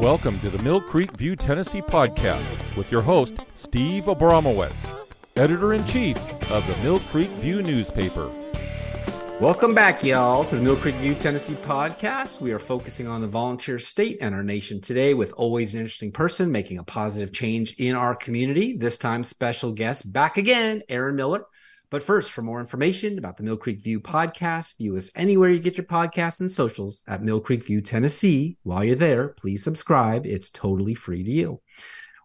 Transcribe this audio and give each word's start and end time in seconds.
Welcome 0.00 0.40
to 0.40 0.48
the 0.48 0.58
Mill 0.60 0.80
Creek 0.80 1.10
View 1.18 1.36
Tennessee 1.36 1.82
podcast 1.82 2.74
with 2.74 2.90
your 2.90 3.02
host, 3.02 3.34
Steve 3.52 4.04
Abramowitz, 4.04 4.90
editor 5.36 5.74
in 5.74 5.84
chief 5.84 6.16
of 6.50 6.66
the 6.66 6.74
Mill 6.78 7.00
Creek 7.00 7.28
View 7.32 7.62
newspaper. 7.62 8.32
Welcome 9.42 9.74
back, 9.74 10.02
y'all, 10.02 10.46
to 10.46 10.56
the 10.56 10.62
Mill 10.62 10.78
Creek 10.78 10.94
View 10.94 11.14
Tennessee 11.14 11.52
podcast. 11.52 12.40
We 12.40 12.52
are 12.52 12.58
focusing 12.58 13.08
on 13.08 13.20
the 13.20 13.26
volunteer 13.26 13.78
state 13.78 14.16
and 14.22 14.34
our 14.34 14.42
nation 14.42 14.80
today 14.80 15.12
with 15.12 15.34
always 15.34 15.74
an 15.74 15.80
interesting 15.80 16.12
person 16.12 16.50
making 16.50 16.78
a 16.78 16.84
positive 16.84 17.30
change 17.30 17.74
in 17.74 17.94
our 17.94 18.14
community. 18.14 18.78
This 18.78 18.96
time, 18.96 19.22
special 19.22 19.70
guest 19.70 20.10
back 20.10 20.38
again, 20.38 20.82
Aaron 20.88 21.16
Miller. 21.16 21.44
But 21.90 22.04
first, 22.04 22.30
for 22.30 22.42
more 22.42 22.60
information 22.60 23.18
about 23.18 23.36
the 23.36 23.42
Mill 23.42 23.56
Creek 23.56 23.80
View 23.80 23.98
podcast, 23.98 24.78
view 24.78 24.96
us 24.96 25.10
anywhere 25.16 25.50
you 25.50 25.58
get 25.58 25.76
your 25.76 25.86
podcasts 25.86 26.38
and 26.38 26.48
socials 26.48 27.02
at 27.08 27.24
Mill 27.24 27.40
Creek 27.40 27.64
View, 27.64 27.80
Tennessee. 27.80 28.56
While 28.62 28.84
you're 28.84 28.94
there, 28.94 29.30
please 29.30 29.64
subscribe. 29.64 30.24
It's 30.24 30.50
totally 30.50 30.94
free 30.94 31.24
to 31.24 31.30
you. 31.30 31.60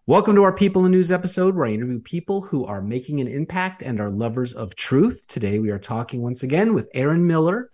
Welcome 0.06 0.36
to 0.36 0.44
our 0.44 0.52
People 0.52 0.86
in 0.86 0.92
News 0.92 1.10
episode 1.10 1.56
where 1.56 1.66
I 1.66 1.72
interview 1.72 1.98
people 1.98 2.42
who 2.42 2.64
are 2.64 2.80
making 2.80 3.20
an 3.20 3.26
impact 3.26 3.82
and 3.82 4.00
are 4.00 4.08
lovers 4.08 4.54
of 4.54 4.76
truth. 4.76 5.26
Today 5.26 5.58
we 5.58 5.70
are 5.70 5.80
talking 5.80 6.22
once 6.22 6.44
again 6.44 6.72
with 6.72 6.88
Aaron 6.94 7.26
Miller. 7.26 7.72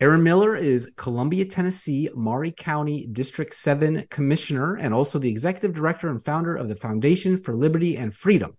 Aaron 0.00 0.24
Miller 0.24 0.56
is 0.56 0.90
Columbia, 0.96 1.44
Tennessee, 1.44 2.10
Maury 2.12 2.50
County 2.50 3.06
District 3.06 3.54
7 3.54 4.04
Commissioner 4.10 4.74
and 4.74 4.92
also 4.92 5.20
the 5.20 5.30
Executive 5.30 5.76
Director 5.76 6.08
and 6.08 6.24
founder 6.24 6.56
of 6.56 6.68
the 6.68 6.74
Foundation 6.74 7.38
for 7.38 7.54
Liberty 7.54 7.96
and 7.96 8.12
Freedom. 8.12 8.56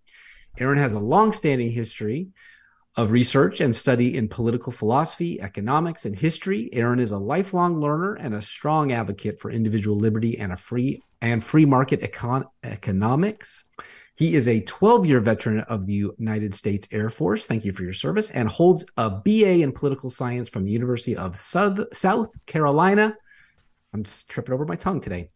Aaron 0.58 0.78
has 0.78 0.94
a 0.94 1.00
long-standing 1.00 1.72
history 1.72 2.30
of 2.98 3.12
research 3.12 3.62
and 3.62 3.76
study 3.76 4.18
in 4.18 4.28
political 4.28 4.72
philosophy, 4.72 5.40
economics, 5.42 6.06
and 6.06 6.16
history. 6.16 6.70
Aaron 6.74 7.00
is 7.00 7.12
a 7.12 7.18
lifelong 7.18 7.78
learner 7.78 8.16
and 8.16 8.36
a 8.36 8.42
strong 8.42 8.92
advocate 8.92 9.40
for 9.40 9.50
individual 9.50 9.98
liberty 9.98 10.38
and 10.38 10.52
a 10.52 10.58
free 10.58 11.02
and 11.22 11.44
free 11.44 11.66
market 11.66 12.02
econ- 12.02 12.46
economics. 12.64 13.64
He 14.18 14.36
is 14.36 14.48
a 14.48 14.60
12 14.62 15.06
year 15.06 15.20
veteran 15.22 15.62
of 15.62 15.86
the 15.86 15.94
United 15.94 16.54
States 16.54 16.88
Air 16.92 17.10
Force. 17.10 17.46
Thank 17.46 17.64
you 17.64 17.72
for 17.72 17.84
your 17.84 17.94
service 17.94 18.30
and 18.32 18.50
holds 18.50 18.86
a 18.98 19.10
BA 19.10 19.62
in 19.62 19.72
political 19.72 20.10
science 20.10 20.50
from 20.50 20.66
the 20.66 20.72
University 20.72 21.16
of 21.16 21.38
South, 21.38 21.80
South 21.94 22.32
Carolina. 22.46 23.16
I'm 23.94 24.04
tripping 24.04 24.54
over 24.54 24.66
my 24.66 24.76
tongue 24.76 25.02
today. 25.02 25.30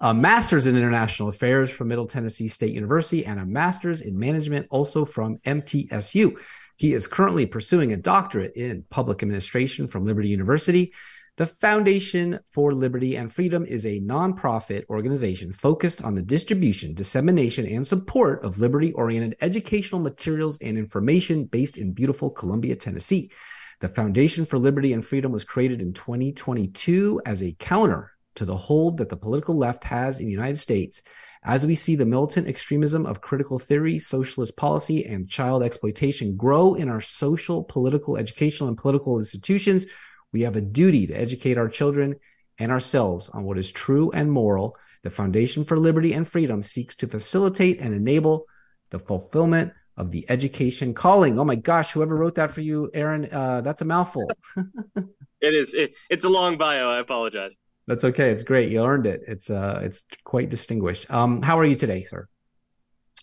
A 0.00 0.12
master's 0.12 0.66
in 0.66 0.76
international 0.76 1.28
affairs 1.28 1.70
from 1.70 1.88
Middle 1.88 2.06
Tennessee 2.06 2.48
State 2.48 2.74
University 2.74 3.24
and 3.24 3.38
a 3.38 3.46
master's 3.46 4.00
in 4.00 4.18
management 4.18 4.66
also 4.70 5.04
from 5.04 5.38
MTSU. 5.38 6.36
He 6.78 6.94
is 6.94 7.06
currently 7.06 7.44
pursuing 7.44 7.92
a 7.92 7.98
doctorate 7.98 8.56
in 8.56 8.86
public 8.88 9.22
administration 9.22 9.86
from 9.86 10.06
Liberty 10.06 10.28
University 10.28 10.94
the 11.38 11.46
Foundation 11.46 12.40
for 12.50 12.74
Liberty 12.74 13.14
and 13.14 13.32
Freedom 13.32 13.64
is 13.64 13.86
a 13.86 14.00
nonprofit 14.00 14.84
organization 14.90 15.52
focused 15.52 16.02
on 16.02 16.16
the 16.16 16.22
distribution, 16.22 16.94
dissemination, 16.94 17.64
and 17.64 17.86
support 17.86 18.44
of 18.44 18.58
liberty 18.58 18.92
oriented 18.94 19.36
educational 19.40 20.00
materials 20.00 20.58
and 20.58 20.76
information 20.76 21.44
based 21.44 21.78
in 21.78 21.92
beautiful 21.92 22.28
Columbia, 22.28 22.74
Tennessee. 22.74 23.30
The 23.78 23.88
Foundation 23.88 24.46
for 24.46 24.58
Liberty 24.58 24.92
and 24.92 25.06
Freedom 25.06 25.30
was 25.30 25.44
created 25.44 25.80
in 25.80 25.92
2022 25.92 27.22
as 27.24 27.40
a 27.40 27.54
counter 27.60 28.10
to 28.34 28.44
the 28.44 28.56
hold 28.56 28.96
that 28.96 29.08
the 29.08 29.16
political 29.16 29.56
left 29.56 29.84
has 29.84 30.18
in 30.18 30.26
the 30.26 30.32
United 30.32 30.58
States. 30.58 31.02
As 31.44 31.64
we 31.64 31.74
see 31.74 31.96
the 31.96 32.04
militant 32.04 32.48
extremism 32.48 33.06
of 33.06 33.20
critical 33.20 33.58
theory, 33.58 33.98
socialist 33.98 34.56
policy, 34.56 35.04
and 35.04 35.28
child 35.28 35.62
exploitation 35.62 36.36
grow 36.36 36.74
in 36.74 36.88
our 36.88 37.00
social, 37.00 37.64
political, 37.64 38.16
educational, 38.16 38.68
and 38.68 38.76
political 38.76 39.18
institutions, 39.18 39.86
we 40.32 40.42
have 40.42 40.56
a 40.56 40.60
duty 40.60 41.06
to 41.06 41.14
educate 41.14 41.58
our 41.58 41.68
children 41.68 42.16
and 42.58 42.72
ourselves 42.72 43.28
on 43.28 43.44
what 43.44 43.58
is 43.58 43.70
true 43.70 44.10
and 44.10 44.30
moral. 44.30 44.76
The 45.02 45.10
Foundation 45.10 45.64
for 45.64 45.78
Liberty 45.78 46.12
and 46.12 46.28
Freedom 46.28 46.62
seeks 46.62 46.96
to 46.96 47.06
facilitate 47.06 47.80
and 47.80 47.94
enable 47.94 48.46
the 48.90 48.98
fulfillment 48.98 49.72
of 49.96 50.10
the 50.10 50.26
education 50.28 50.94
calling. 50.94 51.38
Oh 51.38 51.44
my 51.44 51.56
gosh, 51.56 51.92
whoever 51.92 52.16
wrote 52.16 52.34
that 52.36 52.52
for 52.52 52.60
you, 52.60 52.90
Aaron, 52.94 53.28
uh, 53.30 53.60
that's 53.60 53.80
a 53.80 53.84
mouthful. 53.84 54.30
it 54.96 55.54
is. 55.54 55.74
It, 55.74 55.94
it's 56.10 56.24
a 56.24 56.28
long 56.28 56.58
bio. 56.58 56.88
I 56.88 56.98
apologize. 56.98 57.56
That's 57.88 58.04
okay. 58.04 58.30
It's 58.30 58.44
great. 58.44 58.70
You 58.70 58.84
earned 58.84 59.06
it. 59.06 59.22
It's 59.26 59.48
uh, 59.48 59.80
it's 59.82 60.04
quite 60.22 60.50
distinguished. 60.50 61.10
Um, 61.10 61.40
how 61.40 61.58
are 61.58 61.64
you 61.64 61.74
today, 61.74 62.02
sir? 62.02 62.28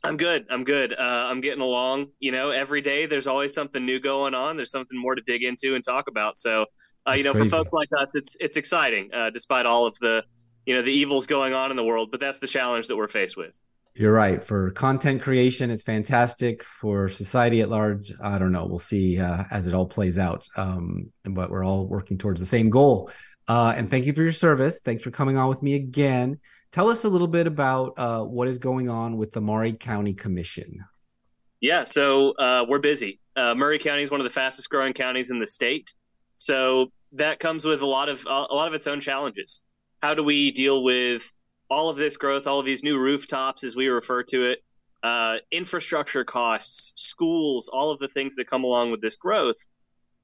I'm 0.03 0.17
good. 0.17 0.47
I'm 0.49 0.63
good. 0.63 0.93
Uh, 0.93 1.27
I'm 1.29 1.39
getting 1.39 1.61
along. 1.61 2.07
You 2.19 2.31
know, 2.31 2.49
every 2.49 2.81
day 2.81 3.05
there's 3.05 3.27
always 3.27 3.53
something 3.53 3.85
new 3.85 3.99
going 3.99 4.33
on. 4.33 4.55
There's 4.55 4.71
something 4.71 4.99
more 4.99 5.13
to 5.13 5.21
dig 5.21 5.43
into 5.43 5.75
and 5.75 5.83
talk 5.83 6.07
about. 6.07 6.39
So 6.39 6.65
uh, 7.07 7.13
you 7.13 7.23
know, 7.23 7.33
crazy. 7.33 7.49
for 7.49 7.57
folks 7.57 7.73
like 7.73 7.89
us, 7.95 8.15
it's 8.15 8.35
it's 8.39 8.57
exciting, 8.57 9.11
uh, 9.13 9.29
despite 9.29 9.67
all 9.67 9.85
of 9.85 9.95
the 9.99 10.23
you 10.65 10.73
know 10.73 10.81
the 10.81 10.91
evils 10.91 11.27
going 11.27 11.53
on 11.53 11.69
in 11.69 11.77
the 11.77 11.83
world. 11.83 12.09
But 12.09 12.19
that's 12.19 12.39
the 12.39 12.47
challenge 12.47 12.87
that 12.87 12.95
we're 12.95 13.07
faced 13.07 13.37
with. 13.37 13.59
You're 13.93 14.13
right. 14.13 14.43
For 14.43 14.71
content 14.71 15.21
creation, 15.21 15.69
it's 15.69 15.83
fantastic. 15.83 16.63
For 16.63 17.07
society 17.07 17.61
at 17.61 17.69
large, 17.69 18.11
I 18.21 18.39
don't 18.39 18.51
know. 18.51 18.65
We'll 18.65 18.79
see 18.79 19.19
uh, 19.19 19.43
as 19.51 19.67
it 19.67 19.73
all 19.73 19.85
plays 19.85 20.17
out. 20.17 20.47
Um, 20.57 21.13
but 21.23 21.49
we're 21.49 21.63
all 21.63 21.87
working 21.87 22.17
towards 22.17 22.39
the 22.39 22.45
same 22.45 22.69
goal. 22.69 23.11
Uh, 23.47 23.73
and 23.75 23.89
thank 23.89 24.05
you 24.05 24.13
for 24.13 24.23
your 24.23 24.31
service. 24.31 24.79
Thanks 24.83 25.03
for 25.03 25.11
coming 25.11 25.37
on 25.37 25.49
with 25.49 25.61
me 25.61 25.75
again. 25.75 26.39
Tell 26.71 26.89
us 26.89 27.03
a 27.03 27.09
little 27.09 27.27
bit 27.27 27.47
about 27.47 27.93
uh, 27.97 28.23
what 28.23 28.47
is 28.47 28.57
going 28.57 28.89
on 28.89 29.17
with 29.17 29.31
the 29.31 29.41
Maury 29.41 29.73
County 29.73 30.13
Commission. 30.13 30.83
Yeah, 31.61 31.83
so 31.83 32.31
uh, 32.33 32.65
we're 32.67 32.79
busy. 32.79 33.19
Maury 33.37 33.79
County 33.79 34.03
is 34.03 34.11
one 34.11 34.19
of 34.19 34.23
the 34.23 34.29
fastest 34.29 34.69
growing 34.69 34.93
counties 34.93 35.31
in 35.31 35.39
the 35.39 35.47
state. 35.47 35.93
So 36.37 36.91
that 37.13 37.39
comes 37.39 37.65
with 37.65 37.81
a 37.81 37.85
lot 37.85 38.09
of 38.09 38.25
a 38.25 38.53
lot 38.53 38.67
of 38.67 38.73
its 38.73 38.87
own 38.87 38.99
challenges. 38.99 39.61
How 40.01 40.13
do 40.13 40.23
we 40.23 40.51
deal 40.51 40.83
with 40.83 41.31
all 41.69 41.89
of 41.89 41.97
this 41.97 42.17
growth, 42.17 42.45
all 42.45 42.59
of 42.59 42.65
these 42.65 42.83
new 42.83 42.97
rooftops, 42.97 43.63
as 43.63 43.75
we 43.75 43.87
refer 43.87 44.23
to 44.23 44.45
it, 44.45 44.59
uh, 45.03 45.37
infrastructure 45.51 46.23
costs, 46.23 46.93
schools, 46.95 47.69
all 47.71 47.91
of 47.91 47.99
the 47.99 48.07
things 48.09 48.35
that 48.35 48.49
come 48.49 48.63
along 48.63 48.91
with 48.91 49.01
this 49.01 49.15
growth. 49.15 49.55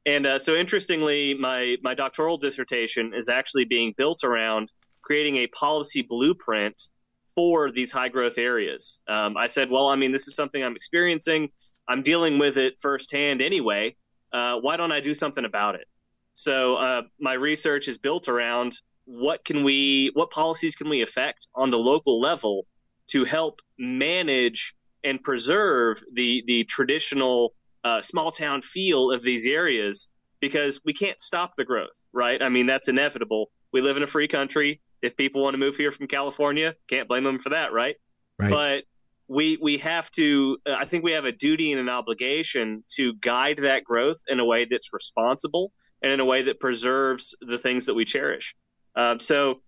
And 0.06 0.26
uh, 0.26 0.40
so, 0.40 0.56
interestingly, 0.56 1.34
my 1.36 1.78
my 1.84 1.94
doctoral 1.94 2.38
dissertation 2.38 3.14
is 3.14 3.30
actually 3.30 3.66
being 3.66 3.94
built 3.98 4.24
around 4.24 4.72
creating 5.02 5.38
a 5.38 5.48
policy 5.48 6.02
blueprint 6.02 6.90
for 7.34 7.72
these 7.72 7.92
high 7.92 8.10
growth 8.10 8.38
areas. 8.38 9.00
Um, 9.08 9.38
I 9.38 9.48
said, 9.48 9.70
well, 9.70 9.88
I 9.88 9.96
mean, 9.96 10.12
this 10.12 10.28
is 10.28 10.36
something 10.36 10.64
I'm 10.64 10.76
experiencing. 10.76 11.50
I'm 11.88 12.02
dealing 12.02 12.38
with 12.38 12.58
it 12.58 12.76
firsthand 12.80 13.42
anyway. 13.42 13.96
Uh, 14.34 14.58
why 14.60 14.78
don't 14.78 14.92
I 14.92 15.00
do 15.00 15.14
something 15.14 15.46
about 15.46 15.76
it? 15.76 15.88
So 16.34 16.76
uh, 16.76 17.04
my 17.20 17.34
research 17.34 17.88
is 17.88 17.98
built 17.98 18.28
around 18.30 18.78
what 19.06 19.44
can 19.44 19.64
we, 19.64 20.12
what 20.14 20.30
policies 20.32 20.76
can 20.76 20.90
we 20.90 21.02
affect 21.02 21.48
on 21.56 21.70
the 21.70 21.78
local 21.78 22.20
level 22.20 22.66
to 23.08 23.26
help 23.26 23.60
manage 23.78 24.74
and 25.04 25.22
preserve 25.22 26.02
the 26.14 26.44
the 26.48 26.64
traditional 26.66 27.54
uh, 27.84 28.02
small 28.02 28.32
town 28.32 28.62
feel 28.62 29.12
of 29.12 29.24
these 29.24 29.46
areas 29.46 30.10
because 30.40 30.82
we 30.86 30.94
can't 30.94 31.20
stop 31.20 31.56
the 31.56 31.66
growth, 31.66 32.00
right? 32.14 32.42
I 32.42 32.50
mean 32.50 32.66
that's 32.66 32.88
inevitable. 32.88 33.52
We 33.72 33.82
live 33.82 33.98
in 33.98 34.04
a 34.04 34.08
free 34.08 34.28
country. 34.28 34.82
If 35.02 35.18
people 35.18 35.42
want 35.42 35.54
to 35.56 35.58
move 35.58 35.78
here 35.78 35.92
from 35.92 36.08
California, 36.08 36.76
can't 36.88 37.08
blame 37.08 37.24
them 37.24 37.40
for 37.40 37.50
that, 37.50 37.74
right? 37.74 37.96
right. 38.38 38.52
But 38.52 38.84
we 39.32 39.58
we 39.62 39.78
have 39.78 40.12
to. 40.12 40.58
I 40.68 40.86
think 40.86 41.04
we 41.04 41.14
have 41.14 41.26
a 41.26 41.32
duty 41.32 41.72
and 41.72 41.80
an 41.80 41.90
obligation 41.90 42.84
to 42.96 43.14
guide 43.22 43.60
that 43.60 43.84
growth 43.84 44.18
in 44.28 44.40
a 44.40 44.46
way 44.46 44.66
that's 44.66 44.90
responsible 44.92 45.72
and 46.02 46.12
in 46.12 46.20
a 46.20 46.26
way 46.26 46.44
that 46.44 46.60
preserves 46.60 47.36
the 47.42 47.58
things 47.58 47.86
that 47.86 47.94
we 47.94 48.04
cherish. 48.04 48.56
Um, 48.96 49.20
so 49.20 49.62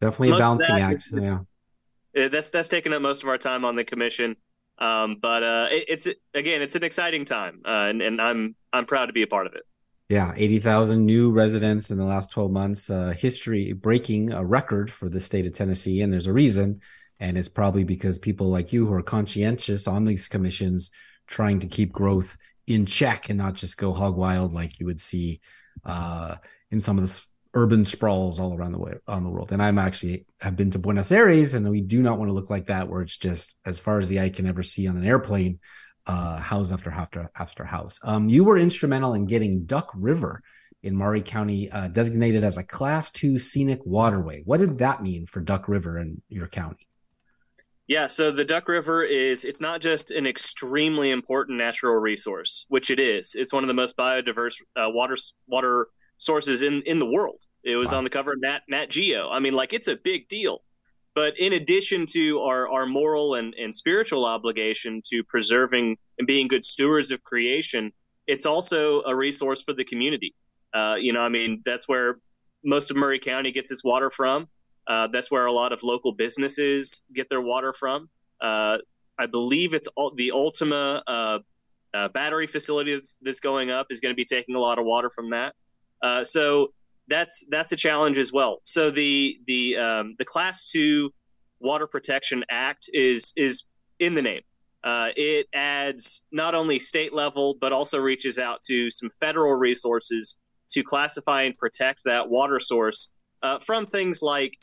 definitely 0.00 0.36
a 0.36 0.38
balancing 0.38 0.76
act. 0.76 0.92
Is, 0.92 1.40
yeah, 2.14 2.28
that's 2.28 2.50
that's 2.50 2.68
taken 2.68 2.92
up 2.92 3.00
most 3.00 3.22
of 3.22 3.30
our 3.30 3.38
time 3.38 3.64
on 3.64 3.76
the 3.76 3.84
commission. 3.84 4.36
Um, 4.78 5.16
but 5.20 5.42
uh, 5.42 5.68
it, 5.70 5.84
it's 5.88 6.06
again, 6.34 6.62
it's 6.62 6.74
an 6.74 6.84
exciting 6.84 7.24
time, 7.24 7.62
uh, 7.64 7.86
and, 7.88 8.02
and 8.02 8.20
I'm 8.20 8.54
I'm 8.72 8.84
proud 8.84 9.06
to 9.06 9.12
be 9.12 9.22
a 9.22 9.26
part 9.26 9.46
of 9.46 9.54
it. 9.54 9.62
Yeah, 10.08 10.32
80,000 10.36 11.04
new 11.04 11.32
residents 11.32 11.90
in 11.90 11.98
the 11.98 12.04
last 12.04 12.30
12 12.30 12.52
months. 12.52 12.90
Uh, 12.90 13.12
history 13.16 13.72
breaking 13.72 14.32
a 14.32 14.44
record 14.44 14.88
for 14.88 15.08
the 15.08 15.18
state 15.18 15.46
of 15.46 15.52
Tennessee. 15.52 16.00
And 16.02 16.12
there's 16.12 16.28
a 16.28 16.32
reason. 16.32 16.80
And 17.18 17.36
it's 17.36 17.48
probably 17.48 17.82
because 17.82 18.16
people 18.18 18.48
like 18.48 18.72
you 18.72 18.86
who 18.86 18.92
are 18.92 19.02
conscientious 19.02 19.88
on 19.88 20.04
these 20.04 20.28
commissions 20.28 20.90
trying 21.26 21.58
to 21.58 21.66
keep 21.66 21.92
growth 21.92 22.36
in 22.68 22.86
check 22.86 23.30
and 23.30 23.38
not 23.38 23.54
just 23.54 23.78
go 23.78 23.92
hog 23.92 24.16
wild 24.16 24.52
like 24.52 24.78
you 24.78 24.86
would 24.86 25.00
see 25.00 25.40
uh, 25.84 26.36
in 26.70 26.78
some 26.80 26.98
of 26.98 27.02
the 27.02 27.20
urban 27.56 27.84
sprawls 27.84 28.38
all 28.38 28.54
around 28.54 28.72
the 28.72 28.78
way 28.78 28.92
on 29.08 29.24
the 29.24 29.30
world. 29.30 29.50
And 29.50 29.62
I'm 29.62 29.78
actually 29.78 30.26
have 30.40 30.56
been 30.56 30.70
to 30.72 30.78
Buenos 30.78 31.10
Aires, 31.10 31.54
and 31.54 31.68
we 31.68 31.80
do 31.80 32.02
not 32.02 32.18
want 32.18 32.28
to 32.28 32.34
look 32.34 32.50
like 32.50 32.66
that, 32.66 32.88
where 32.88 33.00
it's 33.00 33.16
just 33.16 33.56
as 33.64 33.78
far 33.78 33.98
as 33.98 34.08
the 34.08 34.20
eye 34.20 34.28
can 34.28 34.46
ever 34.46 34.62
see 34.62 34.86
on 34.86 34.96
an 34.96 35.06
airplane, 35.06 35.58
uh, 36.06 36.38
house 36.38 36.70
after 36.70 36.90
after 36.90 37.30
after 37.34 37.64
house. 37.64 37.98
Um, 38.02 38.28
you 38.28 38.44
were 38.44 38.58
instrumental 38.58 39.14
in 39.14 39.26
getting 39.26 39.64
Duck 39.64 39.90
River 39.96 40.42
in 40.82 40.94
Maury 40.94 41.22
County 41.22 41.70
uh, 41.70 41.88
designated 41.88 42.44
as 42.44 42.58
a 42.58 42.62
Class 42.62 43.10
Two 43.10 43.38
scenic 43.38 43.80
waterway. 43.84 44.42
What 44.44 44.60
did 44.60 44.78
that 44.78 45.02
mean 45.02 45.26
for 45.26 45.40
Duck 45.40 45.66
River 45.66 45.98
in 45.98 46.20
your 46.28 46.46
county? 46.48 46.86
Yeah, 47.88 48.08
so 48.08 48.32
the 48.32 48.44
Duck 48.44 48.68
River 48.68 49.02
is 49.02 49.44
it's 49.44 49.60
not 49.60 49.80
just 49.80 50.10
an 50.10 50.26
extremely 50.26 51.10
important 51.10 51.56
natural 51.56 51.94
resource, 51.94 52.66
which 52.68 52.90
it 52.90 53.00
is. 53.00 53.34
It's 53.34 53.52
one 53.52 53.64
of 53.64 53.68
the 53.68 53.74
most 53.74 53.96
biodiverse 53.96 54.56
uh, 54.76 54.90
water 54.90 55.16
water 55.46 55.88
sources 56.18 56.62
in 56.62 56.82
in 56.82 56.98
the 56.98 57.06
world. 57.06 57.42
It 57.64 57.76
was 57.76 57.92
wow. 57.92 57.98
on 57.98 58.04
the 58.04 58.10
cover 58.10 58.32
of 58.32 58.40
Nat 58.40 58.60
Nat 58.68 58.90
Geo. 58.90 59.28
I 59.30 59.38
mean, 59.38 59.54
like 59.54 59.72
it's 59.72 59.88
a 59.88 59.96
big 59.96 60.28
deal. 60.28 60.62
But 61.14 61.38
in 61.38 61.54
addition 61.54 62.04
to 62.10 62.40
our, 62.40 62.68
our 62.68 62.84
moral 62.84 63.36
and, 63.36 63.54
and 63.54 63.74
spiritual 63.74 64.26
obligation 64.26 65.00
to 65.06 65.24
preserving 65.24 65.96
and 66.18 66.26
being 66.26 66.46
good 66.46 66.62
stewards 66.62 67.10
of 67.10 67.24
creation, 67.24 67.90
it's 68.26 68.44
also 68.44 69.02
a 69.04 69.16
resource 69.16 69.62
for 69.62 69.72
the 69.72 69.82
community. 69.82 70.34
Uh, 70.74 70.96
you 71.00 71.14
know, 71.14 71.20
I 71.20 71.30
mean, 71.30 71.62
that's 71.64 71.88
where 71.88 72.18
most 72.64 72.90
of 72.90 72.98
Maury 72.98 73.18
County 73.18 73.50
gets 73.50 73.70
its 73.70 73.82
water 73.82 74.10
from. 74.10 74.46
Uh, 74.86 75.06
that's 75.06 75.30
where 75.30 75.46
a 75.46 75.52
lot 75.52 75.72
of 75.72 75.82
local 75.82 76.12
businesses 76.12 77.02
get 77.14 77.30
their 77.30 77.40
water 77.40 77.72
from. 77.72 78.10
Uh, 78.42 78.76
I 79.18 79.24
believe 79.24 79.72
it's 79.72 79.88
all, 79.96 80.14
the 80.14 80.32
Ultium 80.34 81.00
uh, 81.06 81.38
uh, 81.96 82.08
battery 82.08 82.46
facility 82.46 82.94
that's, 82.94 83.16
that's, 83.22 83.40
going 83.40 83.70
up 83.70 83.86
is 83.88 84.00
going 84.00 84.12
to 84.12 84.16
be 84.16 84.26
taking 84.26 84.54
a 84.54 84.60
lot 84.60 84.78
of 84.78 84.84
water 84.84 85.10
from 85.14 85.30
that. 85.30 85.54
Uh, 86.02 86.24
so 86.24 86.72
that's 87.08 87.44
that's 87.50 87.72
a 87.72 87.76
challenge 87.76 88.18
as 88.18 88.32
well. 88.32 88.60
So 88.64 88.90
the 88.90 89.38
the 89.46 89.76
um, 89.76 90.14
the 90.18 90.24
Class 90.24 90.68
Two 90.70 91.12
Water 91.60 91.86
Protection 91.86 92.44
Act 92.50 92.90
is 92.92 93.32
is 93.36 93.64
in 93.98 94.14
the 94.14 94.22
name. 94.22 94.42
Uh, 94.84 95.08
it 95.16 95.46
adds 95.54 96.22
not 96.30 96.54
only 96.54 96.78
state 96.78 97.12
level 97.12 97.56
but 97.60 97.72
also 97.72 97.98
reaches 97.98 98.38
out 98.38 98.62
to 98.62 98.90
some 98.90 99.10
federal 99.20 99.54
resources 99.54 100.36
to 100.70 100.82
classify 100.82 101.42
and 101.42 101.56
protect 101.56 102.00
that 102.04 102.28
water 102.28 102.60
source 102.60 103.10
uh, 103.42 103.58
from 103.58 103.86
things 103.86 104.22
like 104.22 104.56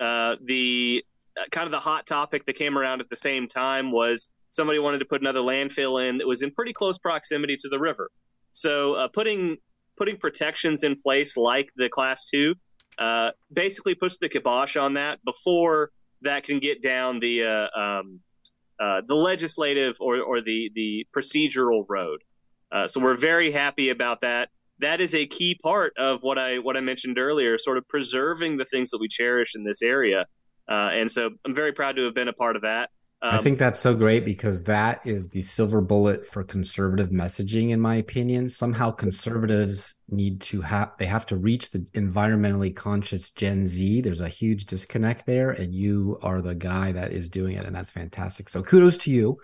uh, 0.00 0.36
the 0.44 1.04
uh, 1.38 1.44
kind 1.50 1.66
of 1.66 1.72
the 1.72 1.78
hot 1.78 2.06
topic 2.06 2.44
that 2.46 2.54
came 2.54 2.78
around 2.78 3.00
at 3.00 3.08
the 3.10 3.16
same 3.16 3.48
time 3.48 3.90
was 3.90 4.30
somebody 4.50 4.78
wanted 4.78 4.98
to 4.98 5.04
put 5.04 5.20
another 5.20 5.40
landfill 5.40 6.08
in 6.08 6.18
that 6.18 6.26
was 6.26 6.42
in 6.42 6.50
pretty 6.50 6.72
close 6.72 6.98
proximity 6.98 7.56
to 7.56 7.68
the 7.68 7.78
river. 7.78 8.10
So 8.52 8.94
uh, 8.94 9.08
putting 9.08 9.58
putting 9.96 10.16
protections 10.16 10.84
in 10.84 10.96
place 11.00 11.36
like 11.36 11.68
the 11.76 11.88
class 11.88 12.26
two 12.26 12.54
uh, 12.98 13.30
basically 13.52 13.94
puts 13.94 14.18
the 14.18 14.28
kibosh 14.28 14.76
on 14.76 14.94
that 14.94 15.22
before 15.24 15.90
that 16.22 16.44
can 16.44 16.58
get 16.58 16.82
down 16.82 17.20
the 17.20 17.44
uh, 17.44 17.68
um, 17.78 18.20
uh, 18.80 19.02
the 19.06 19.14
legislative 19.14 19.96
or, 20.00 20.20
or 20.20 20.40
the 20.40 20.70
the 20.74 21.06
procedural 21.14 21.84
road. 21.88 22.22
Uh, 22.72 22.88
so 22.88 23.00
we're 23.00 23.16
very 23.16 23.50
happy 23.50 23.90
about 23.90 24.20
that. 24.22 24.48
That 24.78 25.00
is 25.00 25.14
a 25.14 25.26
key 25.26 25.58
part 25.62 25.92
of 25.96 26.22
what 26.22 26.38
I 26.38 26.58
what 26.58 26.76
I 26.76 26.80
mentioned 26.80 27.18
earlier, 27.18 27.58
sort 27.58 27.78
of 27.78 27.86
preserving 27.88 28.56
the 28.56 28.64
things 28.64 28.90
that 28.90 28.98
we 28.98 29.08
cherish 29.08 29.54
in 29.54 29.64
this 29.64 29.82
area. 29.82 30.26
Uh, 30.68 30.90
and 30.92 31.10
so 31.10 31.30
I'm 31.44 31.54
very 31.54 31.72
proud 31.72 31.96
to 31.96 32.04
have 32.04 32.14
been 32.14 32.28
a 32.28 32.32
part 32.32 32.56
of 32.56 32.62
that. 32.62 32.90
Um, 33.22 33.34
I 33.34 33.38
think 33.38 33.58
that's 33.58 33.80
so 33.80 33.94
great 33.94 34.26
because 34.26 34.62
that 34.64 35.06
is 35.06 35.28
the 35.28 35.40
silver 35.40 35.80
bullet 35.80 36.26
for 36.26 36.44
conservative 36.44 37.08
messaging, 37.08 37.70
in 37.70 37.80
my 37.80 37.96
opinion. 37.96 38.50
Somehow 38.50 38.90
conservatives 38.90 39.94
need 40.10 40.40
to 40.42 40.60
have, 40.60 40.92
they 40.98 41.06
have 41.06 41.24
to 41.26 41.36
reach 41.36 41.70
the 41.70 41.78
environmentally 41.94 42.76
conscious 42.76 43.30
Gen 43.30 43.66
Z. 43.66 44.02
There's 44.02 44.20
a 44.20 44.28
huge 44.28 44.66
disconnect 44.66 45.24
there, 45.24 45.52
and 45.52 45.74
you 45.74 46.18
are 46.22 46.42
the 46.42 46.54
guy 46.54 46.92
that 46.92 47.12
is 47.12 47.30
doing 47.30 47.56
it, 47.56 47.64
and 47.64 47.74
that's 47.74 47.90
fantastic. 47.90 48.50
So 48.50 48.62
kudos 48.62 48.98
to 48.98 49.10
you. 49.10 49.38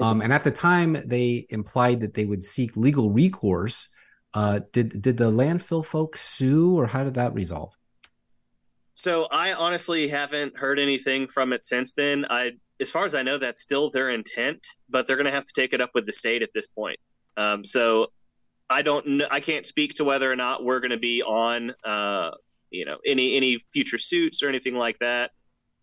Um, 0.00 0.20
and 0.20 0.32
at 0.32 0.42
the 0.42 0.50
time, 0.50 0.96
they 1.06 1.46
implied 1.50 2.00
that 2.00 2.14
they 2.14 2.24
would 2.24 2.44
seek 2.44 2.76
legal 2.76 3.10
recourse. 3.10 3.88
Uh, 4.34 4.60
did 4.72 5.02
did 5.02 5.16
the 5.16 5.30
landfill 5.30 5.84
folks 5.84 6.22
sue, 6.22 6.76
or 6.78 6.86
how 6.86 7.04
did 7.04 7.14
that 7.14 7.34
resolve? 7.34 7.76
So 8.94 9.26
I 9.30 9.52
honestly 9.52 10.08
haven't 10.08 10.56
heard 10.56 10.78
anything 10.78 11.26
from 11.26 11.52
it 11.52 11.62
since 11.64 11.92
then. 11.94 12.26
I 12.28 12.52
as 12.82 12.90
far 12.90 13.06
as 13.06 13.14
I 13.14 13.22
know, 13.22 13.38
that's 13.38 13.62
still 13.62 13.90
their 13.90 14.10
intent, 14.10 14.66
but 14.90 15.06
they're 15.06 15.16
going 15.16 15.26
to 15.26 15.32
have 15.32 15.46
to 15.46 15.52
take 15.54 15.72
it 15.72 15.80
up 15.80 15.90
with 15.94 16.04
the 16.04 16.12
state 16.12 16.42
at 16.42 16.50
this 16.52 16.66
point. 16.66 16.98
Um, 17.36 17.64
so 17.64 18.08
I 18.68 18.82
don't, 18.82 19.22
I 19.30 19.40
can't 19.40 19.66
speak 19.66 19.94
to 19.94 20.04
whether 20.04 20.30
or 20.30 20.36
not 20.36 20.64
we're 20.64 20.80
going 20.80 20.90
to 20.90 20.98
be 20.98 21.22
on, 21.22 21.72
uh, 21.84 22.32
you 22.70 22.84
know, 22.84 22.98
any 23.06 23.36
any 23.36 23.64
future 23.72 23.98
suits 23.98 24.42
or 24.42 24.48
anything 24.48 24.74
like 24.74 24.98
that. 24.98 25.30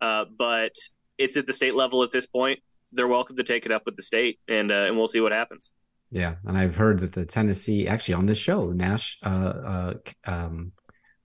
Uh, 0.02 0.26
but 0.38 0.74
it's 1.18 1.38
at 1.38 1.48
the 1.48 1.54
state 1.54 1.76
level 1.76 2.04
at 2.04 2.12
this 2.12 2.26
point. 2.26 2.60
They're 2.92 3.08
welcome 3.08 3.38
to 3.38 3.44
take 3.44 3.66
it 3.66 3.72
up 3.72 3.84
with 3.86 3.96
the 3.96 4.04
state, 4.04 4.40
and 4.48 4.72
uh, 4.72 4.86
and 4.88 4.98
we'll 4.98 5.08
see 5.08 5.22
what 5.22 5.32
happens. 5.32 5.72
Yeah, 6.12 6.36
and 6.46 6.58
I've 6.58 6.76
heard 6.76 7.00
that 7.00 7.14
the 7.14 7.26
Tennessee, 7.26 7.88
actually 7.88 8.16
on 8.16 8.26
this 8.26 8.40
show, 8.40 8.72
Nash, 8.72 9.20
uh, 9.24 9.30
uh, 9.30 9.94
um, 10.26 10.72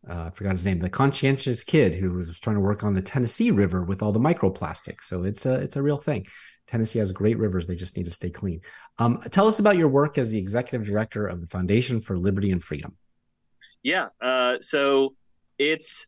uh, 0.09 0.25
I 0.27 0.31
forgot 0.31 0.53
his 0.53 0.65
name, 0.65 0.79
the 0.79 0.91
conscientious 0.91 1.65
kid 1.65 1.95
who 1.95 2.11
was 2.11 2.39
trying 2.39 2.57
to 2.57 2.61
work 2.61 2.85
on 2.85 2.95
the 2.95 3.03
Tennessee 3.03 3.51
River 3.51 3.85
with 3.85 4.03
all 4.03 4.13
the 4.13 4.21
microplastics. 4.21 5.05
So 5.05 5.25
it's 5.25 5.47
a 5.47 5.55
it's 5.55 5.77
a 5.77 5.83
real 5.83 5.99
thing. 5.99 6.27
Tennessee 6.67 6.99
has 6.99 7.13
great 7.13 7.39
rivers; 7.39 7.67
they 7.67 7.75
just 7.77 7.97
need 7.97 8.07
to 8.07 8.13
stay 8.13 8.31
clean. 8.31 8.61
Um, 8.99 9.23
tell 9.31 9.47
us 9.47 9.59
about 9.59 9.77
your 9.77 9.89
work 9.89 10.19
as 10.19 10.31
the 10.31 10.39
executive 10.39 10.87
director 10.87 11.27
of 11.27 11.41
the 11.41 11.47
Foundation 11.47 12.01
for 12.01 12.19
Liberty 12.19 12.51
and 12.51 12.63
Freedom. 12.63 12.97
Yeah, 13.83 14.09
uh, 14.21 14.57
so 14.61 15.15
it's 15.59 16.07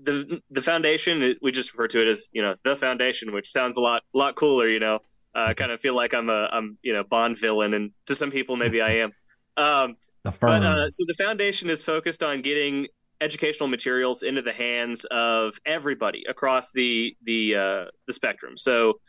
the 0.00 0.40
the 0.50 0.62
foundation. 0.62 1.36
We 1.40 1.52
just 1.52 1.72
refer 1.72 1.88
to 1.88 2.02
it 2.02 2.08
as 2.08 2.28
you 2.32 2.42
know 2.42 2.56
the 2.64 2.76
foundation, 2.76 3.32
which 3.32 3.50
sounds 3.50 3.76
a 3.76 3.80
lot 3.80 4.02
lot 4.12 4.34
cooler. 4.34 4.68
You 4.68 4.80
know, 4.80 5.00
uh, 5.34 5.54
kind 5.54 5.72
of 5.72 5.80
feel 5.80 5.94
like 5.94 6.14
I'm 6.14 6.28
a 6.28 6.48
I'm 6.52 6.78
you 6.82 6.92
know 6.92 7.04
Bond 7.04 7.38
villain, 7.38 7.74
and 7.74 7.92
to 8.06 8.14
some 8.14 8.30
people 8.30 8.56
maybe 8.56 8.80
I 8.82 8.96
am. 8.96 9.12
Um, 9.56 9.96
but 10.40 10.62
uh, 10.62 10.90
so 10.90 11.04
the 11.06 11.14
foundation 11.14 11.70
is 11.70 11.82
focused 11.82 12.22
on 12.22 12.42
getting 12.42 12.88
educational 13.20 13.68
materials 13.68 14.22
into 14.22 14.42
the 14.42 14.52
hands 14.52 15.04
of 15.06 15.58
everybody 15.64 16.24
across 16.28 16.72
the 16.72 17.16
the 17.22 17.56
uh, 17.56 17.84
the 18.06 18.12
spectrum. 18.12 18.56
So 18.56 19.00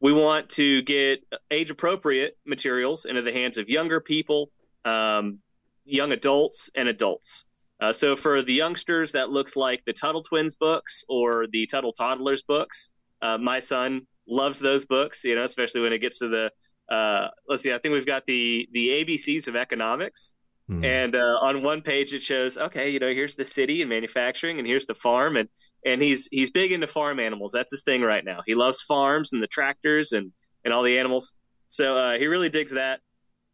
we 0.00 0.12
want 0.12 0.48
to 0.50 0.82
get 0.82 1.24
age 1.50 1.70
appropriate 1.70 2.36
materials 2.44 3.06
into 3.06 3.22
the 3.22 3.32
hands 3.32 3.58
of 3.58 3.68
younger 3.68 4.00
people, 4.00 4.50
um, 4.84 5.38
young 5.84 6.12
adults, 6.12 6.70
and 6.74 6.88
adults. 6.88 7.46
Uh, 7.80 7.92
so 7.92 8.16
for 8.16 8.42
the 8.42 8.52
youngsters, 8.52 9.12
that 9.12 9.30
looks 9.30 9.56
like 9.56 9.82
the 9.84 9.92
Tuttle 9.92 10.22
Twins 10.22 10.54
books 10.54 11.04
or 11.08 11.46
the 11.46 11.66
Tuttle 11.66 11.92
Toddlers 11.92 12.42
books. 12.42 12.90
Uh, 13.20 13.38
my 13.38 13.60
son 13.60 14.06
loves 14.26 14.58
those 14.58 14.86
books, 14.86 15.24
you 15.24 15.34
know, 15.34 15.44
especially 15.44 15.80
when 15.80 15.92
it 15.92 15.98
gets 15.98 16.18
to 16.18 16.28
the 16.28 16.50
uh, 16.88 17.28
let's 17.48 17.62
see, 17.62 17.72
I 17.72 17.78
think 17.78 17.94
we've 17.94 18.06
got 18.06 18.26
the 18.26 18.68
the 18.72 18.88
ABCs 18.88 19.48
of 19.48 19.56
economics. 19.56 20.34
Mm-hmm. 20.70 20.84
And 20.84 21.14
uh, 21.14 21.38
on 21.40 21.62
one 21.62 21.82
page 21.82 22.12
it 22.12 22.22
shows, 22.22 22.58
okay, 22.58 22.90
you 22.90 22.98
know, 22.98 23.12
here's 23.12 23.36
the 23.36 23.44
city 23.44 23.82
and 23.82 23.88
manufacturing, 23.88 24.58
and 24.58 24.66
here's 24.66 24.86
the 24.86 24.94
farm, 24.94 25.36
and 25.36 25.48
and 25.84 26.02
he's 26.02 26.26
he's 26.32 26.50
big 26.50 26.72
into 26.72 26.88
farm 26.88 27.20
animals. 27.20 27.52
That's 27.52 27.70
his 27.70 27.84
thing 27.84 28.02
right 28.02 28.24
now. 28.24 28.40
He 28.44 28.54
loves 28.54 28.82
farms 28.82 29.32
and 29.32 29.42
the 29.42 29.46
tractors 29.46 30.12
and 30.12 30.32
and 30.64 30.74
all 30.74 30.82
the 30.82 30.98
animals. 30.98 31.32
So 31.68 31.96
uh, 31.96 32.18
he 32.18 32.26
really 32.26 32.48
digs 32.48 32.72
that. 32.72 33.00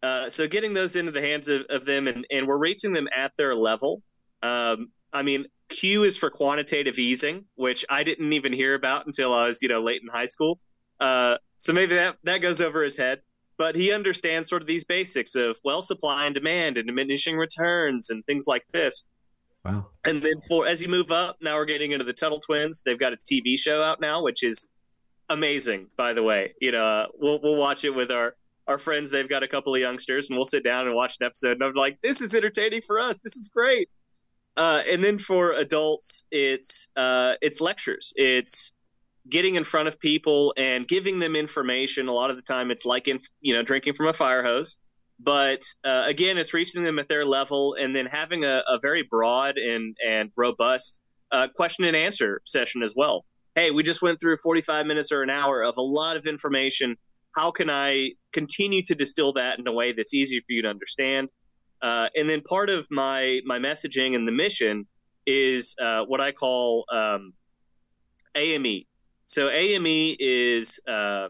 Uh, 0.02 0.28
so 0.30 0.48
getting 0.48 0.72
those 0.72 0.96
into 0.96 1.12
the 1.12 1.20
hands 1.20 1.48
of, 1.48 1.66
of 1.68 1.84
them, 1.84 2.08
and 2.08 2.26
and 2.30 2.46
we're 2.46 2.58
reaching 2.58 2.92
them 2.94 3.08
at 3.14 3.32
their 3.36 3.54
level. 3.54 4.02
Um, 4.42 4.88
I 5.12 5.22
mean, 5.22 5.44
Q 5.68 6.04
is 6.04 6.16
for 6.16 6.30
quantitative 6.30 6.98
easing, 6.98 7.44
which 7.56 7.84
I 7.90 8.04
didn't 8.04 8.32
even 8.32 8.54
hear 8.54 8.74
about 8.74 9.06
until 9.06 9.34
I 9.34 9.48
was 9.48 9.60
you 9.60 9.68
know 9.68 9.82
late 9.82 10.00
in 10.02 10.08
high 10.08 10.26
school. 10.26 10.58
Uh, 10.98 11.36
so 11.58 11.74
maybe 11.74 11.96
that 11.96 12.16
that 12.24 12.38
goes 12.38 12.62
over 12.62 12.82
his 12.82 12.96
head 12.96 13.20
but 13.56 13.74
he 13.74 13.92
understands 13.92 14.48
sort 14.48 14.62
of 14.62 14.68
these 14.68 14.84
basics 14.84 15.34
of 15.34 15.56
well 15.64 15.82
supply 15.82 16.26
and 16.26 16.34
demand 16.34 16.78
and 16.78 16.86
diminishing 16.86 17.36
returns 17.36 18.10
and 18.10 18.24
things 18.26 18.46
like 18.46 18.64
this. 18.72 19.04
Wow. 19.64 19.86
And 20.04 20.22
then 20.22 20.40
for 20.48 20.66
as 20.66 20.82
you 20.82 20.88
move 20.88 21.12
up, 21.12 21.36
now 21.40 21.56
we're 21.56 21.66
getting 21.66 21.92
into 21.92 22.04
the 22.04 22.12
Tuttle 22.12 22.40
Twins. 22.40 22.82
They've 22.82 22.98
got 22.98 23.12
a 23.12 23.16
TV 23.16 23.56
show 23.56 23.82
out 23.82 24.00
now, 24.00 24.22
which 24.22 24.42
is 24.42 24.66
amazing. 25.28 25.86
By 25.96 26.12
the 26.12 26.22
way, 26.22 26.54
you 26.60 26.72
know, 26.72 26.84
uh, 26.84 27.06
we'll 27.18 27.40
we'll 27.40 27.56
watch 27.56 27.84
it 27.84 27.90
with 27.90 28.10
our 28.10 28.34
our 28.66 28.78
friends. 28.78 29.10
They've 29.10 29.28
got 29.28 29.42
a 29.42 29.48
couple 29.48 29.74
of 29.74 29.80
youngsters, 29.80 30.30
and 30.30 30.36
we'll 30.36 30.46
sit 30.46 30.64
down 30.64 30.86
and 30.86 30.94
watch 30.94 31.16
an 31.20 31.26
episode. 31.26 31.52
And 31.52 31.64
I'm 31.64 31.74
like, 31.74 32.00
this 32.00 32.20
is 32.20 32.34
entertaining 32.34 32.82
for 32.82 33.00
us. 33.00 33.18
This 33.18 33.36
is 33.36 33.48
great. 33.48 33.88
Uh, 34.56 34.82
and 34.88 35.02
then 35.02 35.18
for 35.18 35.52
adults, 35.52 36.24
it's 36.30 36.88
uh, 36.96 37.34
it's 37.40 37.60
lectures. 37.60 38.12
It's 38.16 38.72
getting 39.28 39.54
in 39.54 39.64
front 39.64 39.88
of 39.88 39.98
people 39.98 40.54
and 40.56 40.86
giving 40.86 41.18
them 41.18 41.36
information. 41.36 42.08
A 42.08 42.12
lot 42.12 42.30
of 42.30 42.36
the 42.36 42.42
time, 42.42 42.70
it's 42.70 42.84
like 42.84 43.08
in 43.08 43.20
you 43.40 43.54
know 43.54 43.62
drinking 43.62 43.94
from 43.94 44.08
a 44.08 44.12
fire 44.12 44.42
hose. 44.42 44.76
But 45.20 45.62
uh, 45.84 46.04
again, 46.06 46.38
it's 46.38 46.52
reaching 46.52 46.82
them 46.82 46.98
at 46.98 47.08
their 47.08 47.24
level, 47.24 47.76
and 47.78 47.94
then 47.94 48.06
having 48.06 48.44
a, 48.44 48.62
a 48.66 48.78
very 48.80 49.02
broad 49.08 49.58
and 49.58 49.96
and 50.04 50.30
robust 50.36 50.98
uh, 51.30 51.48
question 51.54 51.84
and 51.84 51.96
answer 51.96 52.40
session 52.44 52.82
as 52.82 52.94
well. 52.96 53.24
Hey, 53.54 53.70
we 53.70 53.82
just 53.82 54.02
went 54.02 54.18
through 54.18 54.38
45 54.38 54.86
minutes 54.86 55.12
or 55.12 55.22
an 55.22 55.30
hour 55.30 55.62
of 55.62 55.76
a 55.76 55.82
lot 55.82 56.16
of 56.16 56.26
information. 56.26 56.96
How 57.36 57.50
can 57.50 57.68
I 57.68 58.12
continue 58.32 58.82
to 58.86 58.94
distill 58.94 59.34
that 59.34 59.58
in 59.58 59.66
a 59.66 59.72
way 59.72 59.92
that's 59.92 60.14
easy 60.14 60.40
for 60.40 60.52
you 60.52 60.62
to 60.62 60.68
understand? 60.68 61.28
Uh, 61.82 62.08
and 62.16 62.28
then 62.28 62.40
part 62.42 62.70
of 62.70 62.86
my 62.90 63.40
my 63.44 63.58
messaging 63.58 64.14
and 64.14 64.26
the 64.26 64.32
mission 64.32 64.86
is 65.26 65.76
uh, 65.80 66.04
what 66.04 66.20
I 66.20 66.32
call 66.32 66.84
um, 66.92 67.32
AME, 68.34 68.82
so 69.32 69.48
AME 69.48 70.14
is 70.18 70.78
uh, 70.86 71.28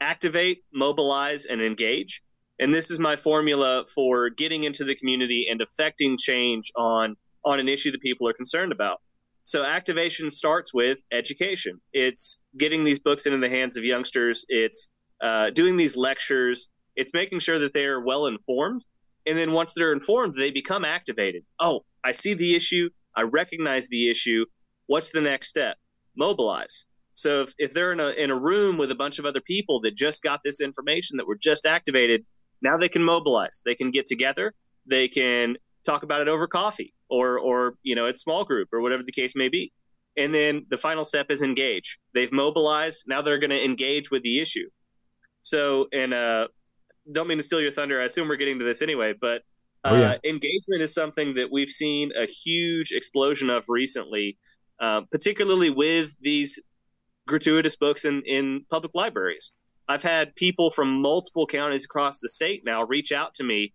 activate, 0.00 0.64
mobilize, 0.72 1.44
and 1.44 1.60
engage. 1.60 2.22
And 2.60 2.72
this 2.72 2.90
is 2.90 2.98
my 2.98 3.14
formula 3.14 3.84
for 3.94 4.30
getting 4.30 4.64
into 4.64 4.84
the 4.84 4.94
community 4.94 5.46
and 5.50 5.60
affecting 5.60 6.16
change 6.16 6.72
on 6.76 7.14
on 7.44 7.60
an 7.60 7.68
issue 7.68 7.92
that 7.92 8.00
people 8.00 8.26
are 8.26 8.32
concerned 8.32 8.72
about. 8.72 9.02
So 9.44 9.64
activation 9.64 10.30
starts 10.30 10.72
with 10.72 10.96
education. 11.12 11.78
It's 11.92 12.40
getting 12.56 12.84
these 12.84 13.00
books 13.00 13.26
into 13.26 13.36
the 13.36 13.50
hands 13.50 13.76
of 13.76 13.84
youngsters. 13.84 14.46
It's 14.48 14.88
uh, 15.20 15.50
doing 15.50 15.76
these 15.76 15.94
lectures. 15.94 16.70
It's 16.96 17.12
making 17.12 17.40
sure 17.40 17.58
that 17.58 17.74
they 17.74 17.84
are 17.84 18.00
well 18.00 18.28
informed. 18.28 18.82
And 19.26 19.36
then 19.36 19.52
once 19.52 19.74
they're 19.74 19.92
informed, 19.92 20.36
they 20.38 20.50
become 20.50 20.86
activated. 20.86 21.44
Oh, 21.60 21.84
I 22.02 22.12
see 22.12 22.32
the 22.32 22.56
issue. 22.56 22.88
I 23.14 23.22
recognize 23.24 23.88
the 23.88 24.08
issue. 24.10 24.46
What's 24.86 25.10
the 25.10 25.20
next 25.20 25.48
step? 25.48 25.76
Mobilize 26.16 26.86
So 27.16 27.42
if, 27.42 27.54
if 27.58 27.72
they're 27.72 27.92
in 27.92 28.00
a 28.00 28.10
in 28.10 28.30
a 28.30 28.38
room 28.38 28.76
with 28.76 28.90
a 28.90 28.94
bunch 28.94 29.18
of 29.18 29.24
other 29.24 29.40
people 29.40 29.80
that 29.80 29.96
just 29.96 30.22
got 30.22 30.40
this 30.44 30.60
information 30.60 31.16
that 31.16 31.26
were 31.26 31.36
just 31.36 31.66
activated, 31.66 32.24
now 32.62 32.76
they 32.76 32.90
can 32.90 33.02
mobilize. 33.02 33.62
They 33.64 33.74
can 33.74 33.90
get 33.90 34.06
together. 34.06 34.54
They 34.86 35.08
can 35.08 35.56
talk 35.84 36.02
about 36.02 36.20
it 36.20 36.28
over 36.28 36.46
coffee 36.46 36.92
or 37.08 37.38
or 37.38 37.76
you 37.82 37.94
know 37.94 38.06
it's 38.06 38.20
small 38.20 38.44
group 38.44 38.68
or 38.72 38.82
whatever 38.82 39.02
the 39.02 39.12
case 39.12 39.34
may 39.34 39.48
be. 39.48 39.72
And 40.18 40.32
then 40.32 40.66
the 40.70 40.78
final 40.78 41.04
step 41.04 41.26
is 41.30 41.42
engage. 41.42 41.98
They've 42.14 42.32
mobilized. 42.32 43.04
Now 43.06 43.22
they're 43.22 43.38
going 43.38 43.50
to 43.50 43.62
engage 43.62 44.10
with 44.10 44.22
the 44.22 44.40
issue. 44.40 44.68
So 45.40 45.86
and 45.92 46.12
uh, 46.12 46.48
don't 47.10 47.28
mean 47.28 47.38
to 47.38 47.44
steal 47.44 47.60
your 47.60 47.72
thunder. 47.72 48.00
I 48.00 48.04
assume 48.04 48.28
we're 48.28 48.36
getting 48.36 48.58
to 48.58 48.64
this 48.64 48.82
anyway, 48.82 49.14
but 49.18 49.42
uh, 49.84 49.90
oh, 49.90 50.00
yeah. 50.00 50.10
Uh, 50.10 50.18
engagement 50.24 50.82
is 50.82 50.92
something 50.92 51.34
that 51.34 51.50
we've 51.50 51.70
seen 51.70 52.12
a 52.14 52.26
huge 52.26 52.92
explosion 52.92 53.48
of 53.48 53.64
recently, 53.68 54.36
uh, 54.80 55.02
particularly 55.10 55.70
with 55.70 56.14
these 56.20 56.58
gratuitous 57.26 57.76
books 57.76 58.04
in, 58.04 58.22
in 58.22 58.64
public 58.70 58.94
libraries. 58.94 59.52
I've 59.88 60.02
had 60.02 60.34
people 60.34 60.70
from 60.70 61.00
multiple 61.00 61.46
counties 61.46 61.84
across 61.84 62.20
the 62.20 62.28
state 62.28 62.64
now 62.64 62.84
reach 62.84 63.12
out 63.12 63.34
to 63.34 63.44
me 63.44 63.72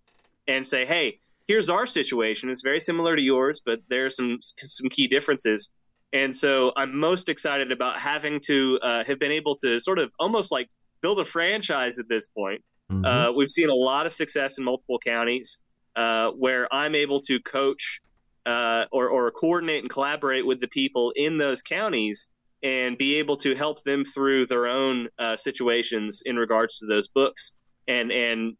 and 0.48 0.65
say, 0.65 0.86
"Hey, 0.86 1.20
here's 1.48 1.70
our 1.70 1.86
situation. 1.86 2.50
It's 2.50 2.62
very 2.62 2.79
similar 2.79 3.15
to 3.15 3.22
yours, 3.22 3.62
but 3.65 3.79
there's 3.88 4.15
some 4.17 4.39
some 4.41 4.89
key 4.89 5.08
differences." 5.08 5.70
And 6.13 6.36
so 6.36 6.74
I'm 6.75 6.98
most 6.98 7.29
excited 7.29 7.72
about 7.72 7.98
having 7.98 8.41
to 8.41 8.79
uh, 8.81 9.03
have 9.05 9.20
been 9.20 9.31
able 9.31 9.55
to 9.58 9.79
sort 9.79 10.00
of 10.00 10.12
almost 10.20 10.51
like 10.51 10.70
build 11.01 11.20
a 11.20 11.25
franchise 11.25 12.00
at 12.00 12.10
this 12.10 12.27
point. 12.27 12.62
Mm-hmm. 12.91 13.05
Uh, 13.05 13.31
we've 13.31 13.50
seen 13.50 13.70
a 13.70 13.74
lot 13.74 14.05
of 14.05 14.13
success 14.13 14.58
in 14.58 14.65
multiple 14.65 15.00
counties 15.00 15.60
uh, 15.96 16.31
where 16.31 16.67
I'm 16.74 16.96
able 16.96 17.22
to 17.22 17.39
coach 17.39 18.01
uh, 18.46 18.86
or, 18.91 19.10
or 19.10 19.31
coordinate 19.31 19.84
and 19.84 19.89
collaborate 19.89 20.46
with 20.46 20.60
the 20.60 20.67
people 20.67 21.12
in 21.15 21.38
those 21.38 21.62
counties 21.62 22.27
and 22.63 22.98
be 22.98 23.15
able 23.15 23.38
to 23.38 23.56
help 23.56 23.82
them 23.84 24.06
through 24.06 24.46
their 24.46 24.68
own 24.68 25.08
uh, 25.18 25.36
situations 25.36 26.22
in 26.25 26.38
regards 26.38 26.77
to 26.80 26.86
those 26.86 27.08
books 27.08 27.53
and 27.88 28.12
and 28.12 28.56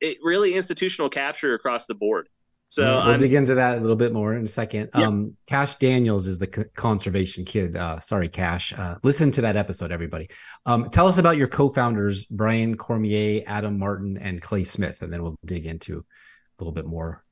it 0.00 0.18
really 0.22 0.54
institutional 0.54 1.10
capture 1.10 1.54
across 1.54 1.86
the 1.86 1.94
board. 1.94 2.28
So 2.68 2.84
we'll 2.84 3.02
I'm, 3.02 3.18
dig 3.18 3.34
into 3.34 3.56
that 3.56 3.78
a 3.78 3.80
little 3.80 3.96
bit 3.96 4.12
more 4.12 4.34
in 4.34 4.44
a 4.44 4.48
second. 4.48 4.90
Yep. 4.94 5.04
Um, 5.04 5.36
Cash 5.46 5.74
Daniels 5.74 6.28
is 6.28 6.38
the 6.38 6.46
conservation 6.46 7.44
kid. 7.44 7.74
Uh, 7.74 7.98
sorry, 7.98 8.28
Cash. 8.28 8.72
Uh, 8.72 8.94
listen 9.02 9.32
to 9.32 9.40
that 9.40 9.56
episode, 9.56 9.90
everybody. 9.90 10.30
Um, 10.66 10.88
tell 10.90 11.08
us 11.08 11.18
about 11.18 11.36
your 11.36 11.48
co-founders, 11.48 12.26
Brian 12.26 12.76
Cormier, 12.76 13.42
Adam 13.46 13.76
Martin, 13.76 14.18
and 14.18 14.40
Clay 14.40 14.62
Smith, 14.62 15.02
and 15.02 15.12
then 15.12 15.20
we'll 15.20 15.36
dig 15.44 15.66
into 15.66 15.98
a 15.98 16.62
little 16.62 16.72
bit 16.72 16.86
more. 16.86 17.24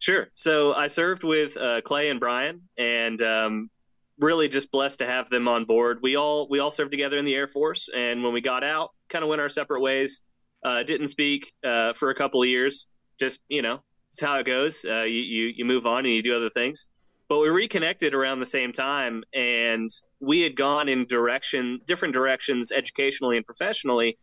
Sure. 0.00 0.26
So 0.34 0.74
I 0.74 0.88
served 0.88 1.22
with 1.22 1.56
uh, 1.56 1.80
Clay 1.82 2.10
and 2.10 2.18
Brian, 2.18 2.62
and 2.76 3.22
um, 3.22 3.70
really 4.18 4.48
just 4.48 4.70
blessed 4.70 5.00
to 5.00 5.06
have 5.06 5.28
them 5.30 5.48
on 5.48 5.64
board. 5.64 5.98
We 6.02 6.16
all 6.16 6.48
we 6.48 6.58
all 6.58 6.70
served 6.70 6.90
together 6.90 7.18
in 7.18 7.24
the 7.24 7.34
Air 7.34 7.48
Force, 7.48 7.88
and 7.94 8.22
when 8.22 8.32
we 8.32 8.40
got 8.40 8.64
out, 8.64 8.90
kind 9.08 9.22
of 9.22 9.28
went 9.28 9.40
our 9.40 9.48
separate 9.48 9.80
ways. 9.80 10.22
Uh, 10.64 10.82
didn't 10.82 11.08
speak 11.08 11.52
uh, 11.62 11.92
for 11.92 12.10
a 12.10 12.14
couple 12.14 12.42
of 12.42 12.48
years. 12.48 12.88
Just 13.18 13.42
you 13.48 13.62
know, 13.62 13.80
it's 14.10 14.20
how 14.20 14.38
it 14.38 14.46
goes. 14.46 14.84
Uh, 14.84 15.02
you, 15.02 15.20
you 15.20 15.52
you 15.56 15.64
move 15.64 15.86
on 15.86 16.06
and 16.06 16.14
you 16.14 16.22
do 16.22 16.34
other 16.34 16.50
things. 16.50 16.86
But 17.28 17.40
we 17.40 17.48
reconnected 17.48 18.14
around 18.14 18.40
the 18.40 18.46
same 18.46 18.72
time, 18.72 19.24
and 19.32 19.88
we 20.20 20.42
had 20.42 20.56
gone 20.56 20.88
in 20.88 21.06
direction 21.06 21.80
different 21.86 22.14
directions 22.14 22.70
educationally 22.70 23.36
and 23.36 23.46
professionally 23.46 24.18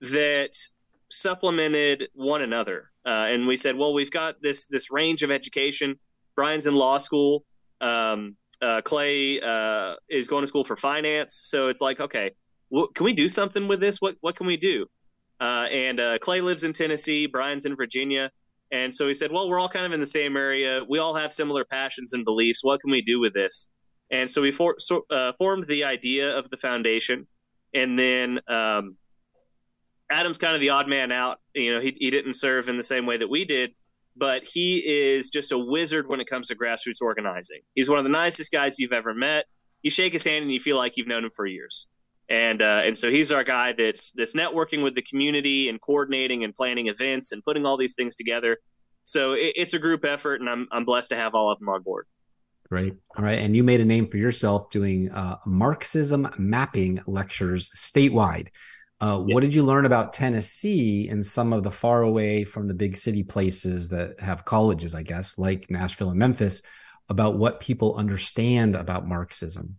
that 0.00 0.56
supplemented 1.10 2.08
one 2.14 2.42
another. 2.42 2.90
Uh, 3.06 3.26
and 3.28 3.46
we 3.46 3.56
said, 3.56 3.76
well, 3.76 3.94
we've 3.94 4.10
got 4.10 4.40
this 4.42 4.66
this 4.66 4.90
range 4.90 5.22
of 5.22 5.30
education. 5.30 5.98
Brian's 6.34 6.66
in 6.66 6.74
law 6.74 6.98
school. 6.98 7.44
Um, 7.80 8.36
uh, 8.60 8.80
Clay 8.82 9.40
uh, 9.40 9.94
is 10.08 10.28
going 10.28 10.42
to 10.42 10.48
school 10.48 10.64
for 10.64 10.76
finance, 10.76 11.40
so 11.44 11.68
it's 11.68 11.80
like, 11.80 12.00
okay, 12.00 12.32
can 12.72 13.04
we 13.04 13.12
do 13.12 13.28
something 13.28 13.68
with 13.68 13.80
this? 13.80 14.00
What 14.00 14.16
what 14.20 14.36
can 14.36 14.46
we 14.46 14.56
do? 14.56 14.86
Uh, 15.40 15.66
and 15.70 16.00
uh, 16.00 16.18
Clay 16.18 16.40
lives 16.40 16.64
in 16.64 16.72
Tennessee, 16.72 17.26
Brian's 17.26 17.64
in 17.64 17.76
Virginia, 17.76 18.30
and 18.72 18.94
so 18.94 19.06
he 19.06 19.14
said, 19.14 19.30
well, 19.30 19.48
we're 19.48 19.58
all 19.58 19.68
kind 19.68 19.86
of 19.86 19.92
in 19.92 20.00
the 20.00 20.06
same 20.06 20.36
area. 20.36 20.82
We 20.88 20.98
all 20.98 21.14
have 21.14 21.32
similar 21.32 21.64
passions 21.64 22.12
and 22.12 22.24
beliefs. 22.24 22.64
What 22.64 22.80
can 22.80 22.90
we 22.90 23.02
do 23.02 23.20
with 23.20 23.32
this? 23.32 23.68
And 24.10 24.30
so 24.30 24.42
we 24.42 24.52
for, 24.52 24.76
so, 24.78 25.04
uh, 25.10 25.32
formed 25.38 25.66
the 25.66 25.84
idea 25.84 26.36
of 26.36 26.50
the 26.50 26.56
foundation, 26.56 27.26
and 27.74 27.98
then 27.98 28.40
um, 28.48 28.96
Adam's 30.10 30.38
kind 30.38 30.54
of 30.54 30.60
the 30.60 30.70
odd 30.70 30.88
man 30.88 31.12
out. 31.12 31.38
You 31.54 31.74
know, 31.74 31.80
he 31.80 31.96
he 31.98 32.10
didn't 32.10 32.34
serve 32.34 32.68
in 32.68 32.76
the 32.76 32.82
same 32.82 33.06
way 33.06 33.18
that 33.18 33.28
we 33.28 33.44
did 33.44 33.72
but 34.18 34.44
he 34.44 34.78
is 34.78 35.30
just 35.30 35.52
a 35.52 35.58
wizard 35.58 36.08
when 36.08 36.20
it 36.20 36.26
comes 36.26 36.48
to 36.48 36.56
grassroots 36.56 37.00
organizing. 37.00 37.60
He's 37.74 37.88
one 37.88 37.98
of 37.98 38.04
the 38.04 38.10
nicest 38.10 38.52
guys 38.52 38.78
you've 38.78 38.92
ever 38.92 39.14
met. 39.14 39.46
You 39.82 39.90
shake 39.90 40.12
his 40.12 40.24
hand 40.24 40.42
and 40.42 40.52
you 40.52 40.60
feel 40.60 40.76
like 40.76 40.96
you've 40.96 41.06
known 41.06 41.24
him 41.24 41.30
for 41.34 41.46
years. 41.46 41.86
And 42.28 42.60
uh, 42.60 42.82
and 42.84 42.98
so 42.98 43.10
he's 43.10 43.32
our 43.32 43.44
guy 43.44 43.72
that's 43.72 44.12
that's 44.12 44.34
networking 44.34 44.82
with 44.82 44.94
the 44.94 45.02
community 45.02 45.70
and 45.70 45.80
coordinating 45.80 46.44
and 46.44 46.54
planning 46.54 46.88
events 46.88 47.32
and 47.32 47.42
putting 47.42 47.64
all 47.64 47.78
these 47.78 47.94
things 47.94 48.16
together. 48.16 48.58
So 49.04 49.32
it, 49.32 49.54
it's 49.56 49.72
a 49.72 49.78
group 49.78 50.04
effort, 50.04 50.40
and 50.40 50.50
I'm 50.50 50.68
I'm 50.70 50.84
blessed 50.84 51.08
to 51.10 51.16
have 51.16 51.34
all 51.34 51.50
of 51.50 51.58
them 51.58 51.70
on 51.70 51.82
board. 51.82 52.06
Great. 52.68 52.94
All 53.16 53.24
right. 53.24 53.38
And 53.38 53.56
you 53.56 53.64
made 53.64 53.80
a 53.80 53.84
name 53.84 54.08
for 54.08 54.18
yourself 54.18 54.68
doing 54.68 55.10
uh, 55.10 55.38
Marxism 55.46 56.28
mapping 56.36 57.00
lectures 57.06 57.70
statewide. 57.74 58.48
Uh, 59.00 59.22
yes. 59.26 59.34
What 59.34 59.42
did 59.42 59.54
you 59.54 59.62
learn 59.62 59.86
about 59.86 60.12
Tennessee 60.12 61.08
and 61.08 61.24
some 61.24 61.52
of 61.52 61.62
the 61.62 61.70
far 61.70 62.02
away 62.02 62.42
from 62.44 62.66
the 62.66 62.74
big 62.74 62.96
city 62.96 63.22
places 63.22 63.88
that 63.90 64.18
have 64.18 64.44
colleges, 64.44 64.94
I 64.94 65.02
guess, 65.02 65.38
like 65.38 65.70
Nashville 65.70 66.10
and 66.10 66.18
Memphis, 66.18 66.62
about 67.08 67.36
what 67.36 67.60
people 67.60 67.94
understand 67.94 68.74
about 68.74 69.06
Marxism? 69.06 69.76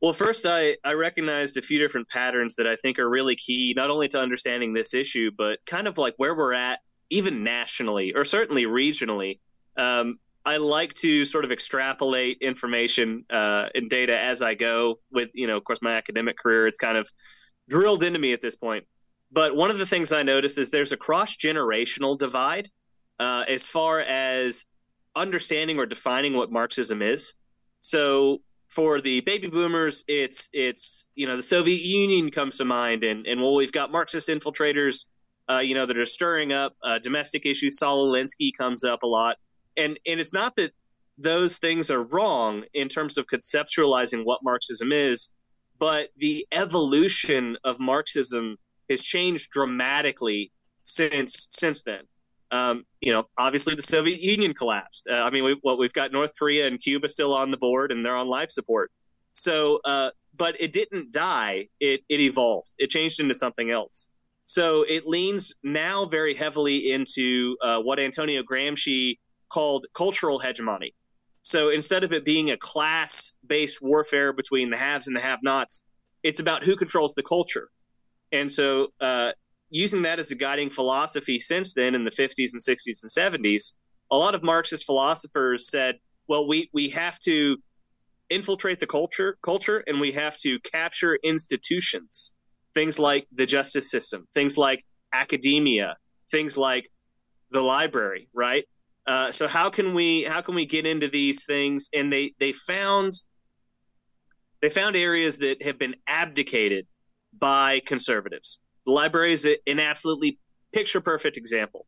Well, 0.00 0.12
first, 0.12 0.46
I, 0.46 0.76
I 0.84 0.92
recognized 0.92 1.56
a 1.56 1.62
few 1.62 1.78
different 1.78 2.08
patterns 2.08 2.54
that 2.56 2.66
I 2.66 2.76
think 2.76 2.98
are 2.98 3.08
really 3.08 3.34
key, 3.34 3.72
not 3.76 3.90
only 3.90 4.08
to 4.08 4.20
understanding 4.20 4.72
this 4.72 4.94
issue, 4.94 5.30
but 5.36 5.58
kind 5.66 5.88
of 5.88 5.98
like 5.98 6.14
where 6.18 6.36
we're 6.36 6.52
at, 6.52 6.80
even 7.10 7.42
nationally 7.42 8.14
or 8.14 8.24
certainly 8.24 8.64
regionally. 8.64 9.40
Um, 9.76 10.18
I 10.44 10.56
like 10.58 10.94
to 10.94 11.24
sort 11.24 11.44
of 11.44 11.52
extrapolate 11.52 12.38
information 12.40 13.24
uh, 13.28 13.68
and 13.74 13.90
data 13.90 14.18
as 14.18 14.40
I 14.40 14.54
go. 14.54 15.00
With 15.10 15.30
you 15.34 15.46
know, 15.46 15.56
of 15.56 15.64
course, 15.64 15.80
my 15.82 15.96
academic 15.96 16.38
career, 16.38 16.66
it's 16.66 16.78
kind 16.78 16.96
of 16.96 17.10
drilled 17.68 18.02
into 18.02 18.18
me 18.18 18.32
at 18.32 18.40
this 18.40 18.56
point. 18.56 18.84
But 19.30 19.54
one 19.54 19.70
of 19.70 19.78
the 19.78 19.86
things 19.86 20.10
I 20.10 20.22
noticed 20.22 20.58
is 20.58 20.70
there's 20.70 20.92
a 20.92 20.96
cross 20.96 21.36
generational 21.36 22.18
divide 22.18 22.70
uh, 23.20 23.44
as 23.46 23.66
far 23.68 24.00
as 24.00 24.66
understanding 25.14 25.78
or 25.78 25.86
defining 25.86 26.34
what 26.34 26.50
Marxism 26.50 27.02
is. 27.02 27.34
So 27.80 28.40
for 28.68 29.00
the 29.00 29.20
baby 29.20 29.48
boomers, 29.48 30.04
it's 30.08 30.48
it's 30.52 31.06
you 31.14 31.26
know 31.26 31.36
the 31.36 31.42
Soviet 31.42 31.80
Union 31.80 32.30
comes 32.30 32.58
to 32.58 32.64
mind, 32.64 33.04
and 33.04 33.26
and 33.26 33.40
well 33.40 33.54
we've 33.54 33.72
got 33.72 33.90
Marxist 33.90 34.28
infiltrators, 34.28 35.06
uh, 35.50 35.58
you 35.58 35.74
know 35.74 35.86
that 35.86 35.96
are 35.96 36.06
stirring 36.06 36.52
up 36.52 36.74
uh, 36.82 36.98
domestic 36.98 37.46
issues. 37.46 37.78
Saul 37.78 38.08
Alinsky 38.08 38.50
comes 38.56 38.84
up 38.84 39.02
a 39.02 39.06
lot, 39.06 39.36
and 39.76 39.98
and 40.06 40.20
it's 40.20 40.32
not 40.32 40.56
that 40.56 40.72
those 41.18 41.58
things 41.58 41.90
are 41.90 42.02
wrong 42.02 42.64
in 42.74 42.88
terms 42.88 43.18
of 43.18 43.26
conceptualizing 43.26 44.24
what 44.24 44.40
Marxism 44.44 44.92
is 44.92 45.30
but 45.78 46.08
the 46.16 46.46
evolution 46.52 47.56
of 47.64 47.78
Marxism 47.78 48.56
has 48.90 49.02
changed 49.02 49.50
dramatically 49.50 50.50
since 50.84 51.48
since 51.50 51.82
then. 51.82 52.02
Um, 52.50 52.84
you 53.00 53.12
know, 53.12 53.24
obviously 53.36 53.74
the 53.74 53.82
Soviet 53.82 54.20
Union 54.20 54.54
collapsed. 54.54 55.06
Uh, 55.10 55.16
I 55.16 55.30
mean, 55.30 55.44
we, 55.44 55.58
what 55.60 55.78
we've 55.78 55.92
got 55.92 56.12
North 56.12 56.32
Korea 56.38 56.66
and 56.66 56.80
Cuba 56.80 57.08
still 57.08 57.34
on 57.34 57.50
the 57.50 57.58
board, 57.58 57.92
and 57.92 58.04
they're 58.04 58.16
on 58.16 58.26
life 58.26 58.50
support. 58.50 58.90
So, 59.34 59.80
uh, 59.84 60.10
but 60.36 60.58
it 60.60 60.72
didn't 60.72 61.12
die. 61.12 61.68
It 61.80 62.00
it 62.08 62.20
evolved. 62.20 62.74
It 62.78 62.90
changed 62.90 63.20
into 63.20 63.34
something 63.34 63.70
else. 63.70 64.08
So 64.46 64.82
it 64.82 65.06
leans 65.06 65.54
now 65.62 66.06
very 66.06 66.34
heavily 66.34 66.92
into 66.92 67.56
uh, 67.62 67.80
what 67.80 68.00
Antonio 68.00 68.42
Gramsci 68.42 69.18
called 69.50 69.86
cultural 69.94 70.38
hegemony. 70.38 70.94
So 71.48 71.70
instead 71.70 72.04
of 72.04 72.12
it 72.12 72.26
being 72.26 72.50
a 72.50 72.58
class 72.58 73.32
based 73.46 73.80
warfare 73.80 74.34
between 74.34 74.68
the 74.68 74.76
haves 74.76 75.06
and 75.06 75.16
the 75.16 75.20
have 75.22 75.38
nots, 75.42 75.82
it's 76.22 76.40
about 76.40 76.62
who 76.62 76.76
controls 76.76 77.14
the 77.14 77.22
culture. 77.22 77.70
And 78.32 78.52
so, 78.52 78.88
uh, 79.00 79.32
using 79.70 80.02
that 80.02 80.18
as 80.18 80.30
a 80.30 80.34
guiding 80.34 80.68
philosophy 80.68 81.38
since 81.38 81.72
then 81.72 81.94
in 81.94 82.04
the 82.04 82.10
50s 82.10 82.52
and 82.52 82.60
60s 82.60 83.00
and 83.02 83.10
70s, 83.10 83.72
a 84.10 84.16
lot 84.16 84.34
of 84.34 84.42
Marxist 84.42 84.84
philosophers 84.84 85.70
said, 85.70 85.94
well, 86.28 86.46
we, 86.46 86.68
we 86.74 86.90
have 86.90 87.18
to 87.20 87.56
infiltrate 88.28 88.78
the 88.78 88.86
culture, 88.86 89.38
culture 89.42 89.82
and 89.86 89.98
we 89.98 90.12
have 90.12 90.36
to 90.40 90.58
capture 90.60 91.18
institutions, 91.24 92.34
things 92.74 92.98
like 92.98 93.26
the 93.34 93.46
justice 93.46 93.90
system, 93.90 94.28
things 94.34 94.58
like 94.58 94.84
academia, 95.14 95.96
things 96.30 96.58
like 96.58 96.90
the 97.50 97.62
library, 97.62 98.28
right? 98.34 98.66
Uh, 99.08 99.32
so 99.32 99.48
how 99.48 99.70
can 99.70 99.94
we 99.94 100.24
how 100.24 100.42
can 100.42 100.54
we 100.54 100.66
get 100.66 100.84
into 100.84 101.08
these 101.08 101.46
things? 101.46 101.88
And 101.94 102.12
they 102.12 102.34
they 102.38 102.52
found 102.52 103.18
they 104.60 104.68
found 104.68 104.96
areas 104.96 105.38
that 105.38 105.62
have 105.62 105.78
been 105.78 105.96
abdicated 106.06 106.86
by 107.38 107.80
conservatives. 107.86 108.60
The 108.84 108.92
library 108.92 109.32
is 109.32 109.46
an 109.66 109.80
absolutely 109.80 110.38
picture 110.72 111.00
perfect 111.00 111.38
example. 111.38 111.86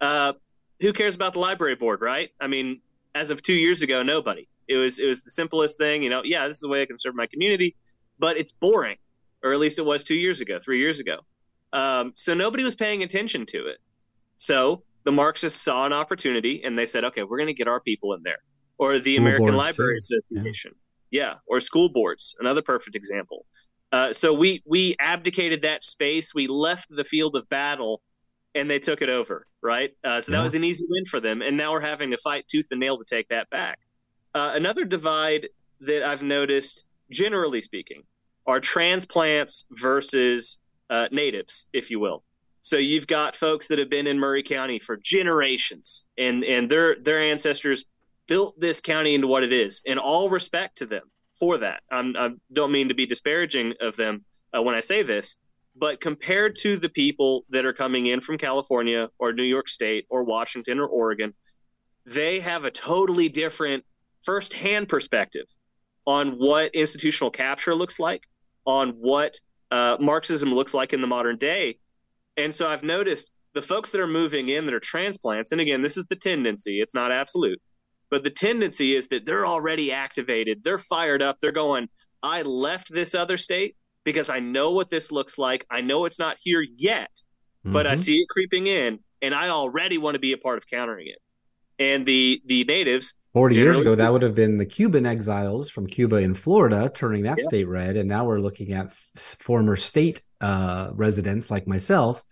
Uh, 0.00 0.34
who 0.80 0.92
cares 0.92 1.16
about 1.16 1.32
the 1.32 1.40
library 1.40 1.74
board, 1.74 2.00
right? 2.00 2.30
I 2.40 2.46
mean, 2.46 2.80
as 3.16 3.30
of 3.30 3.42
two 3.42 3.54
years 3.54 3.82
ago, 3.82 4.02
nobody. 4.04 4.46
It 4.68 4.76
was 4.76 5.00
it 5.00 5.06
was 5.06 5.24
the 5.24 5.30
simplest 5.30 5.76
thing. 5.76 6.04
You 6.04 6.10
know, 6.10 6.22
yeah, 6.24 6.46
this 6.46 6.58
is 6.58 6.60
the 6.60 6.68
way 6.68 6.82
I 6.82 6.86
can 6.86 6.98
serve 6.98 7.16
my 7.16 7.26
community. 7.26 7.74
but 8.20 8.36
it's 8.36 8.52
boring, 8.52 8.98
or 9.42 9.52
at 9.52 9.58
least 9.58 9.78
it 9.80 9.84
was 9.84 10.04
two 10.04 10.14
years 10.14 10.40
ago, 10.40 10.60
three 10.62 10.78
years 10.78 11.00
ago. 11.00 11.20
Um, 11.72 12.12
so 12.14 12.34
nobody 12.34 12.62
was 12.62 12.76
paying 12.76 13.02
attention 13.02 13.46
to 13.46 13.66
it. 13.66 13.78
So 14.36 14.84
the 15.04 15.12
Marxists 15.12 15.60
saw 15.60 15.86
an 15.86 15.92
opportunity 15.92 16.62
and 16.64 16.78
they 16.78 16.86
said, 16.86 17.04
okay, 17.04 17.22
we're 17.22 17.38
going 17.38 17.48
to 17.48 17.54
get 17.54 17.68
our 17.68 17.80
people 17.80 18.14
in 18.14 18.22
there. 18.22 18.38
Or 18.78 18.98
the 18.98 19.16
school 19.16 19.26
American 19.26 19.56
Library. 19.56 19.98
Association. 19.98 20.72
Yeah. 21.10 21.22
yeah. 21.22 21.34
Or 21.46 21.60
school 21.60 21.88
boards, 21.88 22.34
another 22.40 22.62
perfect 22.62 22.96
example. 22.96 23.46
Uh, 23.92 24.12
so 24.12 24.32
we 24.32 24.62
we 24.66 24.94
abdicated 25.00 25.62
that 25.62 25.82
space. 25.84 26.34
We 26.34 26.46
left 26.46 26.86
the 26.88 27.04
field 27.04 27.34
of 27.34 27.48
battle, 27.48 28.02
and 28.54 28.70
they 28.70 28.78
took 28.78 29.02
it 29.02 29.08
over. 29.08 29.46
Right. 29.62 29.90
Uh, 30.04 30.20
so 30.20 30.32
yeah. 30.32 30.38
that 30.38 30.44
was 30.44 30.54
an 30.54 30.64
easy 30.64 30.86
win 30.88 31.04
for 31.04 31.20
them. 31.20 31.42
And 31.42 31.56
now 31.56 31.72
we're 31.72 31.80
having 31.80 32.10
to 32.12 32.18
fight 32.18 32.46
tooth 32.48 32.68
and 32.70 32.80
nail 32.80 32.96
to 32.98 33.04
take 33.04 33.28
that 33.28 33.50
back. 33.50 33.80
Uh, 34.34 34.52
another 34.54 34.84
divide 34.84 35.48
that 35.80 36.02
I've 36.02 36.22
noticed, 36.22 36.84
generally 37.10 37.62
speaking, 37.62 38.04
are 38.46 38.60
transplants 38.60 39.66
versus 39.72 40.58
uh, 40.88 41.08
natives, 41.10 41.66
if 41.72 41.90
you 41.90 42.00
will. 42.00 42.22
So 42.62 42.76
you've 42.76 43.06
got 43.06 43.34
folks 43.34 43.68
that 43.68 43.78
have 43.78 43.88
been 43.88 44.06
in 44.06 44.18
Maury 44.18 44.42
County 44.42 44.78
for 44.78 44.98
generations, 45.02 46.04
and 46.18 46.44
and 46.44 46.68
their 46.68 46.96
their 47.00 47.20
ancestors 47.20 47.84
built 48.28 48.58
this 48.60 48.80
county 48.80 49.14
into 49.14 49.26
what 49.26 49.42
it 49.42 49.52
is. 49.52 49.82
In 49.84 49.98
all 49.98 50.28
respect 50.28 50.78
to 50.78 50.86
them 50.86 51.10
for 51.38 51.58
that, 51.58 51.82
I'm, 51.90 52.14
I 52.16 52.30
don't 52.52 52.70
mean 52.70 52.88
to 52.88 52.94
be 52.94 53.06
disparaging 53.06 53.74
of 53.80 53.96
them 53.96 54.24
uh, 54.56 54.62
when 54.62 54.74
I 54.74 54.80
say 54.80 55.02
this, 55.02 55.36
but 55.74 56.00
compared 56.00 56.54
to 56.56 56.76
the 56.76 56.88
people 56.88 57.44
that 57.50 57.64
are 57.64 57.72
coming 57.72 58.06
in 58.06 58.20
from 58.20 58.38
California 58.38 59.08
or 59.18 59.32
New 59.32 59.44
York 59.44 59.68
State 59.68 60.06
or 60.10 60.22
Washington 60.22 60.78
or 60.78 60.86
Oregon, 60.86 61.34
they 62.04 62.40
have 62.40 62.64
a 62.64 62.70
totally 62.70 63.28
different 63.28 63.84
firsthand 64.22 64.88
perspective 64.88 65.46
on 66.06 66.32
what 66.32 66.74
institutional 66.74 67.30
capture 67.30 67.74
looks 67.74 67.98
like, 67.98 68.24
on 68.66 68.90
what 68.90 69.36
uh, 69.70 69.96
Marxism 70.00 70.52
looks 70.52 70.74
like 70.74 70.92
in 70.92 71.00
the 71.00 71.06
modern 71.06 71.36
day. 71.36 71.78
And 72.36 72.54
so 72.54 72.68
I've 72.68 72.82
noticed 72.82 73.30
the 73.54 73.62
folks 73.62 73.90
that 73.90 74.00
are 74.00 74.06
moving 74.06 74.48
in 74.48 74.66
that 74.66 74.74
are 74.74 74.80
transplants, 74.80 75.52
and 75.52 75.60
again, 75.60 75.82
this 75.82 75.96
is 75.96 76.06
the 76.06 76.16
tendency, 76.16 76.80
it's 76.80 76.94
not 76.94 77.12
absolute, 77.12 77.60
but 78.10 78.22
the 78.22 78.30
tendency 78.30 78.94
is 78.94 79.08
that 79.08 79.26
they're 79.26 79.46
already 79.46 79.92
activated, 79.92 80.62
they're 80.62 80.78
fired 80.78 81.22
up, 81.22 81.38
they're 81.40 81.52
going, 81.52 81.88
I 82.22 82.42
left 82.42 82.92
this 82.92 83.14
other 83.14 83.38
state 83.38 83.76
because 84.04 84.30
I 84.30 84.40
know 84.40 84.72
what 84.72 84.90
this 84.90 85.10
looks 85.10 85.38
like. 85.38 85.66
I 85.70 85.80
know 85.80 86.04
it's 86.04 86.18
not 86.18 86.36
here 86.40 86.64
yet, 86.76 87.10
mm-hmm. 87.64 87.72
but 87.72 87.86
I 87.86 87.94
mm-hmm. 87.94 88.02
see 88.02 88.18
it 88.18 88.28
creeping 88.28 88.66
in, 88.66 89.00
and 89.22 89.34
I 89.34 89.48
already 89.48 89.98
want 89.98 90.14
to 90.14 90.20
be 90.20 90.32
a 90.32 90.38
part 90.38 90.58
of 90.58 90.66
countering 90.66 91.08
it. 91.08 91.18
And 91.78 92.04
the 92.04 92.42
the 92.44 92.64
natives 92.64 93.14
40 93.32 93.56
years 93.56 93.78
ago, 93.78 93.94
that 93.94 94.12
would 94.12 94.22
have 94.22 94.34
been 94.34 94.58
the 94.58 94.66
Cuban 94.66 95.06
exiles 95.06 95.70
from 95.70 95.86
Cuba 95.86 96.16
in 96.16 96.34
Florida 96.34 96.90
turning 96.92 97.22
that 97.22 97.38
yeah. 97.38 97.44
state 97.44 97.68
red. 97.68 97.96
And 97.96 98.08
now 98.08 98.24
we're 98.24 98.40
looking 98.40 98.72
at 98.72 98.86
f- 98.86 99.36
former 99.38 99.76
state 99.76 100.20
uh, 100.40 100.90
residents 100.94 101.50
like 101.50 101.66
myself 101.66 102.24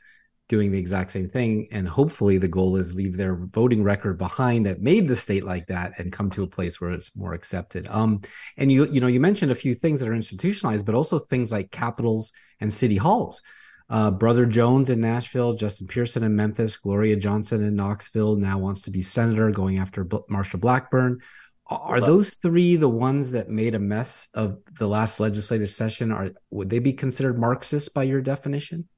doing 0.49 0.73
the 0.73 0.79
exact 0.79 1.11
same 1.11 1.29
thing. 1.29 1.69
And 1.73 1.87
hopefully, 1.87 2.39
the 2.39 2.49
goal 2.49 2.77
is 2.77 2.95
leave 2.95 3.17
their 3.17 3.37
voting 3.37 3.83
record 3.83 4.19
behind 4.19 4.67
that 4.67 4.81
made 4.81 5.07
the 5.07 5.17
state 5.17 5.45
like 5.45 5.67
that 5.67 5.99
and 5.99 6.13
come 6.13 6.31
to 6.31 6.43
a 6.43 6.49
place 6.49 6.81
where 6.81 6.93
it's 6.93 7.15
more 7.15 7.35
accepted. 7.35 7.87
Um, 7.91 8.23
and 8.57 8.73
you, 8.73 8.87
you 8.87 9.01
know, 9.01 9.07
you 9.07 9.21
mentioned 9.21 9.53
a 9.53 9.57
few 9.57 9.75
things 9.75 10.01
that 10.01 10.09
are 10.09 10.15
institutionalized, 10.15 10.87
but 10.87 10.95
also 10.95 11.19
things 11.19 11.53
like 11.53 11.71
capitals 11.71 12.33
and 12.61 12.73
city 12.73 12.97
halls. 12.97 13.43
Uh, 13.91 14.11
Brother 14.11 14.45
Jones 14.45 14.91
in 14.91 15.01
Nashville, 15.01 15.55
Justin 15.55 15.87
Pearson 15.87 16.23
in 16.23 16.37
Memphis, 16.37 16.77
Gloria 16.77 17.17
Johnson 17.17 17.63
in 17.63 17.75
Knoxville 17.75 18.37
now 18.37 18.59
wants 18.59 18.83
to 18.83 18.91
be 18.91 19.01
senator, 19.01 19.51
going 19.51 19.79
after 19.79 20.05
B- 20.05 20.19
Marsha 20.31 20.61
Blackburn. 20.61 21.21
Are 21.71 22.01
those 22.01 22.37
three 22.37 22.77
the 22.77 22.89
ones 22.89 23.33
that 23.33 23.51
made 23.51 23.75
a 23.75 23.79
mess 23.79 24.29
of 24.33 24.59
the 24.79 24.87
last 24.87 25.21
legislative 25.21 25.69
session? 25.69 26.11
Are 26.11 26.31
would 26.51 26.71
they 26.71 26.79
be 26.79 26.95
considered 26.95 27.39
Marxist 27.39 27.93
by 27.93 28.05
your 28.05 28.23
definition? 28.23 28.89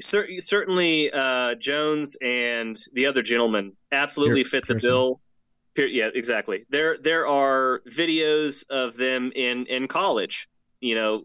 certainly, 0.00 1.10
uh, 1.12 1.54
Jones 1.56 2.16
and 2.22 2.80
the 2.92 3.06
other 3.06 3.22
gentleman 3.22 3.76
absolutely 3.92 4.44
fit 4.44 4.66
the 4.66 4.74
bill. 4.76 5.20
Yeah, 5.76 6.08
exactly. 6.14 6.66
There, 6.70 6.98
there 6.98 7.26
are 7.26 7.82
videos 7.88 8.64
of 8.68 8.96
them 8.96 9.32
in 9.34 9.66
in 9.66 9.86
college. 9.88 10.48
You 10.80 10.94
know, 10.94 11.24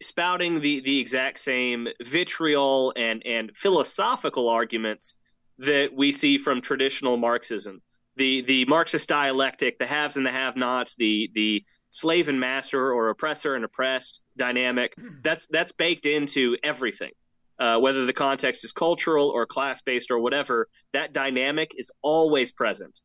spouting 0.00 0.60
the 0.60 0.80
the 0.80 0.98
exact 0.98 1.38
same 1.38 1.88
vitriol 2.02 2.92
and 2.96 3.24
and 3.24 3.56
philosophical 3.56 4.48
arguments 4.48 5.18
that 5.58 5.94
we 5.94 6.12
see 6.12 6.38
from 6.38 6.60
traditional 6.60 7.16
Marxism. 7.16 7.80
The 8.16 8.42
the 8.42 8.64
Marxist 8.66 9.08
dialectic, 9.08 9.78
the 9.78 9.86
haves 9.86 10.16
and 10.16 10.26
the 10.26 10.32
have-nots, 10.32 10.96
the 10.96 11.30
the 11.34 11.64
slave 11.90 12.28
and 12.28 12.40
master 12.40 12.92
or 12.92 13.10
oppressor 13.10 13.54
and 13.54 13.64
oppressed 13.64 14.22
dynamic. 14.36 14.94
That's 15.22 15.46
that's 15.50 15.72
baked 15.72 16.06
into 16.06 16.56
everything. 16.62 17.12
Uh, 17.58 17.78
whether 17.78 18.06
the 18.06 18.12
context 18.12 18.64
is 18.64 18.72
cultural 18.72 19.30
or 19.30 19.46
class 19.46 19.82
based 19.82 20.10
or 20.10 20.18
whatever, 20.18 20.68
that 20.92 21.12
dynamic 21.12 21.72
is 21.76 21.90
always 22.02 22.50
present. 22.50 23.00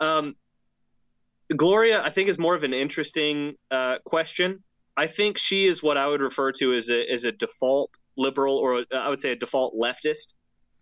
Um, 0.00 0.36
Gloria, 1.54 2.02
I 2.02 2.10
think, 2.10 2.28
is 2.28 2.38
more 2.38 2.54
of 2.54 2.62
an 2.62 2.72
interesting 2.72 3.56
uh, 3.70 3.98
question 4.04 4.62
I 4.96 5.06
think 5.06 5.36
she 5.36 5.66
is 5.66 5.82
what 5.82 5.96
I 5.96 6.06
would 6.06 6.20
refer 6.20 6.52
to 6.52 6.74
as 6.74 6.88
a 6.88 7.10
as 7.10 7.24
a 7.24 7.32
default 7.32 7.90
liberal, 8.16 8.56
or 8.56 8.84
I 8.92 9.08
would 9.08 9.20
say 9.20 9.32
a 9.32 9.36
default 9.36 9.74
leftist. 9.74 10.34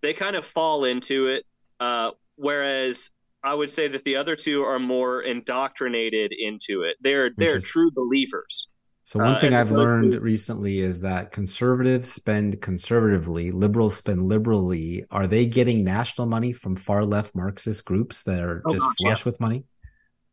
They 0.03 0.15
kind 0.15 0.37
of 0.37 0.47
fall 0.47 0.85
into 0.85 1.27
it, 1.27 1.45
uh, 1.81 2.13
whereas 2.37 3.11
I 3.45 3.53
would 3.53 3.71
say 3.71 3.89
that 3.89 4.05
the 4.05 4.17
other 4.17 4.37
two 4.37 4.63
are 4.63 4.79
more 4.79 5.23
indoctrinated 5.23 6.33
into 6.33 6.83
it. 6.83 6.97
They're 7.01 7.31
they're 7.37 7.61
true 7.61 7.91
believers. 7.91 8.69
So 9.05 9.19
one 9.19 9.35
uh, 9.35 9.41
thing 9.41 9.53
I've 9.53 9.71
learned 9.71 10.13
to... 10.13 10.21
recently 10.21 10.81
is 10.81 11.03
that 11.03 11.31
conservatives 11.31 12.11
spend 12.11 12.63
conservatively, 12.63 13.51
liberals 13.51 13.99
spend 13.99 14.23
liberally. 14.23 15.05
Are 15.11 15.27
they 15.27 15.45
getting 15.45 15.85
national 15.85 16.27
money 16.27 16.55
from 16.55 16.75
far 16.75 17.05
left 17.05 17.35
Marxist 17.35 17.85
groups 17.85 18.23
that 18.23 18.41
are 18.41 18.63
oh, 18.65 18.73
just 18.73 18.87
gosh, 18.87 18.95
flush 18.99 19.21
yeah. 19.21 19.31
with 19.31 19.41
money? 19.41 19.65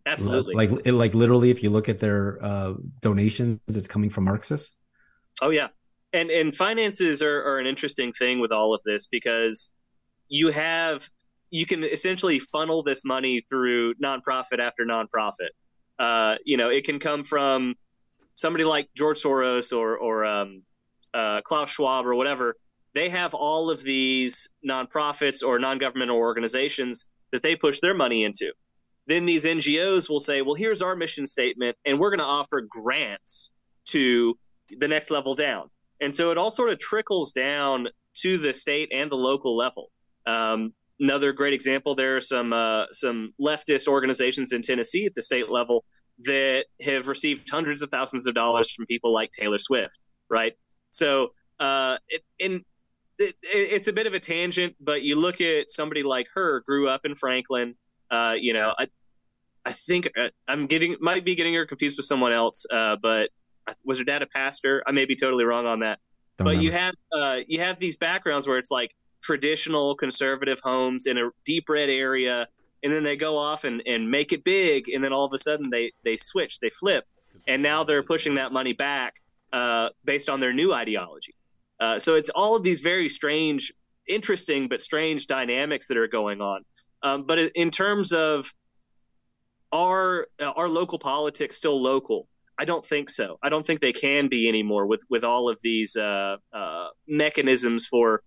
Absolutely. 0.06 0.56
Like 0.56 0.86
like 0.86 1.14
literally, 1.14 1.52
if 1.52 1.62
you 1.62 1.70
look 1.70 1.90
at 1.90 2.00
their 2.00 2.40
uh, 2.42 2.74
donations, 3.02 3.60
it's 3.68 3.90
coming 3.90 4.10
from 4.10 4.24
Marxists. 4.24 4.78
Oh 5.42 5.50
yeah, 5.50 5.68
and 6.14 6.32
and 6.32 6.56
finances 6.56 7.22
are, 7.22 7.44
are 7.44 7.60
an 7.60 7.68
interesting 7.68 8.14
thing 8.14 8.40
with 8.40 8.54
all 8.54 8.74
of 8.74 8.80
this 8.86 9.06
because 9.06 9.70
you 10.30 10.48
have 10.48 11.10
you 11.52 11.66
can 11.66 11.84
essentially 11.84 12.40
funnel 12.40 12.82
this 12.82 13.06
money 13.06 13.46
through 13.50 13.94
nonprofit 13.96 14.60
after 14.60 14.86
nonprofit. 14.86 15.50
Uh, 16.00 16.38
you 16.46 16.58
know, 16.58 16.70
it 16.70 16.86
can 16.86 17.00
come 17.00 17.24
from 17.24 17.76
somebody 18.36 18.64
like 18.64 18.90
George 18.96 19.22
Soros 19.22 19.78
or 19.78 19.98
or 19.98 20.26
um, 20.26 20.64
uh, 21.14 21.42
Klaus 21.42 21.70
Schwab 21.70 22.08
or 22.08 22.16
whatever. 22.16 22.56
They 22.94 23.10
have 23.10 23.34
all 23.34 23.70
of 23.70 23.84
these 23.84 24.50
nonprofits 24.68 25.46
or 25.46 25.60
non-governmental 25.60 26.18
organizations 26.18 27.06
that 27.32 27.42
they 27.42 27.56
push 27.56 27.80
their 27.80 27.94
money 27.94 28.26
into 28.26 28.52
then 29.08 29.26
these 29.26 29.44
NGOs 29.44 30.10
will 30.10 30.20
say, 30.20 30.42
well, 30.42 30.54
here's 30.54 30.82
our 30.82 30.96
mission 30.96 31.26
statement, 31.26 31.76
and 31.86 32.00
we're 32.00 32.10
going 32.10 32.20
to 32.20 32.26
offer 32.26 32.62
grants 32.62 33.50
to 33.86 34.38
the 34.80 34.88
next 34.88 35.12
level 35.12 35.36
down. 35.36 35.70
And 36.00 36.16
so 36.16 36.32
it 36.32 36.38
all 36.38 36.52
sort 36.52 36.70
of 36.70 36.80
trickles 36.80 37.32
down 37.32 37.88
to 38.16 38.38
the 38.38 38.54
state 38.54 38.90
and 38.94 39.12
the 39.12 39.16
local 39.16 39.56
level. 39.56 39.92
Um, 40.26 40.74
another 41.02 41.34
great 41.34 41.54
example 41.54 41.96
there 41.96 42.16
are 42.16 42.22
some 42.22 42.54
uh, 42.54 42.86
some 42.92 43.34
leftist 43.42 43.88
organizations 43.88 44.54
in 44.54 44.62
Tennessee 44.62 45.06
at 45.06 45.16
the 45.16 45.24
state 45.24 45.50
level 45.50 45.84
that 46.24 46.66
have 46.82 47.08
received 47.08 47.50
hundreds 47.50 47.82
of 47.82 47.90
thousands 47.90 48.28
of 48.28 48.36
dollars 48.36 48.72
from 48.72 48.86
people 48.86 49.12
like 49.14 49.32
Taylor 49.32 49.58
Swift, 49.60 49.98
right? 50.30 50.54
So, 50.92 51.34
uh, 51.60 51.98
it, 52.10 52.22
in 52.40 52.64
it, 53.18 53.36
it's 53.44 53.88
a 53.88 53.94
bit 53.94 54.08
of 54.08 54.14
a 54.14 54.20
tangent, 54.20 54.76
but 54.80 55.02
you 55.02 55.16
look 55.16 55.42
at 55.42 55.70
somebody 55.70 56.04
like 56.04 56.28
her, 56.36 56.62
grew 56.62 56.88
up 56.88 57.02
in 57.06 57.16
Franklin. 57.16 57.76
Uh, 58.10 58.36
you 58.40 58.54
know, 58.54 58.74
I, 58.78 58.88
I 59.66 59.72
think 59.72 60.10
uh, 60.18 60.30
I'm 60.48 60.68
getting 60.68 60.98
might 61.00 61.26
be 61.26 61.36
getting 61.36 61.54
her 61.54 61.66
confused 61.66 61.98
with 61.98 62.06
someone 62.06 62.34
else. 62.34 62.66
Uh, 62.72 62.98
but 63.02 63.30
was 63.86 64.00
her 64.00 64.04
dad 64.04 64.22
a 64.22 64.28
pastor? 64.28 64.84
I 64.86 64.92
may 64.92 65.06
be 65.06 65.16
totally 65.16 65.46
wrong 65.46 65.66
on 65.66 65.80
that. 65.80 66.00
Don't 66.38 66.46
but 66.46 66.58
you 66.58 66.72
have 66.72 66.96
uh, 67.12 67.40
you 67.48 67.60
have 67.60 67.80
these 67.80 67.98
backgrounds 67.98 68.48
where 68.48 68.58
it's 68.58 68.72
like 68.72 68.92
traditional 69.22 69.96
conservative 69.96 70.60
homes 70.64 71.06
in 71.06 71.18
a 71.18 71.30
deep 71.46 71.70
red 71.70 71.90
area, 71.90 72.48
and 72.84 72.92
then 72.92 73.04
they 73.04 73.16
go 73.16 73.38
off 73.38 73.64
and, 73.64 73.82
and 73.86 74.10
make 74.10 74.34
it 74.34 74.44
big, 74.44 74.90
and 74.90 75.04
then 75.04 75.14
all 75.14 75.26
of 75.26 75.34
a 75.34 75.38
sudden 75.38 75.70
they 75.70 75.92
they 76.04 76.18
switch, 76.18 76.60
they 76.60 76.70
flip, 76.70 77.06
and 77.48 77.62
now 77.62 77.84
they're 77.84 78.04
pushing 78.04 78.36
that 78.36 78.52
money 78.52 78.74
back 78.74 79.16
uh, 79.54 79.90
based 80.04 80.30
on 80.30 80.40
their 80.40 80.54
new 80.54 80.74
ideology. 80.74 81.36
Uh, 81.80 81.98
so 81.98 82.16
it's 82.16 82.30
all 82.30 82.56
of 82.56 82.64
these 82.64 82.80
very 82.82 83.10
strange, 83.10 83.74
interesting 84.08 84.68
but 84.68 84.82
strange 84.82 85.28
dynamics 85.28 85.88
that 85.88 85.98
are 85.98 86.08
going 86.08 86.42
on. 86.42 86.64
Um, 87.04 87.24
but 87.24 87.40
in 87.40 87.72
terms 87.72 88.14
of 88.14 88.52
are 89.72 90.28
our 90.40 90.70
local 90.70 91.00
politics 91.00 91.56
still 91.56 91.82
local? 91.82 92.28
I 92.58 92.66
don't 92.66 92.86
think 92.86 93.10
so. 93.10 93.40
I 93.42 93.50
don't 93.50 93.66
think 93.66 93.82
they 93.82 93.94
can 93.94 94.28
be 94.28 94.48
anymore 94.48 94.86
with 94.86 95.02
with 95.10 95.24
all 95.24 95.50
of 95.50 95.60
these 95.64 95.96
uh, 95.96 96.38
uh, 96.54 96.88
mechanisms 97.08 97.88
for 97.88 98.22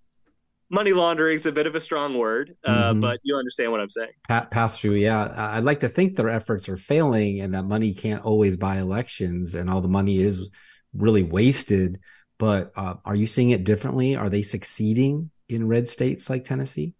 money 0.70 0.92
laundering 0.92 1.36
is 1.36 1.46
a 1.46 1.52
bit 1.52 1.66
of 1.66 1.74
a 1.74 1.80
strong 1.80 2.16
word, 2.16 2.56
uh, 2.64 2.90
mm-hmm. 2.90 3.00
but 3.00 3.20
you 3.22 3.36
understand 3.36 3.70
what 3.72 3.80
I'm 3.80 3.90
saying. 3.90 4.12
Pa- 4.28 4.48
pass 4.50 4.78
through, 4.78 4.94
yeah. 4.94 5.32
I'd 5.36 5.64
like 5.64 5.80
to 5.80 5.88
think 5.88 6.16
their 6.16 6.30
efforts 6.30 6.68
are 6.68 6.76
failing, 6.76 7.40
and 7.40 7.54
that 7.54 7.64
money 7.64 7.94
can't 7.94 8.24
always 8.24 8.56
buy 8.56 8.78
elections, 8.78 9.54
and 9.54 9.70
all 9.70 9.80
the 9.80 9.88
money 9.88 10.20
is 10.20 10.42
really 10.94 11.22
wasted. 11.22 12.00
But 12.38 12.72
uh, 12.76 12.94
are 13.04 13.14
you 13.14 13.26
seeing 13.26 13.50
it 13.50 13.64
differently? 13.64 14.16
Are 14.16 14.28
they 14.28 14.42
succeeding 14.42 15.30
in 15.48 15.68
red 15.68 15.88
states 15.88 16.28
like 16.28 16.44
Tennessee? 16.44 16.94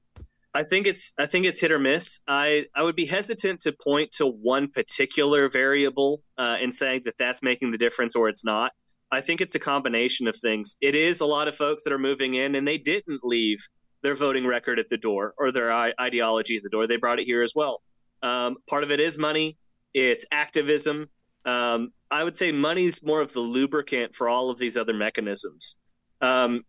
I 0.55 0.63
think 0.63 0.87
it's 0.87 1.13
I 1.19 1.27
think 1.27 1.47
it's 1.47 1.61
hit 1.61 1.73
or 1.73 1.81
miss. 1.81 2.21
I 2.29 2.67
I 2.77 2.83
would 2.83 2.95
be 2.95 3.07
hesitant 3.07 3.63
to 3.63 3.73
point 3.73 4.13
to 4.13 4.27
one 4.27 4.71
particular 4.71 5.49
variable 5.49 6.23
uh, 6.39 6.59
and 6.61 6.73
saying 6.73 7.03
that 7.07 7.19
that's 7.19 7.43
making 7.43 7.73
the 7.73 7.79
difference 7.79 8.15
or 8.15 8.29
it's 8.29 8.45
not. 8.45 8.73
I 9.11 9.21
think 9.21 9.41
it's 9.41 9.55
a 9.55 9.61
combination 9.61 10.27
of 10.27 10.37
things. 10.37 10.77
It 10.81 10.95
is 10.95 11.21
a 11.21 11.27
lot 11.27 11.49
of 11.49 11.55
folks 11.55 11.85
that 11.85 11.93
are 11.93 11.99
moving 11.99 12.35
in 12.35 12.55
and 12.55 12.67
they 12.67 12.79
didn't 12.79 13.21
leave 13.23 13.59
their 14.03 14.15
voting 14.15 14.47
record 14.47 14.79
at 14.79 14.89
the 14.89 14.97
door 14.97 15.35
or 15.39 15.53
their 15.53 15.73
ideology 15.73 16.57
at 16.57 16.63
the 16.63 16.69
door. 16.69 16.87
They 16.87 16.97
brought 16.97 17.19
it 17.19 17.25
here 17.25 17.43
as 17.43 17.55
well. 17.55 17.83
Um, 18.23 18.57
part 18.69 18.85
of 18.85 18.91
it 18.91 19.01
is 19.01 19.17
money. 19.17 19.57
It's 19.93 20.27
activism. 20.33 21.09
Um, 21.45 21.93
I 22.11 22.25
would 22.25 22.37
say 22.37 22.53
money's 22.53 23.03
more 23.03 23.21
of 23.21 23.33
the 23.33 23.41
lubricant 23.41 24.15
for 24.15 24.29
all 24.29 24.51
of 24.51 24.59
these 24.59 24.77
other 24.77 24.95
mechanisms. 24.95 25.79
Um, 26.21 26.65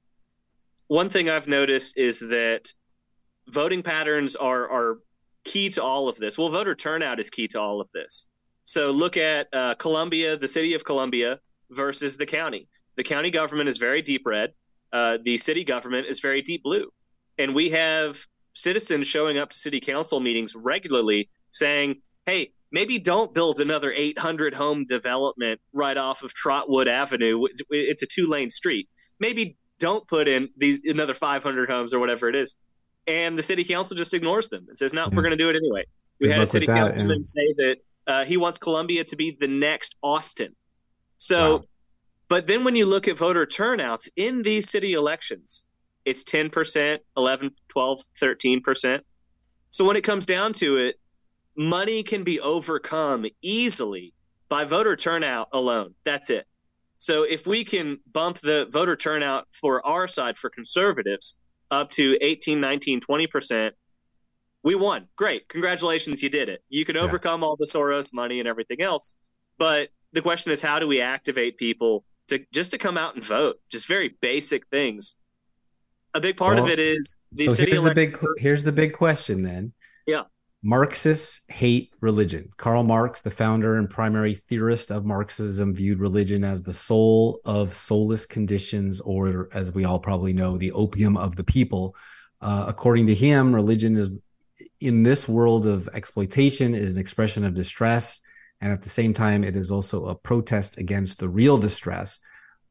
one 0.87 1.09
thing 1.09 1.29
I've 1.29 1.47
noticed 1.47 1.97
is 1.97 2.19
that 2.19 2.71
voting 3.47 3.83
patterns 3.83 4.35
are 4.35 4.69
are 4.69 4.99
key 5.43 5.69
to 5.69 5.83
all 5.83 6.07
of 6.07 6.17
this. 6.17 6.37
Well, 6.37 6.49
voter 6.49 6.75
turnout 6.75 7.19
is 7.19 7.29
key 7.29 7.47
to 7.49 7.59
all 7.59 7.79
of 7.81 7.87
this. 7.93 8.27
So 8.65 8.91
look 8.91 9.15
at 9.15 9.47
uh, 9.53 9.75
Columbia, 9.75 10.37
the 10.37 10.47
city 10.47 10.73
of 10.73 10.83
Columbia 10.83 11.39
versus 11.69 12.17
the 12.17 12.25
county. 12.25 12.67
The 12.95 13.03
county 13.03 13.31
government 13.31 13.69
is 13.69 13.77
very 13.77 14.01
deep 14.01 14.23
red. 14.25 14.53
Uh, 14.91 15.17
the 15.21 15.37
city 15.37 15.63
government 15.63 16.07
is 16.07 16.19
very 16.19 16.41
deep 16.41 16.63
blue, 16.63 16.89
and 17.37 17.53
we 17.53 17.71
have 17.71 18.19
citizens 18.53 19.07
showing 19.07 19.37
up 19.37 19.49
to 19.49 19.57
city 19.57 19.79
council 19.79 20.19
meetings 20.19 20.55
regularly 20.55 21.29
saying, 21.51 22.01
"Hey, 22.25 22.53
maybe 22.71 22.99
don't 22.99 23.33
build 23.33 23.59
another 23.59 23.91
800 23.91 24.53
home 24.53 24.85
development 24.85 25.59
right 25.73 25.97
off 25.97 26.23
of 26.23 26.33
Trotwood 26.33 26.87
Avenue. 26.87 27.45
It's 27.69 28.03
a 28.03 28.07
two 28.07 28.27
lane 28.27 28.49
street. 28.49 28.87
Maybe 29.19 29.57
don't 29.79 30.07
put 30.07 30.29
in 30.29 30.49
these 30.55 30.85
another 30.85 31.13
500 31.13 31.69
homes 31.69 31.93
or 31.93 31.99
whatever 31.99 32.29
it 32.29 32.35
is 32.35 32.55
and 33.07 33.37
the 33.37 33.43
city 33.43 33.63
council 33.63 33.95
just 33.95 34.13
ignores 34.13 34.49
them 34.49 34.65
and 34.67 34.77
says, 34.77 34.93
"No, 34.93 35.09
we're 35.11 35.21
going 35.21 35.31
to 35.31 35.37
do 35.37 35.49
it 35.49 35.55
anyway." 35.55 35.85
We 36.19 36.27
Good 36.27 36.33
had 36.33 36.41
a 36.41 36.47
city 36.47 36.65
councilman 36.65 37.19
yeah. 37.19 37.23
say 37.23 37.53
that 37.57 37.77
uh, 38.07 38.25
he 38.25 38.37
wants 38.37 38.57
Columbia 38.57 39.03
to 39.05 39.15
be 39.15 39.37
the 39.39 39.47
next 39.47 39.97
Austin. 40.01 40.55
So, 41.17 41.57
wow. 41.57 41.63
but 42.27 42.47
then 42.47 42.63
when 42.63 42.75
you 42.75 42.85
look 42.85 43.07
at 43.07 43.17
voter 43.17 43.45
turnouts 43.45 44.09
in 44.15 44.41
these 44.41 44.69
city 44.69 44.93
elections, 44.93 45.63
it's 46.05 46.23
10%, 46.23 46.99
11, 47.17 47.51
12, 47.67 48.01
13%. 48.21 48.99
So 49.69 49.85
when 49.85 49.97
it 49.97 50.03
comes 50.03 50.25
down 50.25 50.53
to 50.53 50.77
it, 50.77 50.99
money 51.57 52.03
can 52.03 52.23
be 52.23 52.39
overcome 52.39 53.25
easily 53.41 54.13
by 54.49 54.65
voter 54.65 54.95
turnout 54.95 55.49
alone. 55.51 55.95
That's 56.03 56.29
it. 56.29 56.45
So 56.97 57.23
if 57.23 57.45
we 57.45 57.65
can 57.65 57.99
bump 58.11 58.39
the 58.39 58.67
voter 58.71 58.95
turnout 58.95 59.47
for 59.51 59.85
our 59.85 60.07
side 60.07 60.37
for 60.37 60.49
conservatives 60.49 61.35
up 61.71 61.89
to 61.91 62.17
18, 62.21 62.61
19, 62.61 63.01
20%, 63.01 63.71
we 64.63 64.75
won. 64.75 65.07
Great. 65.15 65.47
Congratulations, 65.49 66.23
you 66.23 66.29
did 66.29 66.49
it. 66.49 66.63
You 66.69 66.85
can 66.85 66.97
overcome 66.97 67.41
yeah. 67.41 67.47
all 67.47 67.55
the 67.55 67.67
Soros 67.67 68.13
money 68.13 68.39
and 68.39 68.47
everything 68.47 68.81
else. 68.81 69.13
But 69.57 69.89
the 70.15 70.21
question 70.21 70.51
is 70.51 70.61
how 70.61 70.79
do 70.79 70.87
we 70.87 71.01
activate 71.01 71.57
people 71.57 72.03
to 72.29 72.43
just 72.51 72.71
to 72.71 72.77
come 72.77 72.97
out 72.97 73.13
and 73.13 73.23
vote? 73.23 73.59
Just 73.69 73.87
very 73.87 74.15
basic 74.21 74.65
things. 74.67 75.15
A 76.15 76.21
big 76.21 76.37
part 76.37 76.55
well, 76.55 76.65
of 76.65 76.71
it 76.71 76.79
is 76.79 77.17
the 77.33 77.47
so 77.47 77.53
city 77.53 77.71
here's 77.71 77.83
the 77.83 77.93
big 77.93 78.17
here's 78.37 78.63
the 78.63 78.71
big 78.71 78.93
question 78.93 79.43
then. 79.43 79.73
Yeah. 80.07 80.23
Marxists 80.63 81.41
hate 81.49 81.91
religion. 81.99 82.49
Karl 82.57 82.83
Marx, 82.83 83.21
the 83.21 83.29
founder 83.29 83.77
and 83.77 83.87
primary 83.87 84.33
theorist 84.33 84.89
of 84.89 85.05
Marxism, 85.05 85.75
viewed 85.75 85.99
religion 85.99 86.43
as 86.43 86.63
the 86.63 86.73
soul 86.73 87.39
of 87.45 87.75
soulless 87.75 88.25
conditions, 88.25 88.99
or 89.01 89.49
as 89.53 89.71
we 89.71 89.85
all 89.85 89.99
probably 89.99 90.33
know, 90.33 90.57
the 90.57 90.71
opium 90.71 91.17
of 91.17 91.35
the 91.35 91.43
people. 91.43 91.95
Uh, 92.41 92.65
according 92.67 93.05
to 93.05 93.13
him, 93.13 93.53
religion 93.53 93.95
is 93.95 94.17
in 94.79 95.03
this 95.03 95.27
world 95.27 95.67
of 95.67 95.87
exploitation 95.93 96.73
is 96.73 96.95
an 96.95 97.01
expression 97.01 97.43
of 97.43 97.53
distress, 97.53 98.21
and 98.61 98.71
at 98.71 98.81
the 98.81 98.89
same 98.89 99.13
time, 99.13 99.43
it 99.43 99.55
is 99.55 99.71
also 99.71 100.07
a 100.07 100.15
protest 100.15 100.77
against 100.77 101.19
the 101.19 101.29
real 101.29 101.57
distress. 101.57 102.19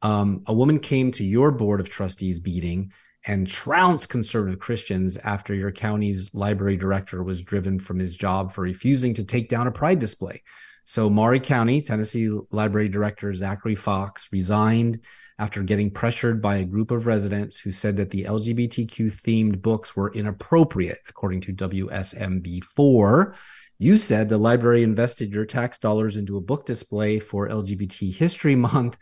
Um, 0.03 0.43
a 0.47 0.55
woman 0.55 0.81
came 0.81 1.11
to 1.13 1.25
your 1.25 1.51
board 1.51 1.81
of 1.81 1.89
trustees 1.89 2.43
meeting 2.43 2.93
and 3.27 3.47
trounced 3.47 4.11
conservative 4.11 4.59
Christians 4.59 5.17
after 5.19 5.55
your 5.55 5.73
county's 5.73 6.35
library 6.35 6.77
director 6.77 7.23
was 7.23 7.41
driven 7.41 7.79
from 7.79 7.99
his 7.99 8.17
job 8.17 8.53
for 8.53 8.61
refusing 8.63 9.15
to 9.15 9.25
take 9.25 9.49
down 9.49 9.67
a 9.67 9.73
pride 9.73 9.99
display. 9.99 10.43
So, 10.85 11.09
Maury 11.09 11.41
County, 11.41 11.81
Tennessee 11.81 12.29
Library 12.51 12.91
Director 12.91 13.33
Zachary 13.33 13.75
Fox 13.75 14.29
resigned 14.31 15.01
after 15.39 15.63
getting 15.63 15.91
pressured 15.91 16.43
by 16.43 16.57
a 16.57 16.65
group 16.65 16.91
of 16.91 17.07
residents 17.07 17.59
who 17.59 17.73
said 17.73 17.97
that 17.97 18.11
the 18.11 18.25
LGBTQ 18.25 19.11
themed 19.23 19.63
books 19.63 19.97
were 19.97 20.13
inappropriate, 20.13 21.01
according 21.09 21.41
to 21.43 21.53
WSMV4. 21.55 23.35
You 23.79 23.99
said 23.99 24.29
the 24.29 24.39
library 24.39 24.83
invested 24.83 25.33
your 25.33 25.45
tax 25.45 25.79
dollars 25.79 26.17
into 26.17 26.37
a 26.37 26.41
book 26.41 26.65
display 26.67 27.19
for 27.19 27.49
LGBT 27.49 28.13
History 28.13 28.55
Month. 28.57 28.99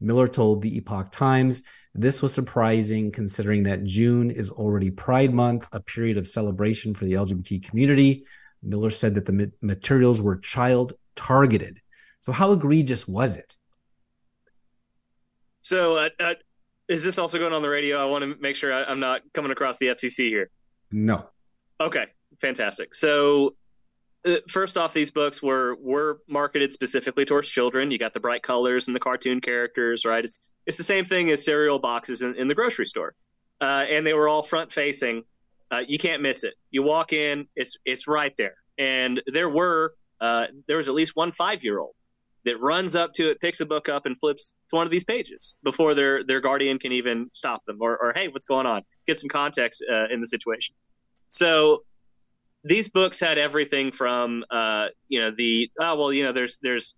Miller 0.00 0.28
told 0.28 0.62
the 0.62 0.76
Epoch 0.76 1.10
Times 1.12 1.62
this 1.94 2.22
was 2.22 2.32
surprising 2.32 3.10
considering 3.10 3.64
that 3.64 3.84
June 3.84 4.30
is 4.30 4.50
already 4.50 4.90
Pride 4.90 5.34
Month, 5.34 5.66
a 5.72 5.80
period 5.80 6.16
of 6.16 6.28
celebration 6.28 6.94
for 6.94 7.06
the 7.06 7.14
LGBT 7.14 7.62
community. 7.62 8.24
Miller 8.62 8.90
said 8.90 9.14
that 9.14 9.26
the 9.26 9.52
materials 9.62 10.20
were 10.20 10.36
child 10.36 10.92
targeted. 11.16 11.80
So, 12.20 12.32
how 12.32 12.52
egregious 12.52 13.08
was 13.08 13.36
it? 13.36 13.56
So, 15.62 15.96
uh, 15.96 16.08
uh, 16.20 16.34
is 16.88 17.04
this 17.04 17.18
also 17.18 17.38
going 17.38 17.52
on 17.52 17.62
the 17.62 17.68
radio? 17.68 17.98
I 17.98 18.04
want 18.04 18.22
to 18.22 18.40
make 18.40 18.56
sure 18.56 18.72
I, 18.72 18.90
am 18.90 19.00
not 19.00 19.22
coming 19.32 19.50
across 19.50 19.78
the 19.78 19.86
FCC 19.86 20.28
here. 20.28 20.50
No. 20.90 21.26
Okay, 21.80 22.06
fantastic. 22.40 22.94
So, 22.94 23.56
first 24.48 24.76
off, 24.76 24.92
these 24.92 25.10
books 25.10 25.42
were 25.42 25.76
were 25.80 26.20
marketed 26.28 26.72
specifically 26.72 27.24
towards 27.24 27.48
children. 27.48 27.90
You 27.90 27.98
got 27.98 28.14
the 28.14 28.20
bright 28.20 28.42
colors 28.42 28.86
and 28.86 28.96
the 28.96 29.00
cartoon 29.00 29.40
characters, 29.40 30.04
right? 30.04 30.24
It's 30.24 30.40
it's 30.66 30.76
the 30.76 30.84
same 30.84 31.04
thing 31.04 31.30
as 31.30 31.44
cereal 31.44 31.78
boxes 31.78 32.22
in, 32.22 32.34
in 32.36 32.48
the 32.48 32.54
grocery 32.54 32.86
store, 32.86 33.14
uh, 33.60 33.86
and 33.88 34.06
they 34.06 34.12
were 34.12 34.28
all 34.28 34.42
front 34.42 34.72
facing. 34.72 35.24
Uh, 35.70 35.82
you 35.86 35.98
can't 35.98 36.22
miss 36.22 36.44
it. 36.44 36.54
You 36.70 36.82
walk 36.82 37.12
in, 37.12 37.46
it's 37.56 37.76
it's 37.84 38.06
right 38.08 38.34
there, 38.36 38.54
and 38.78 39.22
there 39.26 39.48
were 39.48 39.94
uh, 40.20 40.46
there 40.66 40.76
was 40.76 40.88
at 40.88 40.94
least 40.94 41.12
one 41.14 41.32
five 41.32 41.62
year 41.62 41.78
old 41.78 41.94
that 42.44 42.60
runs 42.60 42.96
up 42.96 43.12
to 43.12 43.30
it, 43.30 43.40
picks 43.40 43.60
a 43.60 43.66
book 43.66 43.88
up, 43.88 44.06
and 44.06 44.18
flips 44.18 44.54
to 44.70 44.76
one 44.76 44.86
of 44.86 44.90
these 44.90 45.04
pages 45.04 45.54
before 45.62 45.94
their 45.94 46.24
their 46.24 46.40
guardian 46.40 46.78
can 46.78 46.92
even 46.92 47.30
stop 47.34 47.64
them, 47.66 47.78
or 47.80 47.96
or 47.96 48.12
hey, 48.14 48.28
what's 48.28 48.46
going 48.46 48.66
on? 48.66 48.82
Get 49.06 49.18
some 49.18 49.28
context 49.28 49.84
uh, 49.90 50.06
in 50.12 50.20
the 50.20 50.26
situation. 50.26 50.74
So 51.30 51.84
these 52.64 52.88
books 52.88 53.20
had 53.20 53.38
everything 53.38 53.92
from 53.92 54.44
uh, 54.50 54.88
you 55.08 55.20
know 55.20 55.30
the 55.30 55.70
oh 55.80 55.96
well 55.96 56.12
you 56.12 56.24
know 56.24 56.32
there's 56.32 56.58
there's 56.62 56.96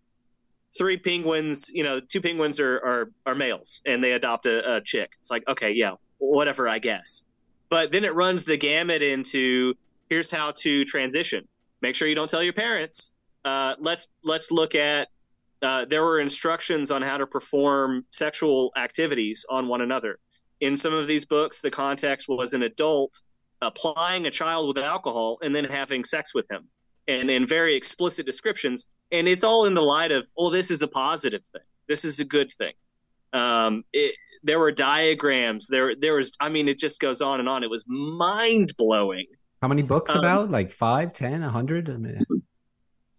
three 0.76 0.96
penguins 0.96 1.68
you 1.70 1.82
know 1.82 2.00
two 2.00 2.20
penguins 2.20 2.60
are 2.60 2.76
are, 2.76 3.10
are 3.26 3.34
males 3.34 3.82
and 3.86 4.02
they 4.02 4.12
adopt 4.12 4.46
a, 4.46 4.76
a 4.76 4.80
chick. 4.80 5.10
It's 5.20 5.30
like 5.30 5.46
okay 5.48 5.72
yeah 5.72 5.94
whatever 6.18 6.68
i 6.68 6.78
guess. 6.78 7.24
But 7.68 7.92
then 7.92 8.04
it 8.04 8.14
runs 8.14 8.44
the 8.44 8.56
gamut 8.56 9.02
into 9.02 9.74
here's 10.08 10.30
how 10.30 10.50
to 10.50 10.84
transition. 10.84 11.46
Make 11.82 11.94
sure 11.94 12.08
you 12.08 12.14
don't 12.14 12.28
tell 12.28 12.42
your 12.42 12.52
parents. 12.52 13.12
Uh, 13.44 13.74
let's 13.78 14.08
let's 14.22 14.50
look 14.50 14.74
at 14.74 15.08
uh, 15.62 15.84
there 15.84 16.02
were 16.02 16.20
instructions 16.20 16.90
on 16.90 17.02
how 17.02 17.18
to 17.18 17.26
perform 17.26 18.04
sexual 18.10 18.72
activities 18.76 19.44
on 19.48 19.68
one 19.68 19.82
another. 19.82 20.18
In 20.60 20.76
some 20.76 20.92
of 20.92 21.06
these 21.06 21.24
books 21.24 21.60
the 21.60 21.70
context 21.70 22.28
was 22.28 22.52
an 22.54 22.62
adult 22.62 23.20
applying 23.62 24.26
a 24.26 24.30
child 24.30 24.68
with 24.68 24.82
alcohol 24.82 25.38
and 25.42 25.54
then 25.54 25.64
having 25.64 26.04
sex 26.04 26.34
with 26.34 26.50
him 26.50 26.68
and 27.08 27.30
in 27.30 27.46
very 27.46 27.74
explicit 27.74 28.26
descriptions. 28.26 28.86
And 29.12 29.28
it's 29.28 29.44
all 29.44 29.66
in 29.66 29.74
the 29.74 29.82
light 29.82 30.12
of 30.12 30.26
oh 30.36 30.50
this 30.50 30.70
is 30.70 30.82
a 30.82 30.88
positive 30.88 31.42
thing. 31.52 31.62
This 31.88 32.04
is 32.04 32.20
a 32.20 32.24
good 32.24 32.50
thing. 32.52 32.72
Um, 33.32 33.84
it, 33.92 34.14
there 34.42 34.58
were 34.58 34.72
diagrams. 34.72 35.66
There 35.66 35.94
there 35.94 36.14
was 36.14 36.32
i 36.40 36.48
mean 36.48 36.68
it 36.68 36.78
just 36.78 37.00
goes 37.00 37.20
on 37.20 37.40
and 37.40 37.48
on. 37.48 37.64
It 37.64 37.70
was 37.70 37.84
mind 37.86 38.74
blowing 38.76 39.26
how 39.62 39.68
many 39.68 39.82
books 39.82 40.10
um, 40.10 40.18
about? 40.18 40.50
Like 40.50 40.70
five 40.70 41.12
ten 41.12 41.42
a 41.42 41.50
hundred? 41.50 41.90
I 41.90 41.96
mean... 41.96 42.18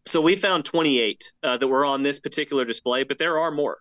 so 0.05 0.21
we 0.21 0.35
found 0.35 0.65
28 0.65 1.31
uh, 1.43 1.57
that 1.57 1.67
were 1.67 1.85
on 1.85 2.03
this 2.03 2.19
particular 2.19 2.65
display 2.65 3.03
but 3.03 3.17
there 3.17 3.39
are 3.39 3.51
more. 3.51 3.77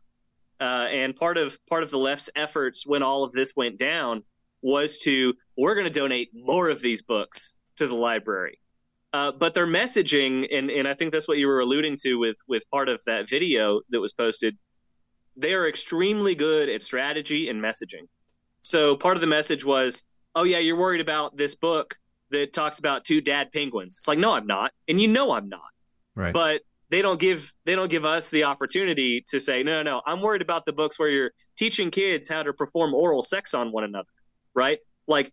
Uh, 0.61 0.87
and 0.91 1.17
part 1.17 1.39
of 1.39 1.59
part 1.67 1.83
of 1.83 1.91
the 1.91 1.99
left's 1.99 2.29
efforts 2.37 2.87
when 2.87 3.03
all 3.03 3.25
of 3.25 3.33
this 3.33 3.57
went 3.57 3.79
down 3.79 4.23
was 4.63 4.99
to 4.99 5.35
we're 5.57 5.75
going 5.75 5.87
to 5.87 5.99
donate 5.99 6.31
more 6.35 6.69
of 6.69 6.81
these 6.81 7.03
books 7.03 7.55
to 7.77 7.87
the 7.87 7.95
library. 7.95 8.59
Uh, 9.13 9.33
but 9.33 9.55
their 9.55 9.67
messaging, 9.67 10.47
and, 10.53 10.71
and 10.71 10.87
I 10.87 10.95
think 10.95 11.13
that's 11.13 11.27
what 11.27 11.39
you 11.39 11.49
were 11.49 11.61
alluding 11.61 11.97
to 12.03 12.15
with 12.15 12.37
with 12.47 12.69
part 12.71 12.89
of 12.89 13.03
that 13.07 13.29
video 13.29 13.81
that 13.91 14.01
was 14.01 14.13
posted. 14.13 14.57
They 15.37 15.55
are 15.55 15.69
extremely 15.69 16.35
good 16.35 16.69
at 16.69 16.83
strategy 16.83 17.49
and 17.49 17.61
messaging. 17.61 18.07
So 18.61 18.97
part 18.97 19.17
of 19.17 19.21
the 19.21 19.27
message 19.27 19.65
was, 19.65 20.05
"Oh 20.35 20.45
yeah, 20.45 20.59
you're 20.59 20.77
worried 20.77 21.01
about 21.01 21.37
this 21.37 21.55
book 21.55 21.97
that 22.31 22.53
talks 22.53 22.79
about 22.79 23.05
two 23.05 23.21
dad 23.21 23.51
penguins." 23.53 23.97
It's 23.97 24.07
like, 24.07 24.19
no, 24.19 24.33
I'm 24.33 24.47
not, 24.47 24.71
and 24.87 25.01
you 25.01 25.09
know 25.09 25.33
I'm 25.33 25.49
not. 25.49 25.61
Right. 26.15 26.33
But 26.33 26.61
they 26.91 27.03
don't 27.03 27.19
give 27.19 27.53
they 27.65 27.75
don't 27.75 27.91
give 27.91 28.05
us 28.05 28.29
the 28.31 28.45
opportunity 28.45 29.25
to 29.29 29.41
say 29.41 29.63
no, 29.63 29.83
no, 29.83 29.83
no. 29.83 30.03
I'm 30.07 30.21
worried 30.21 30.43
about 30.43 30.67
the 30.67 30.73
books 30.73 30.99
where 30.99 31.09
you're 31.09 31.31
teaching 31.57 31.91
kids 31.91 32.29
how 32.29 32.43
to 32.43 32.53
perform 32.53 32.95
oral 32.95 33.23
sex 33.23 33.55
on 33.55 33.73
one 33.73 33.85
another, 33.85 34.09
right? 34.55 34.79
Like, 35.07 35.33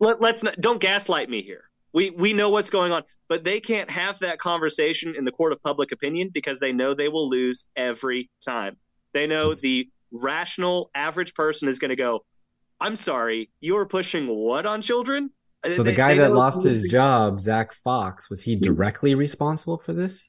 let, 0.00 0.20
let's 0.20 0.42
not, 0.42 0.60
don't 0.60 0.80
gaslight 0.80 1.28
me 1.28 1.42
here. 1.42 1.64
We 1.92 2.10
we 2.10 2.32
know 2.34 2.50
what's 2.50 2.70
going 2.70 2.92
on, 2.92 3.02
but 3.28 3.44
they 3.44 3.60
can't 3.60 3.90
have 3.90 4.18
that 4.18 4.38
conversation 4.38 5.14
in 5.16 5.24
the 5.24 5.32
court 5.32 5.52
of 5.52 5.62
public 5.62 5.90
opinion 5.90 6.30
because 6.32 6.60
they 6.60 6.72
know 6.72 6.94
they 6.94 7.08
will 7.08 7.28
lose 7.28 7.64
every 7.76 8.30
time. 8.44 8.76
They 9.14 9.26
know 9.26 9.54
the 9.54 9.88
rational 10.10 10.90
average 10.94 11.34
person 11.34 11.68
is 11.68 11.78
going 11.78 11.88
to 11.88 11.96
go, 11.96 12.24
"I'm 12.78 12.94
sorry, 12.94 13.50
you 13.60 13.76
are 13.78 13.86
pushing 13.86 14.28
what 14.28 14.66
on 14.66 14.82
children?" 14.82 15.30
So 15.66 15.82
the 15.82 15.92
guy 15.92 16.14
that 16.14 16.32
lost 16.32 16.62
his 16.62 16.84
job, 16.84 17.40
Zach 17.40 17.72
Fox, 17.72 18.30
was 18.30 18.42
he 18.42 18.54
hmm. 18.54 18.62
directly 18.62 19.14
responsible 19.14 19.78
for 19.78 19.92
this? 19.92 20.28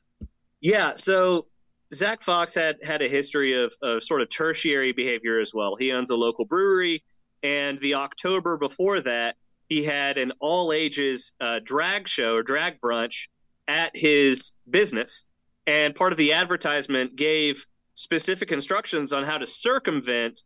Yeah. 0.62 0.94
So 0.96 1.48
Zach 1.94 2.22
Fox 2.22 2.54
had 2.54 2.78
had 2.84 3.02
a 3.02 3.08
history 3.08 3.54
of, 3.54 3.74
of 3.82 4.04
sort 4.04 4.22
of 4.22 4.30
tertiary 4.30 4.92
behavior 4.92 5.40
as 5.40 5.54
well. 5.54 5.76
He 5.76 5.92
owns 5.92 6.10
a 6.10 6.16
local 6.16 6.46
brewery, 6.46 7.04
and 7.44 7.80
the 7.80 7.96
October 7.96 8.58
before 8.58 9.02
that, 9.02 9.36
he 9.68 9.84
had 9.84 10.18
an 10.18 10.34
all 10.40 10.74
ages 10.74 11.34
uh, 11.40 11.60
drag 11.64 12.08
show 12.08 12.36
or 12.36 12.44
drag 12.44 12.82
brunch 12.82 13.28
at 13.68 13.96
his 13.96 14.54
business. 14.70 15.26
And 15.68 15.94
part 15.94 16.12
of 16.12 16.18
the 16.18 16.34
advertisement 16.34 17.16
gave 17.16 17.66
specific 17.94 18.52
instructions 18.52 19.14
on 19.14 19.24
how 19.24 19.38
to 19.38 19.46
circumvent 19.46 20.44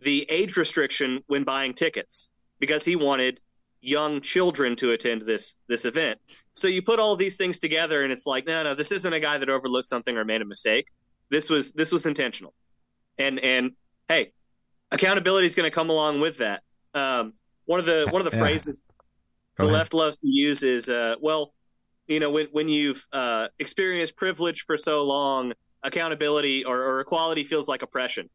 the 0.00 0.26
age 0.30 0.56
restriction 0.56 1.22
when 1.26 1.44
buying 1.44 1.72
tickets 1.72 2.28
because 2.58 2.84
he 2.84 2.96
wanted 2.96 3.40
young 3.80 4.20
children 4.20 4.76
to 4.76 4.92
attend 4.92 5.22
this 5.22 5.56
this 5.66 5.84
event. 5.84 6.18
So 6.52 6.68
you 6.68 6.82
put 6.82 6.98
all 6.98 7.16
these 7.16 7.36
things 7.36 7.58
together 7.58 8.02
and 8.02 8.12
it's 8.12 8.26
like, 8.26 8.46
no, 8.46 8.62
no, 8.62 8.74
this 8.74 8.92
isn't 8.92 9.12
a 9.12 9.20
guy 9.20 9.38
that 9.38 9.48
overlooked 9.48 9.88
something 9.88 10.16
or 10.16 10.24
made 10.24 10.42
a 10.42 10.44
mistake. 10.44 10.88
This 11.30 11.48
was 11.48 11.72
this 11.72 11.92
was 11.92 12.06
intentional. 12.06 12.52
And 13.18 13.38
and 13.40 13.72
hey, 14.08 14.32
accountability 14.90 15.46
is 15.46 15.54
going 15.54 15.70
to 15.70 15.74
come 15.74 15.90
along 15.90 16.20
with 16.20 16.38
that. 16.38 16.62
Um, 16.94 17.34
one 17.66 17.80
of 17.80 17.86
the 17.86 18.06
one 18.10 18.24
of 18.24 18.30
the 18.30 18.36
yeah. 18.36 18.42
phrases 18.42 18.80
Go 19.56 19.64
the 19.64 19.68
ahead. 19.68 19.78
left 19.78 19.94
loves 19.94 20.18
to 20.18 20.28
use 20.28 20.62
is, 20.62 20.88
uh, 20.88 21.16
well, 21.20 21.52
you 22.06 22.20
know, 22.20 22.30
when 22.30 22.46
when 22.52 22.68
you've 22.68 23.04
uh, 23.12 23.48
experienced 23.58 24.16
privilege 24.16 24.64
for 24.66 24.76
so 24.76 25.04
long, 25.04 25.52
accountability 25.82 26.64
or, 26.64 26.80
or 26.82 27.00
equality 27.00 27.44
feels 27.44 27.68
like 27.68 27.82
oppression. 27.82 28.28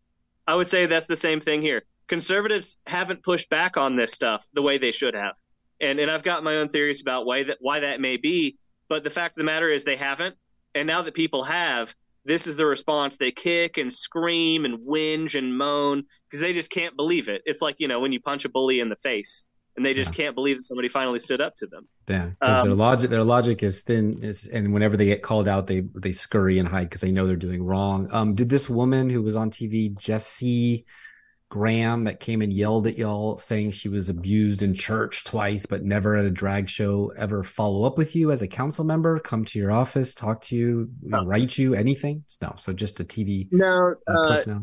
I 0.48 0.56
would 0.56 0.68
say 0.68 0.86
that's 0.86 1.08
the 1.08 1.16
same 1.16 1.40
thing 1.40 1.62
here. 1.62 1.84
Conservatives 2.08 2.78
haven't 2.86 3.24
pushed 3.24 3.50
back 3.50 3.78
on 3.78 3.96
this 3.96 4.12
stuff 4.12 4.46
the 4.54 4.62
way 4.62 4.78
they 4.78 4.92
should 4.92 5.16
have, 5.16 5.34
and 5.82 6.00
and 6.00 6.10
I've 6.12 6.24
got 6.24 6.44
my 6.44 6.58
own 6.58 6.70
theories 6.70 7.02
about 7.02 7.26
why 7.26 7.44
that 7.44 7.58
why 7.60 7.80
that 7.80 8.00
may 8.00 8.18
be. 8.18 8.58
But 8.88 9.04
the 9.04 9.10
fact 9.10 9.36
of 9.36 9.38
the 9.38 9.46
matter 9.46 9.72
is 9.72 9.84
they 9.84 9.96
haven't, 9.96 10.36
and 10.76 10.86
now 10.88 11.02
that 11.02 11.16
people 11.16 11.44
have, 11.44 11.96
this 12.26 12.48
is 12.48 12.58
the 12.58 12.66
response. 12.66 13.18
They 13.18 13.32
kick 13.32 13.78
and 13.78 13.92
scream 13.92 14.66
and 14.66 14.80
whinge 14.80 15.38
and 15.38 15.58
moan 15.58 16.04
because 16.28 16.42
they 16.42 16.54
just 16.54 16.72
can't 16.72 16.96
believe 16.96 17.30
it. 17.30 17.42
It's 17.46 17.62
like, 17.62 17.76
you 17.80 17.88
know, 17.88 18.00
when 18.00 18.12
you 18.12 18.20
punch 18.20 18.46
a 18.46 18.50
bully 18.50 18.80
in 18.80 18.90
the 18.90 18.96
face 18.96 19.44
and 19.76 19.86
they 19.86 19.94
just 19.94 20.18
yeah. 20.18 20.26
can't 20.26 20.36
believe 20.36 20.58
that 20.58 20.64
somebody 20.64 20.88
finally 20.88 21.20
stood 21.20 21.42
up 21.42 21.56
to 21.58 21.68
them. 21.68 21.88
Yeah, 22.08 22.30
because 22.40 22.60
um, 22.60 22.66
their 22.66 22.76
logic 22.76 23.10
their 23.10 23.24
logic 23.24 23.64
is 23.64 23.82
thin, 23.82 24.24
is, 24.24 24.48
and 24.48 24.74
whenever 24.74 24.98
they 24.98 25.06
get 25.06 25.22
called 25.22 25.48
out, 25.48 25.68
they 25.68 25.82
they 25.96 26.12
scurry 26.12 26.60
and 26.60 26.68
hide 26.68 26.90
because 26.90 27.02
they 27.02 27.12
know 27.12 27.28
they're 27.28 27.36
doing 27.36 27.64
wrong. 27.64 28.08
Um, 28.12 28.36
did 28.36 28.50
this 28.50 28.70
woman 28.70 29.10
who 29.10 29.22
was 29.22 29.36
on 29.36 29.52
TV, 29.52 29.96
Jessie 29.98 30.86
Graham 31.50 32.04
that 32.06 32.20
came 32.20 32.42
and 32.42 32.52
yelled 32.52 32.88
at 32.88 32.98
y'all 32.98 33.38
saying 33.38 33.72
she 33.72 33.88
was 33.88 34.10
abused 34.10 34.64
in 34.64 34.74
church 34.74 35.24
twice, 35.24 35.66
but 35.66 35.84
never 35.84 36.16
at 36.16 36.26
a 36.26 36.32
drag 36.32 36.68
show 36.68 37.14
ever 37.18 37.44
follow 37.44 37.86
up 37.86 37.98
with 37.98 38.16
you 38.16 38.32
as 38.32 38.42
a 38.42 38.48
council 38.48 38.84
member, 38.84 39.20
come 39.20 39.46
to 39.46 39.60
your 39.60 39.72
office, 39.72 40.16
talk 40.16 40.42
to 40.42 40.56
you, 40.56 40.90
no. 41.02 41.24
write 41.24 41.58
you, 41.58 41.74
anything? 41.76 42.24
No. 42.42 42.56
So 42.58 42.74
just 42.74 43.00
a 43.00 43.04
TV. 43.04 43.48
No. 43.52 43.96
Uh, 44.08 44.60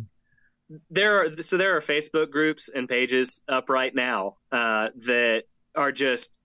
there 0.91 1.19
are 1.19 1.43
so 1.43 1.57
there 1.57 1.77
are 1.77 1.81
Facebook 1.81 2.31
groups 2.31 2.69
and 2.69 2.89
pages 2.89 3.43
up 3.49 3.69
right 3.69 3.95
now 3.95 4.37
uh, 4.51 4.89
that 5.05 5.45
are 5.75 5.93
just 5.93 6.39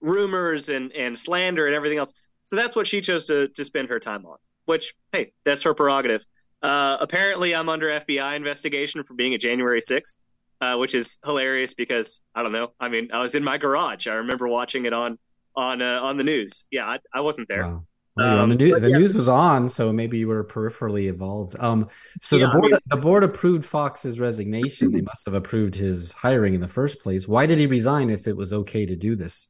rumors 0.00 0.68
and, 0.68 0.92
and 0.92 1.16
slander 1.16 1.66
and 1.66 1.74
everything 1.74 1.98
else. 1.98 2.12
So 2.44 2.56
that's 2.56 2.74
what 2.74 2.86
she 2.86 3.00
chose 3.00 3.26
to 3.26 3.48
to 3.48 3.64
spend 3.64 3.88
her 3.88 3.98
time 3.98 4.26
on. 4.26 4.36
Which 4.64 4.94
hey, 5.12 5.32
that's 5.44 5.62
her 5.62 5.74
prerogative. 5.74 6.24
Uh, 6.62 6.96
apparently, 7.00 7.54
I'm 7.54 7.68
under 7.68 7.88
FBI 7.88 8.36
investigation 8.36 9.02
for 9.02 9.14
being 9.14 9.34
a 9.34 9.38
January 9.38 9.80
6th, 9.80 10.18
uh, 10.60 10.76
which 10.76 10.94
is 10.94 11.18
hilarious 11.24 11.74
because 11.74 12.20
I 12.34 12.42
don't 12.42 12.52
know. 12.52 12.72
I 12.78 12.88
mean, 12.88 13.10
I 13.12 13.20
was 13.20 13.34
in 13.34 13.42
my 13.42 13.58
garage. 13.58 14.06
I 14.06 14.14
remember 14.14 14.46
watching 14.46 14.84
it 14.84 14.92
on 14.92 15.18
on 15.56 15.82
uh, 15.82 16.00
on 16.00 16.16
the 16.16 16.24
news. 16.24 16.64
Yeah, 16.70 16.86
I, 16.86 16.98
I 17.12 17.20
wasn't 17.20 17.48
there. 17.48 17.66
Wow. 17.66 17.84
Well, 18.14 18.40
um, 18.40 18.50
the, 18.50 18.56
news, 18.56 18.78
the 18.78 18.90
yeah. 18.90 18.98
news 18.98 19.14
was 19.14 19.28
on, 19.28 19.70
so 19.70 19.90
maybe 19.90 20.18
you 20.18 20.28
were 20.28 20.44
peripherally 20.44 21.08
involved. 21.08 21.56
Um, 21.58 21.88
so 22.20 22.36
yeah, 22.36 22.46
the 22.46 22.52
board, 22.52 22.64
I 22.64 22.68
mean, 22.68 22.80
the 22.88 22.96
board 22.96 23.24
approved 23.24 23.64
Fox's 23.64 24.20
resignation. 24.20 24.92
They 24.92 25.00
must 25.00 25.24
have 25.24 25.32
approved 25.32 25.74
his 25.74 26.12
hiring 26.12 26.52
in 26.52 26.60
the 26.60 26.68
first 26.68 27.00
place. 27.00 27.26
Why 27.26 27.46
did 27.46 27.58
he 27.58 27.66
resign 27.66 28.10
if 28.10 28.28
it 28.28 28.36
was 28.36 28.52
okay 28.52 28.84
to 28.84 28.96
do 28.96 29.16
this? 29.16 29.48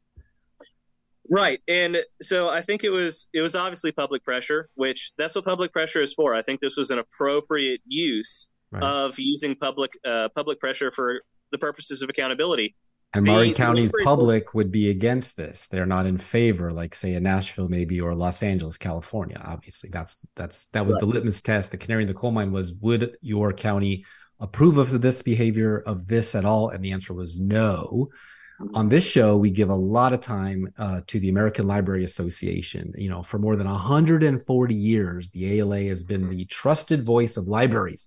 Right. 1.30 1.60
And 1.68 1.98
so 2.20 2.48
I 2.48 2.62
think 2.62 2.84
it 2.84 2.90
was 2.90 3.28
it 3.32 3.40
was 3.40 3.54
obviously 3.54 3.92
public 3.92 4.24
pressure, 4.24 4.68
which 4.74 5.12
that's 5.16 5.34
what 5.34 5.44
public 5.44 5.72
pressure 5.72 6.02
is 6.02 6.12
for. 6.12 6.34
I 6.34 6.42
think 6.42 6.60
this 6.60 6.76
was 6.76 6.90
an 6.90 6.98
appropriate 6.98 7.80
use 7.86 8.48
right. 8.70 8.82
of 8.82 9.18
using 9.18 9.54
public 9.54 9.92
uh, 10.04 10.28
public 10.34 10.58
pressure 10.58 10.90
for 10.90 11.22
the 11.52 11.58
purposes 11.58 12.02
of 12.02 12.10
accountability. 12.10 12.74
And 13.14 13.26
Maury 13.26 13.50
the, 13.50 13.54
County's 13.54 13.92
public 14.04 14.54
would 14.54 14.72
be 14.72 14.88
against 14.88 15.36
this. 15.36 15.66
They're 15.66 15.84
not 15.84 16.06
in 16.06 16.16
favor, 16.16 16.72
like 16.72 16.94
say 16.94 17.12
in 17.12 17.22
Nashville, 17.24 17.68
maybe, 17.68 18.00
or 18.00 18.14
Los 18.14 18.42
Angeles, 18.42 18.78
California. 18.78 19.40
Obviously, 19.44 19.90
that's 19.90 20.16
that's 20.34 20.66
that 20.66 20.86
was 20.86 20.94
right. 20.94 21.00
the 21.00 21.06
litmus 21.06 21.42
test. 21.42 21.70
The 21.70 21.76
canary 21.76 22.04
in 22.04 22.08
the 22.08 22.14
coal 22.14 22.30
mine 22.30 22.52
was: 22.52 22.72
Would 22.74 23.16
your 23.20 23.52
county 23.52 24.06
approve 24.40 24.78
of 24.78 25.02
this 25.02 25.22
behavior 25.22 25.78
of 25.86 26.06
this 26.06 26.34
at 26.34 26.46
all? 26.46 26.70
And 26.70 26.82
the 26.82 26.92
answer 26.92 27.12
was 27.12 27.38
no. 27.38 28.08
On 28.74 28.88
this 28.88 29.06
show, 29.06 29.36
we 29.36 29.50
give 29.50 29.70
a 29.70 29.74
lot 29.74 30.12
of 30.12 30.20
time 30.20 30.72
uh, 30.78 31.00
to 31.06 31.18
the 31.18 31.28
American 31.28 31.66
Library 31.66 32.04
Association. 32.04 32.92
You 32.96 33.10
know, 33.10 33.22
for 33.22 33.38
more 33.38 33.56
than 33.56 33.66
140 33.66 34.74
years, 34.74 35.28
the 35.30 35.58
ALA 35.58 35.84
has 35.84 36.02
been 36.02 36.28
the 36.28 36.44
trusted 36.44 37.04
voice 37.04 37.36
of 37.36 37.48
libraries. 37.48 38.06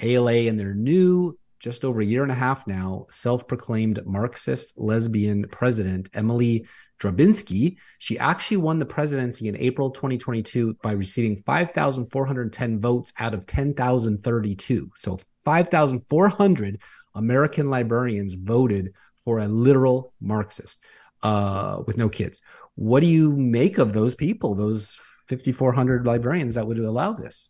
ALA 0.00 0.48
and 0.48 0.58
their 0.58 0.74
new, 0.74 1.38
just 1.60 1.84
over 1.84 2.00
a 2.00 2.04
year 2.04 2.22
and 2.22 2.32
a 2.32 2.36
half 2.36 2.66
now, 2.66 3.06
self 3.10 3.46
proclaimed 3.46 4.04
Marxist 4.04 4.72
lesbian 4.76 5.46
president, 5.48 6.08
Emily 6.12 6.66
Drabinski. 7.00 7.76
She 7.98 8.18
actually 8.18 8.58
won 8.58 8.78
the 8.78 8.86
presidency 8.86 9.48
in 9.48 9.56
April 9.56 9.90
2022 9.90 10.76
by 10.82 10.92
receiving 10.92 11.42
5,410 11.44 12.80
votes 12.80 13.12
out 13.18 13.34
of 13.34 13.46
10,032. 13.46 14.90
So 14.96 15.20
5,400 15.44 16.80
American 17.14 17.70
librarians 17.70 18.34
voted 18.34 18.92
for 19.24 19.38
a 19.38 19.48
literal 19.48 20.12
Marxist 20.20 20.78
uh, 21.22 21.82
with 21.86 21.96
no 21.96 22.08
kids. 22.08 22.42
What 22.76 23.00
do 23.00 23.06
you 23.06 23.34
make 23.36 23.78
of 23.78 23.92
those 23.92 24.14
people, 24.14 24.54
those 24.54 24.96
5,400 25.28 26.06
librarians 26.06 26.54
that 26.54 26.66
would 26.66 26.78
allow 26.78 27.12
this? 27.12 27.48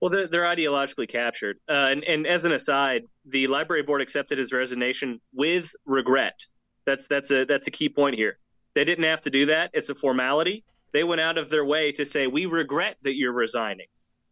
Well, 0.00 0.10
they're, 0.10 0.26
they're 0.26 0.44
ideologically 0.44 1.08
captured. 1.08 1.58
Uh, 1.68 1.88
and, 1.90 2.04
and 2.04 2.26
as 2.26 2.44
an 2.44 2.52
aside, 2.52 3.04
the 3.24 3.46
library 3.46 3.82
board 3.82 4.02
accepted 4.02 4.38
his 4.38 4.52
resignation 4.52 5.20
with 5.32 5.70
regret. 5.86 6.44
That's 6.84 7.06
that's 7.06 7.30
a 7.30 7.44
that's 7.44 7.68
a 7.68 7.70
key 7.70 7.88
point 7.88 8.16
here. 8.16 8.38
They 8.74 8.84
didn't 8.84 9.04
have 9.04 9.20
to 9.22 9.30
do 9.30 9.46
that. 9.46 9.70
It's 9.72 9.88
a 9.88 9.94
formality. 9.94 10.64
They 10.92 11.04
went 11.04 11.20
out 11.20 11.38
of 11.38 11.48
their 11.48 11.64
way 11.64 11.92
to 11.92 12.04
say, 12.04 12.26
"We 12.26 12.46
regret 12.46 12.96
that 13.02 13.14
you're 13.14 13.32
resigning." 13.32 13.86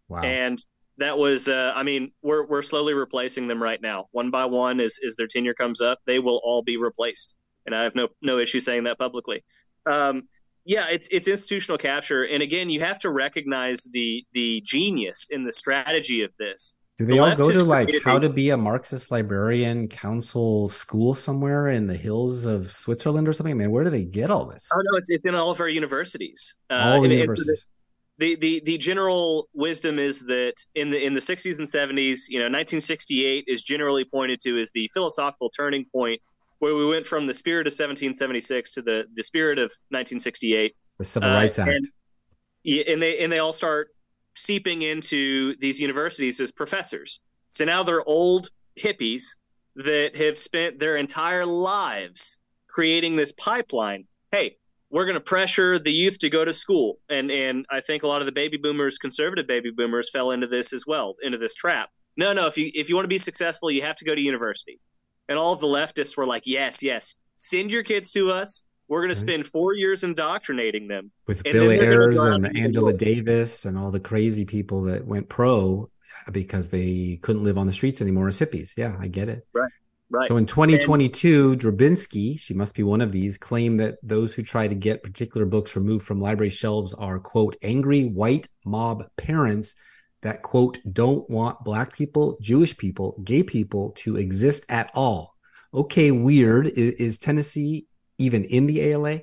Wow. 0.08 0.22
And 0.22 0.58
that 1.00 1.18
was 1.18 1.48
uh, 1.48 1.72
I 1.74 1.82
mean 1.82 2.12
we're 2.22 2.46
we're 2.46 2.62
slowly 2.62 2.94
replacing 2.94 3.48
them 3.48 3.62
right 3.62 3.80
now 3.82 4.06
one 4.12 4.30
by 4.30 4.44
one 4.44 4.80
as 4.80 4.98
as 5.06 5.16
their 5.16 5.26
tenure 5.26 5.54
comes 5.54 5.80
up 5.80 5.98
they 6.06 6.18
will 6.18 6.40
all 6.44 6.62
be 6.62 6.76
replaced 6.76 7.34
and 7.66 7.74
I 7.74 7.84
have 7.84 7.94
no 7.94 8.08
no 8.22 8.38
issue 8.38 8.60
saying 8.60 8.84
that 8.84 8.98
publicly. 8.98 9.44
Um, 9.86 10.28
yeah, 10.64 10.88
it's 10.90 11.08
it's 11.10 11.26
institutional 11.26 11.78
capture, 11.78 12.24
and 12.24 12.42
again, 12.42 12.70
you 12.70 12.80
have 12.80 12.98
to 13.00 13.10
recognize 13.10 13.86
the 13.92 14.24
the 14.32 14.60
genius 14.64 15.28
in 15.30 15.44
the 15.44 15.52
strategy 15.52 16.22
of 16.22 16.30
this. 16.38 16.74
Do 16.98 17.06
they 17.06 17.14
the 17.14 17.18
all 17.20 17.34
go 17.34 17.50
to 17.50 17.64
like 17.64 17.88
how 18.04 18.18
to 18.18 18.28
be 18.28 18.50
a 18.50 18.56
Marxist 18.56 19.10
librarian 19.10 19.88
council 19.88 20.68
school 20.68 21.14
somewhere 21.14 21.68
in 21.68 21.86
the 21.86 21.96
hills 21.96 22.44
of 22.44 22.70
Switzerland 22.70 23.26
or 23.26 23.32
something? 23.32 23.52
I 23.52 23.54
mean, 23.54 23.70
where 23.70 23.84
do 23.84 23.90
they 23.90 24.04
get 24.04 24.30
all 24.30 24.44
this? 24.44 24.68
Oh 24.72 24.82
no, 24.92 24.98
it's 24.98 25.10
it's 25.10 25.24
in 25.24 25.34
all 25.34 25.50
of 25.50 25.60
our 25.60 25.68
universities. 25.68 26.56
Uh, 26.68 26.92
all 26.94 27.06
universities 27.06 27.66
the, 28.20 28.36
the 28.36 28.62
the 28.66 28.76
general 28.76 29.48
wisdom 29.54 29.98
is 29.98 30.20
that 30.26 30.52
in 30.74 30.90
the 30.90 31.02
in 31.02 31.14
the 31.14 31.20
60s 31.20 31.58
and 31.58 31.66
70s, 31.66 32.28
you 32.28 32.38
know, 32.38 32.44
1968 32.44 33.44
is 33.48 33.62
generally 33.62 34.04
pointed 34.04 34.40
to 34.42 34.60
as 34.60 34.70
the 34.72 34.90
philosophical 34.92 35.48
turning 35.48 35.86
point 35.90 36.20
where 36.58 36.74
we 36.74 36.84
went 36.84 37.06
from 37.06 37.26
the 37.26 37.32
spirit 37.32 37.66
of 37.66 37.70
1776 37.70 38.72
to 38.72 38.82
the 38.82 39.06
the 39.14 39.24
spirit 39.24 39.58
of 39.58 39.70
1968, 39.88 40.76
the 40.98 41.04
Civil 41.04 41.30
Rights 41.30 41.58
uh, 41.58 41.62
Act, 41.62 41.70
and, 41.70 41.86
and 42.88 43.02
they 43.02 43.18
and 43.20 43.32
they 43.32 43.38
all 43.38 43.54
start 43.54 43.88
seeping 44.34 44.82
into 44.82 45.56
these 45.56 45.80
universities 45.80 46.40
as 46.40 46.52
professors. 46.52 47.22
So 47.48 47.64
now 47.64 47.82
they're 47.82 48.06
old 48.06 48.50
hippies 48.78 49.22
that 49.76 50.14
have 50.16 50.36
spent 50.36 50.78
their 50.78 50.98
entire 50.98 51.46
lives 51.46 52.38
creating 52.68 53.16
this 53.16 53.32
pipeline. 53.32 54.04
Hey, 54.30 54.58
we're 54.90 55.04
going 55.04 55.14
to 55.14 55.20
pressure 55.20 55.78
the 55.78 55.92
youth 55.92 56.18
to 56.18 56.28
go 56.28 56.44
to 56.44 56.52
school. 56.52 56.98
And 57.08 57.30
and 57.30 57.66
I 57.70 57.80
think 57.80 58.02
a 58.02 58.06
lot 58.06 58.20
of 58.20 58.26
the 58.26 58.32
baby 58.32 58.56
boomers, 58.56 58.98
conservative 58.98 59.46
baby 59.46 59.70
boomers, 59.70 60.10
fell 60.10 60.32
into 60.32 60.46
this 60.46 60.72
as 60.72 60.86
well, 60.86 61.16
into 61.22 61.38
this 61.38 61.54
trap. 61.54 61.90
No, 62.16 62.32
no, 62.32 62.46
if 62.46 62.58
you 62.58 62.70
if 62.74 62.88
you 62.88 62.96
want 62.96 63.04
to 63.04 63.08
be 63.08 63.18
successful, 63.18 63.70
you 63.70 63.82
have 63.82 63.96
to 63.96 64.04
go 64.04 64.14
to 64.14 64.20
university. 64.20 64.80
And 65.28 65.38
all 65.38 65.52
of 65.52 65.60
the 65.60 65.68
leftists 65.68 66.16
were 66.16 66.26
like, 66.26 66.42
yes, 66.44 66.82
yes, 66.82 67.14
send 67.36 67.70
your 67.70 67.84
kids 67.84 68.10
to 68.12 68.32
us. 68.32 68.64
We're 68.88 69.02
going 69.02 69.10
to 69.10 69.16
spend 69.16 69.46
four 69.46 69.74
years 69.74 70.02
indoctrinating 70.02 70.88
them 70.88 71.12
with 71.28 71.44
Bill 71.44 71.70
Ayers 71.70 72.18
and 72.18 72.58
Angela 72.58 72.92
Davis 72.92 73.64
and 73.64 73.78
all 73.78 73.92
the 73.92 74.00
crazy 74.00 74.44
people 74.44 74.82
that 74.82 75.06
went 75.06 75.28
pro 75.28 75.88
because 76.32 76.70
they 76.70 77.20
couldn't 77.22 77.44
live 77.44 77.56
on 77.56 77.68
the 77.68 77.72
streets 77.72 78.00
anymore 78.00 78.26
as 78.26 78.40
hippies. 78.40 78.72
Yeah, 78.76 78.96
I 78.98 79.06
get 79.06 79.28
it. 79.28 79.46
Right. 79.52 79.70
Right. 80.10 80.26
So 80.28 80.36
in 80.36 80.46
2022, 80.46 81.52
and, 81.52 81.60
Drabinski, 81.60 82.38
she 82.38 82.52
must 82.52 82.74
be 82.74 82.82
one 82.82 83.00
of 83.00 83.12
these, 83.12 83.38
claimed 83.38 83.78
that 83.78 83.98
those 84.02 84.34
who 84.34 84.42
try 84.42 84.66
to 84.66 84.74
get 84.74 85.04
particular 85.04 85.46
books 85.46 85.76
removed 85.76 86.04
from 86.04 86.20
library 86.20 86.50
shelves 86.50 86.92
are, 86.94 87.20
quote, 87.20 87.56
angry 87.62 88.06
white 88.06 88.48
mob 88.64 89.04
parents 89.16 89.76
that, 90.22 90.42
quote, 90.42 90.78
don't 90.92 91.28
want 91.30 91.62
black 91.62 91.94
people, 91.94 92.36
Jewish 92.40 92.76
people, 92.76 93.20
gay 93.22 93.44
people 93.44 93.92
to 93.98 94.16
exist 94.16 94.66
at 94.68 94.90
all. 94.94 95.36
Okay, 95.72 96.10
weird. 96.10 96.66
Is, 96.66 96.94
is 96.94 97.18
Tennessee 97.18 97.86
even 98.18 98.44
in 98.44 98.66
the 98.66 98.80
ALA? 98.80 99.20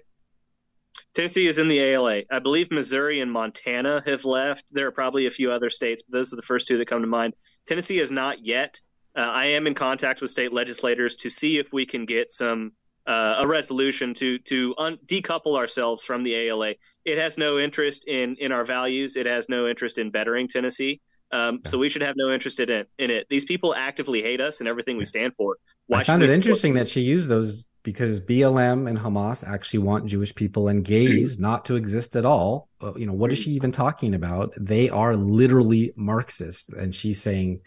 Tennessee 1.14 1.48
is 1.48 1.58
in 1.58 1.68
the 1.68 1.80
ALA. 1.80 2.22
I 2.32 2.40
believe 2.40 2.72
Missouri 2.72 3.20
and 3.20 3.32
Montana 3.32 4.02
have 4.06 4.24
left. 4.24 4.66
There 4.72 4.88
are 4.88 4.92
probably 4.92 5.26
a 5.26 5.32
few 5.32 5.52
other 5.52 5.70
states, 5.70 6.04
but 6.04 6.18
those 6.18 6.32
are 6.32 6.38
the 6.38 6.42
first 6.44 6.68
two 6.68 6.78
that 6.78 6.88
come 6.88 7.02
to 7.02 7.08
mind. 7.08 7.34
Tennessee 7.68 8.00
is 8.00 8.12
not 8.12 8.46
yet. 8.46 8.80
Uh, 9.18 9.22
I 9.22 9.48
am 9.48 9.66
in 9.66 9.74
contact 9.74 10.22
with 10.22 10.30
state 10.30 10.54
legislators 10.54 11.16
to 11.18 11.30
see 11.30 11.58
if 11.58 11.74
we 11.74 11.88
can 11.88 12.06
get 12.06 12.30
some 12.30 12.74
uh, 13.08 13.38
a 13.40 13.48
resolution 13.48 14.14
to 14.14 14.38
to 14.40 14.76
un- 14.78 15.00
decouple 15.06 15.58
ourselves 15.58 16.04
from 16.04 16.24
the 16.24 16.36
ALA. 16.36 16.76
It 17.04 17.18
has 17.18 17.38
no 17.38 17.58
interest 17.58 18.08
in 18.08 18.36
in 18.36 18.52
our 18.52 18.64
values. 18.64 19.16
It 19.16 19.26
has 19.26 19.50
no 19.50 19.68
interest 19.68 19.98
in 19.98 20.12
bettering 20.12 20.48
Tennessee. 20.48 21.02
Um, 21.32 21.62
so 21.66 21.78
we 21.78 21.90
should 21.90 22.04
have 22.04 22.16
no 22.16 22.32
interest 22.32 22.60
in 22.60 22.70
it. 22.70 22.90
In 23.00 23.10
it, 23.10 23.28
these 23.30 23.44
people 23.44 23.74
actively 23.74 24.22
hate 24.22 24.40
us 24.40 24.60
and 24.60 24.70
everything 24.70 24.98
we 24.98 25.06
stand 25.06 25.36
for. 25.36 25.58
Why 25.88 26.00
I 26.00 26.04
found 26.04 26.24
it 26.24 26.30
interesting 26.30 26.76
that 26.76 26.88
she 26.88 27.02
used 27.02 27.28
those 27.28 27.66
because 27.84 28.22
BLM 28.22 28.90
and 28.90 28.98
Hamas 28.98 29.48
actually 29.48 29.80
want 29.80 30.06
Jewish 30.06 30.36
people 30.36 30.68
and 30.68 30.84
gays 30.84 31.40
not 31.40 31.66
to 31.66 31.76
exist 31.76 32.16
at 32.18 32.26
all. 32.26 32.68
Uh, 32.82 32.94
you 32.96 33.06
know, 33.06 33.14
what 33.14 33.32
is 33.32 33.40
she 33.40 33.52
even 33.52 33.72
talking 33.72 34.14
about? 34.14 34.54
They 34.60 34.90
are 34.90 35.16
literally 35.16 35.94
Marxist, 35.96 36.74
and 36.74 36.94
she's 36.94 37.22
saying 37.22 37.62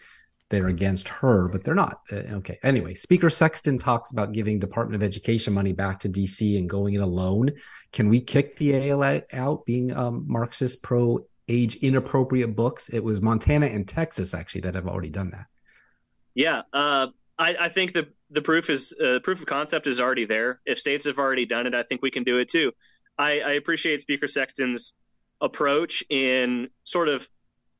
they're 0.51 0.67
against 0.67 1.07
her, 1.07 1.47
but 1.47 1.63
they're 1.63 1.73
not. 1.73 2.01
Uh, 2.11 2.17
okay. 2.17 2.59
Anyway, 2.61 2.93
Speaker 2.93 3.29
Sexton 3.29 3.79
talks 3.79 4.11
about 4.11 4.33
giving 4.33 4.59
Department 4.59 5.01
of 5.01 5.05
Education 5.05 5.53
money 5.53 5.73
back 5.73 5.99
to 6.01 6.09
DC 6.09 6.57
and 6.57 6.69
going 6.69 6.93
it 6.93 7.01
alone. 7.01 7.51
Can 7.91 8.09
we 8.09 8.21
kick 8.21 8.57
the 8.57 8.75
ALA 8.75 9.23
out 9.33 9.65
being 9.65 9.95
um, 9.95 10.25
Marxist 10.27 10.83
pro 10.83 11.25
age 11.47 11.77
inappropriate 11.77 12.55
books? 12.55 12.89
It 12.89 13.03
was 13.03 13.21
Montana 13.21 13.65
and 13.65 13.87
Texas 13.87 14.33
actually 14.33 14.61
that 14.61 14.75
have 14.75 14.87
already 14.87 15.09
done 15.09 15.31
that. 15.31 15.45
Yeah, 16.35 16.61
uh, 16.71 17.07
I, 17.39 17.55
I, 17.59 17.69
think 17.69 17.93
the 17.93 18.07
the 18.29 18.41
proof 18.41 18.69
is 18.69 18.93
uh, 19.03 19.19
proof 19.23 19.39
of 19.39 19.47
concept 19.47 19.87
is 19.87 19.99
already 19.99 20.25
there. 20.25 20.61
If 20.65 20.79
states 20.79 21.05
have 21.05 21.17
already 21.17 21.45
done 21.45 21.67
it, 21.67 21.73
I 21.73 21.83
think 21.83 22.01
we 22.01 22.11
can 22.11 22.23
do 22.23 22.37
it 22.37 22.49
too. 22.49 22.71
I, 23.17 23.41
I 23.41 23.51
appreciate 23.53 24.01
Speaker 24.01 24.27
Sexton's 24.27 24.93
approach 25.41 26.03
in 26.09 26.69
sort 26.83 27.09
of 27.09 27.27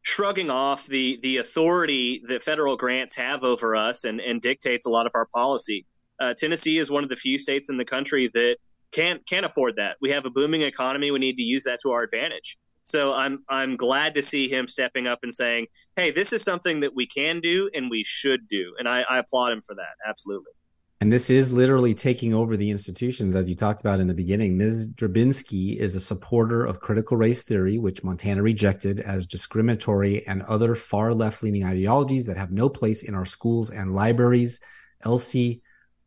shrugging 0.02 0.50
off 0.50 0.88
the 0.88 1.20
the 1.22 1.38
authority 1.38 2.24
that 2.28 2.42
federal 2.44 2.76
grants 2.76 3.16
have 3.16 3.44
over 3.44 3.76
us 3.76 4.04
and, 4.04 4.20
and 4.20 4.42
dictates 4.42 4.86
a 4.86 4.90
lot 4.90 5.06
of 5.06 5.12
our 5.16 5.28
policy. 5.34 5.86
Uh, 6.20 6.34
Tennessee 6.34 6.78
is 6.78 6.92
one 6.92 7.04
of 7.04 7.10
the 7.10 7.16
few 7.16 7.38
states 7.40 7.70
in 7.70 7.78
the 7.78 7.86
country 7.86 8.30
that 8.34 8.58
can't 8.92 9.26
can't 9.28 9.46
afford 9.46 9.76
that. 9.78 9.98
We 10.02 10.12
have 10.12 10.26
a 10.26 10.30
booming 10.30 10.62
economy. 10.62 11.12
We 11.12 11.20
need 11.20 11.38
to 11.38 11.44
use 11.44 11.64
that 11.64 11.80
to 11.84 11.92
our 11.92 12.04
advantage. 12.04 12.58
So 12.84 13.14
I'm 13.14 13.44
I'm 13.50 13.78
glad 13.78 14.16
to 14.16 14.24
see 14.24 14.50
him 14.50 14.68
stepping 14.68 15.08
up 15.08 15.20
and 15.24 15.34
saying, 15.34 15.68
"Hey, 15.96 16.12
this 16.12 16.34
is 16.34 16.44
something 16.44 16.80
that 16.82 16.94
we 16.96 17.08
can 17.08 17.40
do 17.40 17.70
and 17.74 17.90
we 17.90 18.04
should 18.04 18.48
do," 18.50 18.74
and 18.80 18.88
I, 18.88 19.02
I 19.02 19.20
applaud 19.20 19.52
him 19.52 19.62
for 19.62 19.76
that. 19.76 19.96
Absolutely. 20.08 20.52
And 21.02 21.12
this 21.12 21.32
is 21.32 21.52
literally 21.52 21.96
taking 21.96 22.32
over 22.32 22.56
the 22.56 22.70
institutions, 22.70 23.36
as 23.36 23.50
you 23.50 23.56
talked 23.56 23.82
about 23.82 24.00
in 24.00 24.08
the 24.08 24.14
beginning. 24.14 24.56
Ms. 24.56 24.92
Drabinski 24.92 25.78
is 25.78 25.96
a 25.96 26.00
supporter 26.00 26.64
of 26.64 26.80
critical 26.80 27.18
race 27.18 27.42
theory, 27.42 27.80
which 27.80 28.04
Montana 28.04 28.44
rejected 28.44 29.00
as 29.00 29.26
discriminatory 29.26 30.28
and 30.28 30.44
other 30.44 30.76
far 30.76 31.12
left 31.12 31.42
leaning 31.42 31.64
ideologies 31.64 32.26
that 32.26 32.38
have 32.38 32.52
no 32.52 32.70
place 32.70 33.02
in 33.02 33.16
our 33.16 33.26
schools 33.26 33.72
and 33.72 33.96
libraries. 33.96 34.60
Elsie 35.04 35.64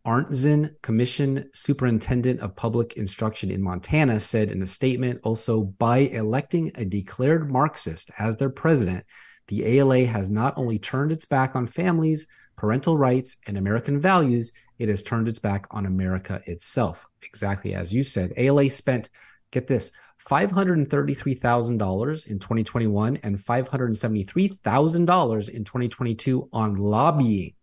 Arntzen, 0.07 0.81
Commission 0.81 1.51
Superintendent 1.53 2.39
of 2.39 2.55
Public 2.55 2.93
Instruction 2.93 3.51
in 3.51 3.61
Montana, 3.61 4.21
said 4.21 4.53
in 4.53 4.63
a 4.63 4.67
statement 4.67 5.19
also 5.25 5.63
by 5.63 5.99
electing 5.99 6.71
a 6.77 6.85
declared 6.85 7.51
Marxist 7.51 8.13
as 8.17 8.37
their 8.37 8.49
president, 8.49 9.05
the 9.49 9.67
ALA 9.67 10.07
has 10.07 10.31
not 10.31 10.57
only 10.57 10.79
turned 10.79 11.11
its 11.11 11.25
back 11.25 11.57
on 11.57 11.67
families, 11.67 12.29
parental 12.57 12.97
rights, 12.97 13.37
and 13.47 13.59
American 13.59 14.01
values, 14.01 14.53
it 14.79 14.89
has 14.89 15.03
turned 15.03 15.29
its 15.29 15.39
back 15.39 15.67
on 15.71 15.85
America 15.87 16.41
itself. 16.47 17.07
Exactly 17.23 17.75
as 17.75 17.93
you 17.93 18.03
said. 18.05 18.33
ALA 18.37 18.71
spent, 18.71 19.09
get 19.51 19.67
this, 19.67 19.91
$533,000 20.29 22.27
in 22.27 22.39
2021 22.39 23.19
and 23.23 23.39
$573,000 23.39 25.49
in 25.51 25.65
2022 25.65 26.49
on 26.53 26.75
lobbying. 26.77 27.55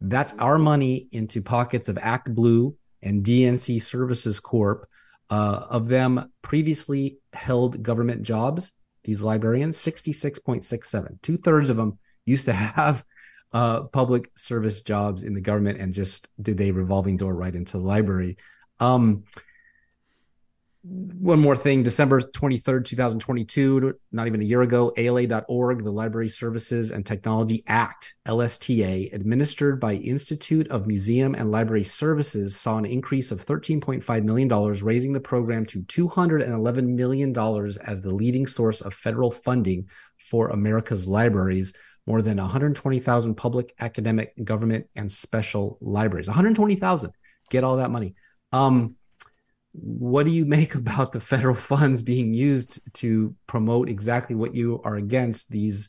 That's 0.00 0.34
our 0.38 0.58
money 0.58 1.08
into 1.12 1.42
pockets 1.42 1.88
of 1.88 1.98
Act 1.98 2.34
Blue 2.34 2.74
and 3.02 3.24
DNC 3.24 3.82
Services 3.82 4.40
Corp. 4.40 4.88
Uh, 5.28 5.66
of 5.70 5.86
them 5.86 6.32
previously 6.42 7.18
held 7.32 7.82
government 7.84 8.22
jobs, 8.22 8.72
these 9.04 9.22
librarians, 9.22 9.78
66.67. 9.78 11.22
Two 11.22 11.36
thirds 11.36 11.70
of 11.70 11.76
them 11.76 11.96
used 12.24 12.46
to 12.46 12.52
have 12.76 13.04
uh, 13.52 13.82
public 13.82 14.30
service 14.36 14.82
jobs 14.82 15.22
in 15.22 15.34
the 15.34 15.40
government 15.40 15.80
and 15.80 15.92
just 15.92 16.28
did 16.40 16.60
a 16.60 16.70
revolving 16.70 17.16
door 17.16 17.34
right 17.34 17.54
into 17.54 17.78
the 17.78 17.84
library. 17.84 18.36
Um, 18.78 19.24
one 20.82 21.40
more 21.40 21.56
thing 21.56 21.82
December 21.82 22.22
23rd, 22.22 22.86
2022, 22.86 23.92
not 24.12 24.26
even 24.26 24.40
a 24.40 24.44
year 24.44 24.62
ago, 24.62 24.90
ALA.org, 24.96 25.84
the 25.84 25.90
Library 25.90 26.30
Services 26.30 26.90
and 26.90 27.04
Technology 27.04 27.62
Act, 27.66 28.14
LSTA, 28.26 29.12
administered 29.12 29.78
by 29.78 29.94
Institute 29.94 30.66
of 30.68 30.86
Museum 30.86 31.34
and 31.34 31.50
Library 31.50 31.84
Services, 31.84 32.56
saw 32.56 32.78
an 32.78 32.86
increase 32.86 33.30
of 33.30 33.44
$13.5 33.44 34.24
million, 34.24 34.48
raising 34.82 35.12
the 35.12 35.20
program 35.20 35.66
to 35.66 35.82
$211 35.82 36.86
million 36.86 37.36
as 37.84 38.00
the 38.00 38.14
leading 38.14 38.46
source 38.46 38.80
of 38.80 38.94
federal 38.94 39.30
funding 39.30 39.86
for 40.16 40.48
America's 40.48 41.06
libraries 41.06 41.74
more 42.06 42.22
than 42.22 42.38
120,000 42.38 43.34
public, 43.34 43.74
academic, 43.80 44.32
government, 44.44 44.86
and 44.96 45.10
special 45.10 45.78
libraries. 45.80 46.28
120,000 46.28 47.12
get 47.50 47.64
all 47.64 47.76
that 47.76 47.90
money. 47.90 48.14
Um, 48.52 48.96
what 49.72 50.24
do 50.24 50.30
you 50.30 50.44
make 50.58 50.74
about 50.74 51.12
the 51.12 51.20
federal 51.20 51.54
funds 51.72 52.02
being 52.02 52.32
used 52.32 52.80
to 52.94 53.34
promote 53.46 53.88
exactly 53.88 54.34
what 54.34 54.54
you 54.54 54.80
are 54.84 54.96
against 54.96 55.50
these 55.50 55.88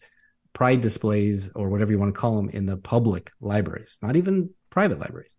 pride 0.54 0.82
displays 0.82 1.50
or 1.56 1.70
whatever 1.70 1.92
you 1.92 2.00
want 2.00 2.14
to 2.14 2.20
call 2.20 2.36
them 2.36 2.50
in 2.50 2.66
the 2.66 2.76
public 2.76 3.32
libraries, 3.40 3.98
not 4.02 4.18
even 4.18 4.50
private 4.70 5.00
libraries? 5.00 5.34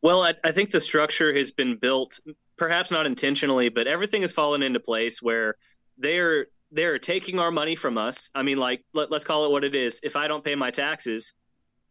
Well, 0.00 0.22
I, 0.22 0.34
I 0.42 0.52
think 0.52 0.70
the 0.70 0.80
structure 0.80 1.32
has 1.36 1.52
been 1.52 1.76
built, 1.76 2.18
perhaps 2.56 2.90
not 2.90 3.06
intentionally, 3.06 3.68
but 3.68 3.86
everything 3.86 4.22
has 4.22 4.32
fallen 4.32 4.62
into 4.62 4.80
place 4.80 5.20
where 5.20 5.56
they're 5.98 6.46
they're 6.72 6.98
taking 6.98 7.38
our 7.38 7.50
money 7.50 7.76
from 7.76 7.98
us. 7.98 8.30
I 8.34 8.42
mean, 8.42 8.58
like 8.58 8.84
let, 8.94 9.12
us 9.12 9.24
call 9.24 9.44
it 9.46 9.52
what 9.52 9.62
it 9.62 9.74
is. 9.74 10.00
If 10.02 10.16
I 10.16 10.26
don't 10.26 10.42
pay 10.42 10.54
my 10.54 10.70
taxes, 10.70 11.34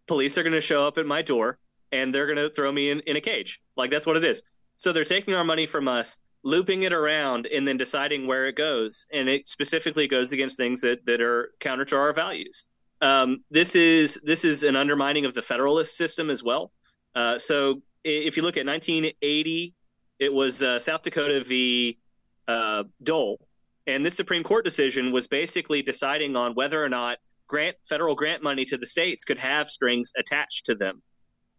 police 0.07 0.37
are 0.37 0.43
going 0.43 0.53
to 0.53 0.61
show 0.61 0.85
up 0.85 0.97
at 0.97 1.05
my 1.05 1.21
door 1.21 1.59
and 1.91 2.13
they're 2.13 2.25
going 2.25 2.37
to 2.37 2.49
throw 2.49 2.71
me 2.71 2.89
in, 2.89 2.99
in 3.01 3.15
a 3.15 3.21
cage. 3.21 3.61
Like 3.77 3.91
that's 3.91 4.05
what 4.05 4.17
it 4.17 4.25
is. 4.25 4.41
So 4.77 4.91
they're 4.91 5.05
taking 5.05 5.35
our 5.35 5.43
money 5.43 5.67
from 5.67 5.87
us, 5.87 6.19
looping 6.43 6.83
it 6.83 6.93
around, 6.93 7.45
and 7.47 7.67
then 7.67 7.77
deciding 7.77 8.25
where 8.25 8.47
it 8.47 8.55
goes. 8.55 9.05
And 9.13 9.29
it 9.29 9.47
specifically 9.47 10.07
goes 10.07 10.31
against 10.31 10.57
things 10.57 10.81
that 10.81 11.05
that 11.05 11.21
are 11.21 11.51
counter 11.59 11.85
to 11.85 11.97
our 11.97 12.13
values. 12.13 12.65
Um, 13.01 13.43
this 13.51 13.75
is 13.75 14.19
this 14.23 14.43
is 14.43 14.63
an 14.63 14.75
undermining 14.75 15.25
of 15.25 15.33
the 15.33 15.41
federalist 15.41 15.97
system 15.97 16.29
as 16.29 16.43
well. 16.43 16.71
Uh, 17.13 17.37
so 17.37 17.81
if 18.03 18.35
you 18.37 18.41
look 18.41 18.57
at 18.57 18.65
1980, 18.65 19.75
it 20.17 20.33
was 20.33 20.63
uh, 20.63 20.79
South 20.79 21.03
Dakota 21.03 21.43
v. 21.43 21.99
Uh, 22.47 22.83
Dole 23.03 23.39
and 23.87 24.05
this 24.05 24.15
Supreme 24.15 24.43
Court 24.43 24.63
decision 24.63 25.11
was 25.11 25.27
basically 25.27 25.81
deciding 25.81 26.35
on 26.35 26.53
whether 26.53 26.83
or 26.83 26.89
not 26.89 27.17
grant 27.47 27.75
federal 27.87 28.15
grant 28.15 28.43
money 28.43 28.63
to 28.65 28.77
the 28.77 28.85
states 28.85 29.25
could 29.25 29.39
have 29.39 29.69
strings 29.69 30.11
attached 30.17 30.67
to 30.67 30.75
them. 30.75 31.01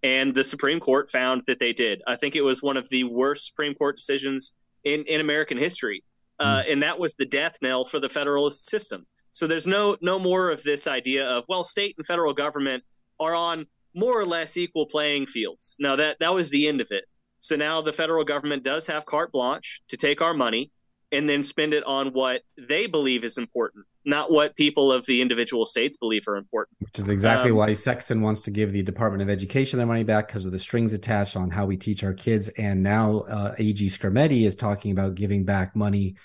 And 0.03 0.35
the 0.35 0.43
Supreme 0.43 0.81
Court 0.81 1.11
found 1.11 1.43
that 1.47 1.59
they 1.59 1.73
did. 1.73 2.03
I 2.07 2.17
think 2.17 2.35
it 2.35 2.41
was 2.41 2.63
one 2.63 2.77
of 2.77 2.89
the 2.89 3.05
worst 3.05 3.47
Supreme 3.47 3.75
Court 3.75 3.97
decisions 3.97 4.53
in, 4.85 5.05
in 5.05 5.21
American 5.21 5.59
history. 5.59 6.03
Uh, 6.41 6.63
hmm. 6.63 6.73
and 6.73 6.83
that 6.83 6.99
was 6.99 7.15
the 7.15 7.27
death 7.27 7.59
knell 7.63 7.85
for 7.85 8.01
the 8.01 8.09
federalist 8.09 8.69
system. 8.69 9.07
So 9.33 9.47
there's 9.47 9.67
no 9.67 9.97
no 10.01 10.19
more 10.19 10.51
of 10.51 10.63
this 10.63 10.87
idea 10.87 11.27
of 11.27 11.45
well, 11.49 11.65
state 11.65 11.95
and 11.99 12.07
federal 12.07 12.35
government 12.35 12.85
are 13.21 13.35
on 13.35 13.67
more 13.95 14.19
or 14.19 14.27
less 14.27 14.57
equal 14.57 14.87
playing 14.87 15.27
fields. 15.27 15.77
Now 15.79 15.97
that 15.97 16.19
that 16.21 16.35
was 16.35 16.51
the 16.51 16.69
end 16.69 16.81
of 16.81 16.89
it. 16.91 17.05
So 17.41 17.57
now 17.57 17.83
the 17.83 17.93
federal 17.93 18.25
government 18.25 18.63
does 18.63 18.87
have 18.87 19.05
carte 19.05 19.33
blanche 19.33 19.83
to 19.89 19.97
take 19.97 20.21
our 20.21 20.35
money 20.35 20.71
and 21.13 21.29
then 21.29 21.43
spend 21.43 21.75
it 21.75 21.85
on 21.85 22.09
what 22.09 22.43
they 22.57 22.87
believe 22.87 23.23
is 23.23 23.39
important, 23.39 23.85
not 24.05 24.33
what 24.33 24.57
people 24.57 24.91
of 24.91 25.05
the 25.07 25.21
individual 25.21 25.67
states 25.67 25.97
believe 25.97 26.27
are 26.27 26.37
important. 26.37 26.79
Which 26.81 26.99
is 26.99 27.09
exactly 27.09 27.51
um, 27.51 27.59
why 27.59 27.73
Sexton 27.75 28.23
wants 28.23 28.41
to 28.43 28.51
give 28.51 28.73
the 28.73 28.83
Department 28.83 29.23
of 29.23 29.29
Education 29.29 29.77
their 29.77 29.87
money 29.87 30.05
back 30.05 30.29
because 30.29 30.47
of 30.47 30.53
the 30.53 30.59
strings 30.59 30.93
attached 30.93 31.37
on 31.37 31.51
how 31.51 31.67
we 31.67 31.77
teach 31.77 32.03
our 32.03 32.15
kids. 32.15 32.49
And 32.49 32.83
now 32.83 33.21
uh, 33.29 33.55
AG 33.59 33.85
Skrmetti 33.87 34.47
is 34.47 34.57
talking 34.57 34.91
about 34.91 35.15
giving 35.15 35.45
back 35.45 35.77
money 35.77 36.17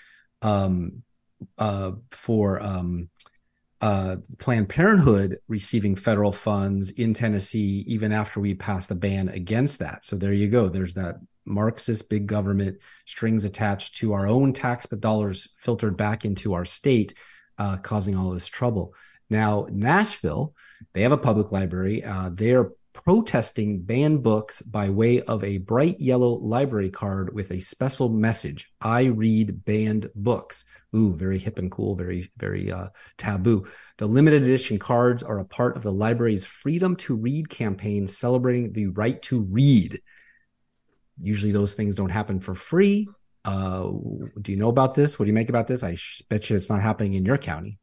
um, 0.42 1.02
uh, 1.58 1.92
for 2.10 2.60
um, 2.60 3.10
uh, 3.80 4.16
Planned 4.38 4.68
Parenthood 4.68 5.38
receiving 5.46 5.94
federal 5.94 6.32
funds 6.32 6.90
in 6.92 7.14
Tennessee, 7.14 7.84
even 7.86 8.12
after 8.12 8.40
we 8.40 8.54
passed 8.54 8.88
the 8.88 8.94
ban 8.94 9.28
against 9.28 9.78
that. 9.80 10.04
So 10.04 10.16
there 10.16 10.32
you 10.32 10.48
go. 10.48 10.68
There's 10.68 10.94
that 10.94 11.16
Marxist 11.48 12.08
big 12.08 12.26
government 12.26 12.78
strings 13.06 13.44
attached 13.44 13.96
to 13.96 14.12
our 14.12 14.26
own 14.26 14.52
tax 14.52 14.86
dollars 14.86 15.48
filtered 15.58 15.96
back 15.96 16.24
into 16.24 16.54
our 16.54 16.64
state, 16.64 17.14
uh, 17.58 17.76
causing 17.78 18.16
all 18.16 18.30
this 18.30 18.46
trouble. 18.46 18.94
Now, 19.30 19.66
Nashville, 19.70 20.54
they 20.94 21.02
have 21.02 21.12
a 21.12 21.18
public 21.18 21.52
library. 21.52 22.04
Uh, 22.04 22.30
they're 22.32 22.70
protesting 23.04 23.80
banned 23.82 24.22
books 24.22 24.60
by 24.62 24.90
way 24.90 25.20
of 25.22 25.44
a 25.44 25.58
bright 25.58 26.00
yellow 26.00 26.30
library 26.30 26.90
card 26.90 27.32
with 27.32 27.50
a 27.52 27.60
special 27.60 28.08
message 28.08 28.70
I 28.80 29.04
read 29.04 29.64
banned 29.64 30.10
books. 30.14 30.64
Ooh, 30.96 31.12
very 31.14 31.38
hip 31.38 31.58
and 31.58 31.70
cool, 31.70 31.94
very, 31.94 32.30
very 32.38 32.72
uh, 32.72 32.88
taboo. 33.16 33.66
The 33.98 34.06
limited 34.06 34.42
edition 34.42 34.78
cards 34.78 35.22
are 35.22 35.38
a 35.38 35.44
part 35.44 35.76
of 35.76 35.82
the 35.82 35.92
library's 35.92 36.44
Freedom 36.44 36.96
to 36.96 37.14
Read 37.14 37.48
campaign 37.48 38.08
celebrating 38.08 38.72
the 38.72 38.86
right 38.88 39.20
to 39.22 39.42
read. 39.42 40.00
Usually, 41.20 41.52
those 41.52 41.74
things 41.74 41.94
don't 41.94 42.10
happen 42.10 42.40
for 42.40 42.54
free. 42.54 43.08
Uh, 43.44 43.90
do 44.42 44.52
you 44.52 44.56
know 44.56 44.68
about 44.68 44.94
this? 44.94 45.18
What 45.18 45.24
do 45.24 45.28
you 45.28 45.34
make 45.34 45.48
about 45.48 45.66
this? 45.66 45.82
I 45.82 45.96
bet 46.28 46.50
you 46.50 46.56
it's 46.56 46.68
not 46.68 46.82
happening 46.82 47.14
in 47.14 47.24
your 47.24 47.38
county. 47.38 47.78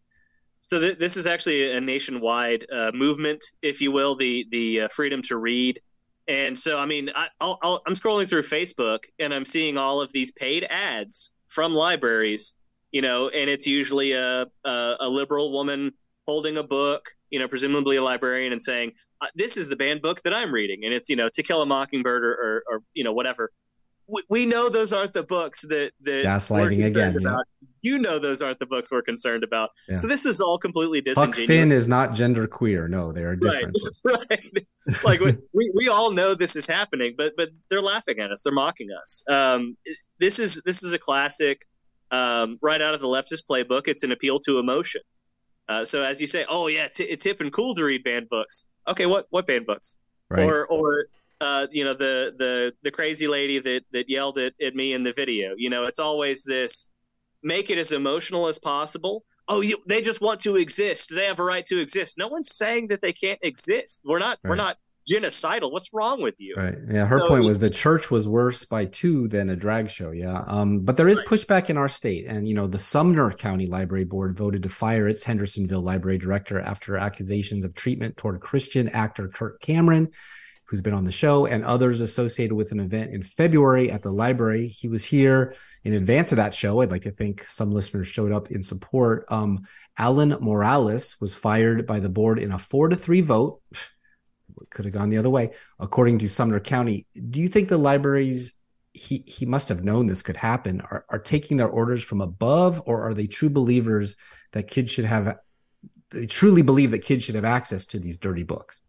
So 0.61 0.79
th- 0.79 0.97
this 0.97 1.15
is 1.15 1.27
actually 1.27 1.71
a 1.71 1.81
nationwide 1.81 2.65
uh, 2.71 2.91
movement, 2.93 3.43
if 3.61 3.81
you 3.81 3.91
will, 3.91 4.15
the 4.15 4.45
the 4.51 4.81
uh, 4.81 4.88
freedom 4.89 5.21
to 5.23 5.38
read. 5.38 5.79
And 6.27 6.57
so, 6.57 6.77
I 6.77 6.86
mean, 6.86 7.11
I, 7.15 7.27
am 7.39 7.93
scrolling 7.93 8.27
through 8.27 8.43
Facebook 8.43 8.99
and 9.19 9.33
I'm 9.33 9.45
seeing 9.45 9.77
all 9.77 10.01
of 10.01 10.11
these 10.11 10.31
paid 10.31 10.65
ads 10.69 11.31
from 11.49 11.73
libraries, 11.73 12.55
you 12.91 13.03
know, 13.03 13.29
and 13.29 13.47
it's 13.47 13.67
usually 13.67 14.13
a, 14.13 14.47
a, 14.63 14.95
a 15.01 15.07
liberal 15.07 15.51
woman 15.51 15.91
holding 16.27 16.57
a 16.57 16.63
book, 16.63 17.11
you 17.29 17.38
know, 17.38 17.47
presumably 17.47 17.97
a 17.97 18.03
librarian, 18.03 18.53
and 18.53 18.61
saying, 18.61 18.93
"This 19.36 19.57
is 19.57 19.70
the 19.70 19.76
banned 19.76 20.01
book 20.01 20.22
that 20.24 20.34
I'm 20.34 20.53
reading," 20.53 20.86
and 20.86 20.93
it's 20.93 21.09
you 21.09 21.16
know, 21.16 21.30
To 21.30 21.43
Kill 21.43 21.61
a 21.61 21.66
Mockingbird 21.66 22.24
or, 22.24 22.34
or, 22.34 22.63
or 22.70 22.80
you 22.93 23.03
know, 23.03 23.13
whatever 23.13 23.51
we, 24.07 24.24
we 24.30 24.45
know 24.45 24.70
those 24.70 24.93
aren't 24.93 25.13
the 25.13 25.24
books 25.24 25.61
that 25.61 25.91
that 26.01 26.26
gaslighting 26.26 26.86
again. 26.86 27.18
Yeah. 27.20 27.38
You 27.82 27.99
know 27.99 28.18
those 28.18 28.41
aren't 28.41 28.59
the 28.59 28.66
books 28.66 28.91
we're 28.91 29.03
concerned 29.03 29.43
about. 29.43 29.70
Yeah. 29.88 29.95
So 29.95 30.07
this 30.07 30.26
is 30.26 30.41
all 30.41 30.57
completely 30.57 31.01
disingenuous. 31.01 31.38
Huck 31.38 31.47
Finn 31.47 31.72
is 31.72 31.88
not 31.88 32.13
gender 32.13 32.47
queer. 32.47 32.88
No, 32.88 33.11
there 33.11 33.30
are 33.30 33.36
differences. 33.36 34.01
Right. 34.03 34.26
right. 34.30 35.03
like 35.03 35.20
we, 35.53 35.72
we 35.74 35.88
all 35.88 36.11
know 36.11 36.34
this 36.34 36.55
is 36.55 36.68
happening, 36.68 37.13
but 37.18 37.34
but 37.38 37.49
they're 37.70 37.82
laughing 37.82 38.20
at 38.20 38.32
us. 38.32 38.43
They're 38.43 38.53
mocking 38.53 38.89
us. 39.01 39.24
Um, 39.30 39.78
this 40.20 40.39
is 40.39 40.61
this 40.66 40.84
is 40.84 40.93
a 40.93 40.99
classic, 40.99 41.61
um, 42.11 42.57
right 42.61 42.82
out 42.82 42.93
of 42.93 43.01
the 43.01 43.07
leftist 43.07 43.43
playbook. 43.49 43.84
It's 43.88 44.03
an 44.03 44.11
appeal 44.11 44.39
to 44.41 44.59
emotion. 44.59 45.01
Uh, 45.68 45.84
so 45.84 46.03
as 46.03 46.22
you 46.22 46.28
say, 46.28 46.45
oh 46.47 46.68
yeah, 46.68 46.86
it's, 46.86 46.99
it's 46.99 47.24
hip 47.24 47.41
and 47.41 47.51
cool 47.51 47.74
to 47.76 47.84
read 47.84 48.03
banned 48.03 48.30
books. 48.30 48.66
Okay, 48.88 49.05
what 49.05 49.27
what 49.29 49.47
banned 49.47 49.65
books? 49.65 49.95
Right. 50.29 50.43
Or 50.43 50.65
or 50.67 51.05
uh, 51.41 51.67
you 51.71 51.83
know 51.83 51.93
the 51.93 52.33
the 52.38 52.73
the 52.83 52.91
crazy 52.91 53.27
lady 53.27 53.59
that 53.59 53.83
that 53.91 54.09
yelled 54.09 54.38
at, 54.38 54.53
at 54.61 54.75
me 54.75 54.93
in 54.93 55.03
the 55.03 55.13
video. 55.13 55.53
You 55.57 55.69
know, 55.69 55.86
it's 55.86 55.99
always 55.99 56.43
this 56.43 56.88
make 57.43 57.69
it 57.69 57.77
as 57.77 57.91
emotional 57.91 58.47
as 58.47 58.57
possible. 58.57 59.23
Oh, 59.47 59.61
you, 59.61 59.77
they 59.88 60.01
just 60.01 60.21
want 60.21 60.41
to 60.41 60.55
exist. 60.55 61.13
They 61.13 61.25
have 61.25 61.39
a 61.39 61.43
right 61.43 61.63
to 61.65 61.79
exist. 61.79 62.17
No 62.17 62.27
one's 62.27 62.55
saying 62.55 62.88
that 62.88 63.01
they 63.01 63.13
can't 63.13 63.39
exist. 63.43 64.01
We're 64.03 64.19
not. 64.19 64.39
Right. 64.43 64.49
We're 64.49 64.55
not 64.55 64.77
genocidal. 65.10 65.72
What's 65.72 65.93
wrong 65.93 66.22
with 66.22 66.36
you? 66.38 66.56
Right. 66.58 66.76
Yeah. 66.89 67.06
Her 67.06 67.20
so, 67.20 67.28
point 67.28 67.43
was 67.43 67.60
the 67.60 67.70
church 67.70 68.12
was 68.12 68.28
worse 68.28 68.66
by 68.66 68.86
two 68.86 69.28
than 69.28 69.49
a 69.49 69.56
drag 69.56 69.89
show. 69.89 70.12
Yeah. 70.12 70.43
Um. 70.47 70.80
But 70.82 70.97
there 70.97 71.08
is 71.08 71.20
right. 71.20 71.28
pushback 71.28 71.70
in 71.70 71.78
our 71.78 71.89
state, 71.89 72.26
and 72.28 72.47
you 72.47 72.53
know 72.53 72.68
the 72.68 72.80
Sumner 72.80 73.32
County 73.32 73.68
Library 73.68 74.06
Board 74.06 74.38
voted 74.38 74.64
to 74.64 74.70
fire 74.70 75.08
its 75.08 75.24
Hendersonville 75.24 75.82
Library 75.82 76.18
director 76.18 76.60
after 76.60 76.97
accusations 76.97 77.66
of 77.66 77.74
treatment 77.76 78.18
toward 78.18 78.39
Christian 78.41 78.89
actor 78.89 79.28
Kirk 79.28 79.62
Cameron 79.62 80.12
who's 80.66 80.82
been 80.82 80.93
on 80.93 81.06
the 81.06 81.12
show, 81.12 81.45
and 81.45 81.64
others 81.64 82.01
associated 82.01 82.56
with 82.56 82.72
an 82.72 82.80
event 82.80 83.14
in 83.14 83.22
February 83.22 83.91
at 83.91 84.01
the 84.01 84.12
library. 84.12 84.68
He 84.68 84.88
was 84.88 85.06
here 85.06 85.56
in 85.84 85.93
advance 85.93 86.32
of 86.32 86.38
that 86.38 86.53
show. 86.53 86.82
I'd 86.82 86.91
like 86.91 87.03
to 87.03 87.12
think 87.12 87.43
some 87.43 87.72
listeners 87.72 88.08
showed 88.08 88.32
up 88.32 88.49
in 88.51 88.64
support. 88.64 89.26
Um, 89.30 89.68
Alan 89.97 90.36
Morales 90.41 91.16
was 91.22 91.36
fired 91.36 91.86
by 91.86 91.99
the 91.99 92.10
board 92.10 92.39
in 92.39 92.51
a 92.51 92.60
four 92.60 92.89
to 92.89 92.95
three 92.95 93.22
vote. 93.22 93.62
Could 94.70 94.86
have 94.86 94.93
gone 94.93 95.10
the 95.10 95.18
other 95.18 95.30
way, 95.30 95.51
according 95.80 96.20
to 96.20 96.30
Sumner 96.30 96.60
County. 96.60 97.06
Do 97.30 97.41
you 97.41 97.49
think 97.49 97.70
the 97.70 97.78
libraries 97.78 98.53
he 98.93 99.24
he 99.28 99.45
must 99.45 99.70
have 99.70 99.84
known 99.84 100.08
this 100.08 100.22
could 100.22 100.38
happen 100.38 100.82
are, 100.82 101.06
are 101.10 101.20
taking 101.20 101.58
their 101.58 101.68
orders 101.68 102.03
from 102.03 102.22
above, 102.22 102.82
or 102.86 103.03
are 103.03 103.14
they 103.14 103.28
true 103.28 103.49
believers 103.49 104.16
that 104.53 104.68
kids 104.68 104.91
should 104.91 105.06
have? 105.06 105.38
They 106.12 106.26
truly 106.26 106.62
believe 106.62 106.91
that 106.91 106.99
kids 106.99 107.24
should 107.24 107.36
have 107.36 107.45
access 107.45 107.86
to 107.88 107.99
these 107.99 108.18
dirty 108.18 108.43
books. 108.43 108.80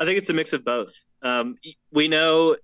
I 0.00 0.04
think 0.04 0.18
it's 0.18 0.30
a 0.30 0.34
mix 0.34 0.52
of 0.52 0.64
both. 0.64 0.94
Um, 1.22 1.56
we 1.92 2.08
know 2.08 2.56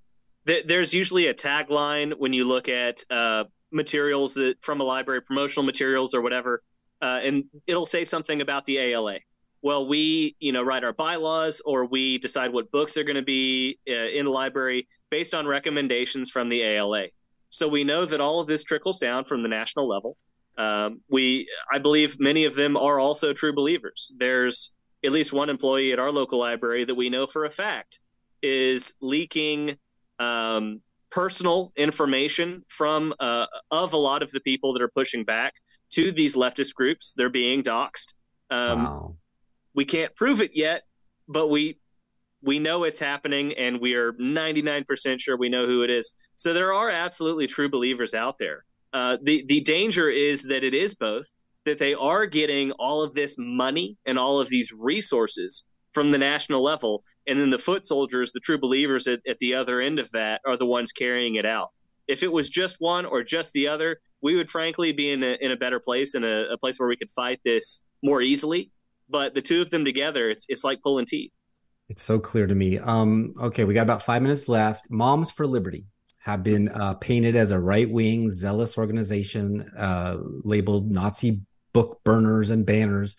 that 0.47 0.69
there's 0.69 0.95
usually 0.95 1.27
a 1.27 1.35
tagline 1.35 2.15
when 2.19 2.33
you 2.33 2.47
look 2.47 2.69
at 2.69 3.03
uh, 3.11 3.45
materials 3.71 4.35
that 4.35 4.63
from 4.63 4.81
a 4.81 4.85
library, 4.85 5.21
promotional 5.21 5.65
materials 5.65 6.15
or 6.15 6.23
whatever, 6.23 6.63
uh, 7.03 7.21
and 7.23 7.45
it'll 7.67 7.87
say 7.87 8.05
something 8.05 8.41
about 8.41 8.65
the 8.67 8.79
ALA. 8.79 9.19
Well, 9.65 9.87
we, 9.87 10.37
you 10.41 10.53
know, 10.53 10.63
write 10.63 10.85
our 10.85 10.93
bylaws 10.93 11.63
or 11.65 11.87
we 11.87 12.19
decide 12.19 12.53
what 12.53 12.71
books 12.71 12.99
are 12.99 13.03
going 13.03 13.17
to 13.17 13.23
be 13.23 13.79
uh, 13.89 13.93
in 13.95 14.27
the 14.27 14.31
library 14.31 14.87
based 15.11 15.35
on 15.35 15.47
recommendations 15.47 16.29
from 16.29 16.51
the 16.51 16.61
ALA. 16.61 17.07
So 17.49 17.67
we 17.67 17.83
know 17.83 18.05
that 18.05 18.21
all 18.21 18.41
of 18.41 18.47
this 18.47 18.63
trickles 18.63 18.99
down 18.99 19.25
from 19.25 19.43
the 19.43 19.49
national 19.49 19.89
level. 19.89 20.19
Um, 20.59 21.01
we, 21.09 21.49
I 21.73 21.79
believe, 21.79 22.21
many 22.21 22.45
of 22.45 22.55
them 22.55 22.77
are 22.77 23.01
also 23.01 23.33
true 23.33 23.55
believers. 23.55 24.13
There's 24.19 24.71
at 25.03 25.13
least 25.13 25.33
one 25.33 25.49
employee 25.49 25.95
at 25.95 25.99
our 25.99 26.13
local 26.13 26.39
library 26.39 26.85
that 26.85 26.95
we 26.95 27.09
know 27.09 27.27
for 27.27 27.47
a 27.47 27.51
fact 27.51 28.01
is 28.43 28.93
leaking 29.01 29.79
um, 30.19 30.83
personal 31.09 31.73
information 31.75 32.67
from 32.69 33.15
uh, 33.19 33.47
of 33.71 33.95
a 33.95 33.97
lot 33.97 34.23
of 34.23 34.31
the 34.31 34.41
people 34.41 34.75
that 34.75 34.83
are 34.83 34.93
pushing 34.95 35.25
back 35.25 35.55
to 35.93 36.13
these 36.13 36.37
leftist 36.37 36.75
groups. 36.75 37.15
They're 37.17 37.31
being 37.31 37.63
doxxed. 37.63 38.13
Um, 38.51 38.85
wow. 38.85 39.17
We 39.75 39.85
can't 39.85 40.15
prove 40.15 40.41
it 40.41 40.53
yet, 40.55 40.83
but 41.29 41.49
we 41.49 41.79
we 42.43 42.59
know 42.59 42.85
it's 42.85 42.99
happening, 42.99 43.55
and 43.55 43.81
we 43.81 43.95
are 43.95 44.13
99% 44.13 45.19
sure 45.19 45.37
we 45.37 45.49
know 45.49 45.67
who 45.67 45.83
it 45.83 45.91
is. 45.91 46.13
So 46.37 46.53
there 46.53 46.75
are 46.75 46.91
absolutely 46.91 47.47
true 47.47 47.71
believers 47.71 48.13
out 48.13 48.39
there. 48.39 48.65
Uh, 48.93 49.17
the 49.23 49.45
the 49.47 49.61
danger 49.61 50.09
is 50.09 50.43
that 50.45 50.63
it 50.63 50.75
is 50.75 50.95
both 50.95 51.27
that 51.65 51.79
they 51.79 51.95
are 51.95 52.27
getting 52.27 52.71
all 52.73 53.03
of 53.03 53.15
this 53.15 53.37
money 53.39 53.97
and 54.07 54.19
all 54.19 54.41
of 54.41 54.49
these 54.49 54.73
resources 54.73 55.65
from 55.93 56.11
the 56.11 56.19
national 56.19 56.63
level. 56.63 57.05
And 57.27 57.41
then 57.41 57.51
the 57.51 57.59
foot 57.59 57.87
soldiers, 57.87 58.33
the 58.33 58.41
true 58.41 58.59
believers 58.59 59.07
at, 59.07 59.21
at 59.27 59.39
the 59.39 59.55
other 59.55 59.81
end 59.81 59.99
of 59.99 60.11
that, 60.11 60.43
are 60.47 60.57
the 60.57 60.67
ones 60.67 60.93
carrying 60.93 61.37
it 61.37 61.47
out. 61.47 61.71
If 62.07 62.23
it 62.23 62.31
was 62.31 62.51
just 62.51 62.77
one 62.81 63.07
or 63.07 63.23
just 63.23 63.53
the 63.55 63.69
other, 63.69 63.99
we 64.21 64.37
would 64.37 64.51
frankly 64.51 64.93
be 64.93 65.13
in 65.13 65.23
a, 65.23 65.39
in 65.41 65.53
a 65.53 65.57
better 65.57 65.81
place, 65.81 66.15
in 66.15 66.25
a, 66.25 66.53
a 66.53 66.59
place 66.59 66.79
where 66.79 66.89
we 66.89 66.97
could 66.97 67.11
fight 67.11 67.41
this 67.45 67.81
more 68.03 68.21
easily. 68.21 68.71
But 69.09 69.35
the 69.35 69.43
two 69.43 69.61
of 69.61 69.71
them 69.71 69.85
together, 69.85 70.31
it's 70.31 70.47
it's 70.49 70.65
like 70.65 70.81
pulling 70.83 71.07
teeth. 71.07 71.33
It's 71.89 72.03
so 72.03 72.19
clear 72.19 72.47
to 72.47 72.55
me. 72.55 72.79
Um, 72.79 73.35
okay, 73.41 73.65
we 73.65 73.75
got 73.75 73.83
about 73.83 74.03
five 74.03 74.23
minutes 74.23 74.49
left. 74.49 74.91
Moms 74.91 75.31
for 75.31 75.47
Liberty 75.47 75.85
have 76.21 76.43
been 76.43 76.71
uh, 76.71 76.95
painted 76.95 77.37
as 77.37 77.51
a 77.51 77.61
right 77.61 77.91
wing, 77.91 78.31
zealous 78.31 78.79
organization 78.79 79.71
uh, 79.77 80.17
labeled 80.43 80.91
Nazi 80.91 81.43
book 81.75 82.01
burners 82.05 82.49
and 82.49 82.65
banners. 82.65 83.17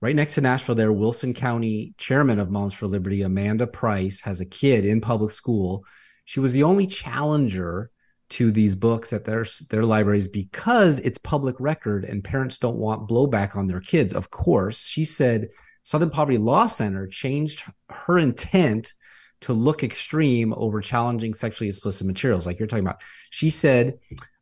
Right 0.00 0.16
next 0.16 0.34
to 0.34 0.40
Nashville, 0.40 0.74
there, 0.74 0.92
Wilson 0.92 1.34
County 1.34 1.94
chairman 1.98 2.40
of 2.40 2.50
Moms 2.50 2.74
for 2.74 2.86
Liberty, 2.86 3.22
Amanda 3.22 3.66
Price, 3.66 4.20
has 4.20 4.40
a 4.40 4.46
kid 4.46 4.84
in 4.84 5.00
public 5.00 5.30
school. 5.30 5.84
She 6.24 6.40
was 6.40 6.52
the 6.52 6.64
only 6.64 6.86
challenger 6.86 7.90
to 8.30 8.52
these 8.52 8.74
books 8.74 9.12
at 9.12 9.24
their 9.24 9.44
their 9.70 9.84
libraries 9.84 10.28
because 10.28 11.00
it's 11.00 11.18
public 11.18 11.56
record 11.58 12.04
and 12.04 12.22
parents 12.22 12.58
don't 12.58 12.76
want 12.76 13.08
blowback 13.08 13.56
on 13.56 13.66
their 13.66 13.80
kids. 13.80 14.12
Of 14.12 14.30
course, 14.30 14.86
she 14.86 15.04
said 15.04 15.48
Southern 15.82 16.10
Poverty 16.10 16.38
Law 16.38 16.66
Center 16.66 17.06
changed 17.06 17.64
her 17.88 18.18
intent 18.18 18.92
to 19.40 19.52
look 19.52 19.84
extreme 19.84 20.52
over 20.54 20.80
challenging 20.80 21.32
sexually 21.32 21.68
explicit 21.68 22.06
materials, 22.06 22.44
like 22.44 22.58
you're 22.58 22.68
talking 22.68 22.84
about. 22.84 23.02
She 23.30 23.50
said, 23.50 23.98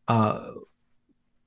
uh, 0.09 0.53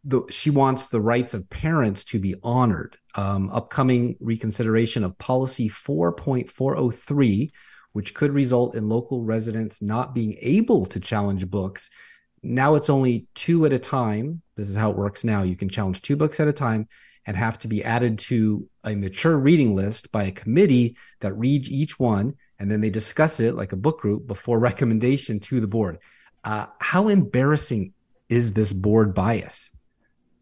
the, 0.05 0.21
she 0.29 0.51
wants 0.51 0.87
the 0.87 1.01
rights 1.01 1.33
of 1.33 1.49
parents 1.49 2.03
to 2.05 2.19
be 2.19 2.35
honored. 2.43 2.97
Um, 3.15 3.49
upcoming 3.49 4.15
reconsideration 4.19 5.03
of 5.03 5.17
policy 5.17 5.67
4.403 5.67 7.51
which 7.93 8.13
could 8.13 8.31
result 8.31 8.75
in 8.75 8.89
local 8.89 9.23
residents 9.23 9.81
not 9.81 10.13
being 10.13 10.37
able 10.41 10.85
to 10.85 10.99
challenge 10.99 11.49
books. 11.49 11.89
Now 12.41 12.75
it's 12.75 12.89
only 12.89 13.27
two 13.35 13.65
at 13.65 13.73
a 13.73 13.79
time. 13.79 14.41
This 14.55 14.69
is 14.69 14.75
how 14.75 14.91
it 14.91 14.97
works 14.97 15.23
now. 15.23 15.43
You 15.43 15.55
can 15.55 15.69
challenge 15.69 16.01
two 16.01 16.15
books 16.15 16.39
at 16.39 16.47
a 16.47 16.53
time 16.53 16.87
and 17.25 17.35
have 17.35 17.57
to 17.59 17.67
be 17.67 17.83
added 17.83 18.17
to 18.19 18.67
a 18.83 18.95
mature 18.95 19.37
reading 19.37 19.75
list 19.75 20.11
by 20.11 20.23
a 20.23 20.31
committee 20.31 20.95
that 21.19 21.33
reads 21.33 21.69
each 21.69 21.99
one 21.99 22.35
and 22.59 22.69
then 22.69 22.81
they 22.81 22.89
discuss 22.89 23.39
it 23.39 23.55
like 23.55 23.71
a 23.71 23.77
book 23.77 24.01
group 24.01 24.27
before 24.27 24.59
recommendation 24.69 25.39
to 25.39 25.59
the 25.59 25.67
board. 25.67 25.99
Uh, 26.43 26.67
how 26.79 27.07
embarrassing 27.07 27.93
is 28.29 28.53
this 28.53 28.71
board 28.71 29.13
bias? 29.13 29.69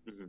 Mm-hmm. 0.08 0.26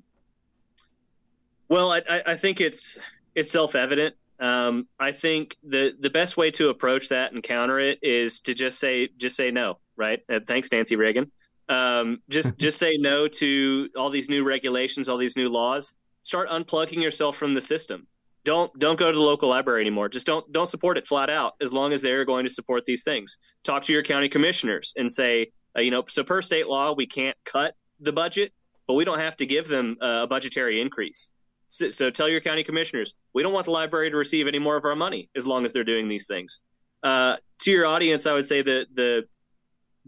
Well, 1.69 1.93
I, 1.93 2.03
I, 2.09 2.37
think 2.37 2.61
it's 2.61 2.99
it's 3.35 3.51
self 3.51 3.75
evident. 3.75 4.14
Um, 4.41 4.89
I 4.99 5.12
think 5.12 5.57
the 5.62 5.95
the 5.99 6.11
best 6.11 6.37
way 6.37 6.51
to 6.53 6.71
approach 6.71 7.11
that 7.11 7.33
and 7.33 7.43
counter 7.43 7.79
it 7.79 7.99
is 8.03 8.41
to 8.43 8.55
just 8.55 8.79
say 8.79 9.09
just 9.19 9.37
say 9.37 9.51
no, 9.51 9.79
right? 9.97 10.21
And 10.29 10.47
thanks, 10.47 10.73
Nancy 10.73 10.97
Reagan. 10.97 11.31
Um, 11.69 12.23
just 12.29 12.59
just 12.59 12.79
say 12.79 12.97
no 12.97 13.29
to 13.29 13.89
all 13.97 14.11
these 14.11 14.29
new 14.29 14.45
regulations, 14.45 15.09
all 15.09 15.19
these 15.19 15.37
new 15.37 15.49
laws. 15.49 15.95
Start 16.23 16.49
unplugging 16.49 17.03
yourself 17.03 17.37
from 17.37 17.55
the 17.55 17.61
system 17.61 18.07
don't 18.49 18.77
don't 18.79 18.99
go 18.99 19.12
to 19.12 19.16
the 19.16 19.23
local 19.23 19.51
library 19.51 19.83
anymore. 19.83 20.09
Just 20.09 20.27
don't 20.27 20.51
don't 20.53 20.69
support 20.69 20.97
it 20.97 21.07
flat 21.07 21.29
out 21.29 21.53
as 21.61 21.71
long 21.71 21.93
as 21.93 22.01
they're 22.01 22.25
going 22.25 22.47
to 22.47 22.51
support 22.51 22.87
these 22.87 23.03
things. 23.03 23.37
Talk 23.62 23.83
to 23.85 23.93
your 23.93 24.03
county 24.03 24.31
commissioners 24.31 24.95
and 24.97 25.12
say, 25.12 25.53
uh, 25.77 25.83
you 25.83 25.91
know, 25.91 26.03
so 26.09 26.25
per 26.25 26.41
state 26.41 26.66
law, 26.66 26.95
we 26.95 27.07
can't 27.07 27.37
cut 27.45 27.75
the 28.01 28.12
budget, 28.12 28.53
but 28.87 28.95
we 28.95 29.05
don't 29.05 29.19
have 29.19 29.37
to 29.37 29.47
give 29.47 29.69
them 29.69 29.99
uh, 30.01 30.21
a 30.23 30.27
budgetary 30.27 30.81
increase. 30.81 31.31
So, 31.71 31.91
so, 31.91 32.09
tell 32.09 32.27
your 32.27 32.41
county 32.41 32.64
commissioners, 32.64 33.16
we 33.35 33.43
don't 33.43 33.53
want 33.53 33.66
the 33.66 33.73
library 33.73 34.11
to 34.11 34.16
receive 34.16 34.47
any 34.47 34.59
more 34.59 34.77
of 34.77 34.85
our 34.87 34.97
money 34.97 35.29
as 35.37 35.47
long 35.47 35.66
as 35.66 35.75
they're 35.75 35.85
doing 35.85 36.09
these 36.09 36.27
things. 36.27 36.61
Uh, 37.03 37.37
to 37.61 37.71
your 37.71 37.85
audience, 37.85 38.27
I 38.27 38.33
would 38.33 38.47
say 38.47 38.62
that 38.62 38.87
the 38.95 39.27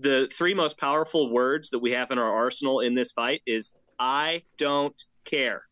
the 0.00 0.28
three 0.32 0.54
most 0.54 0.78
powerful 0.78 1.32
words 1.32 1.70
that 1.70 1.78
we 1.78 1.92
have 1.92 2.10
in 2.10 2.18
our 2.18 2.34
arsenal 2.34 2.80
in 2.80 2.94
this 2.94 3.12
fight 3.12 3.42
is 3.46 3.74
I 3.98 4.42
don't 4.56 5.00
care 5.24 5.64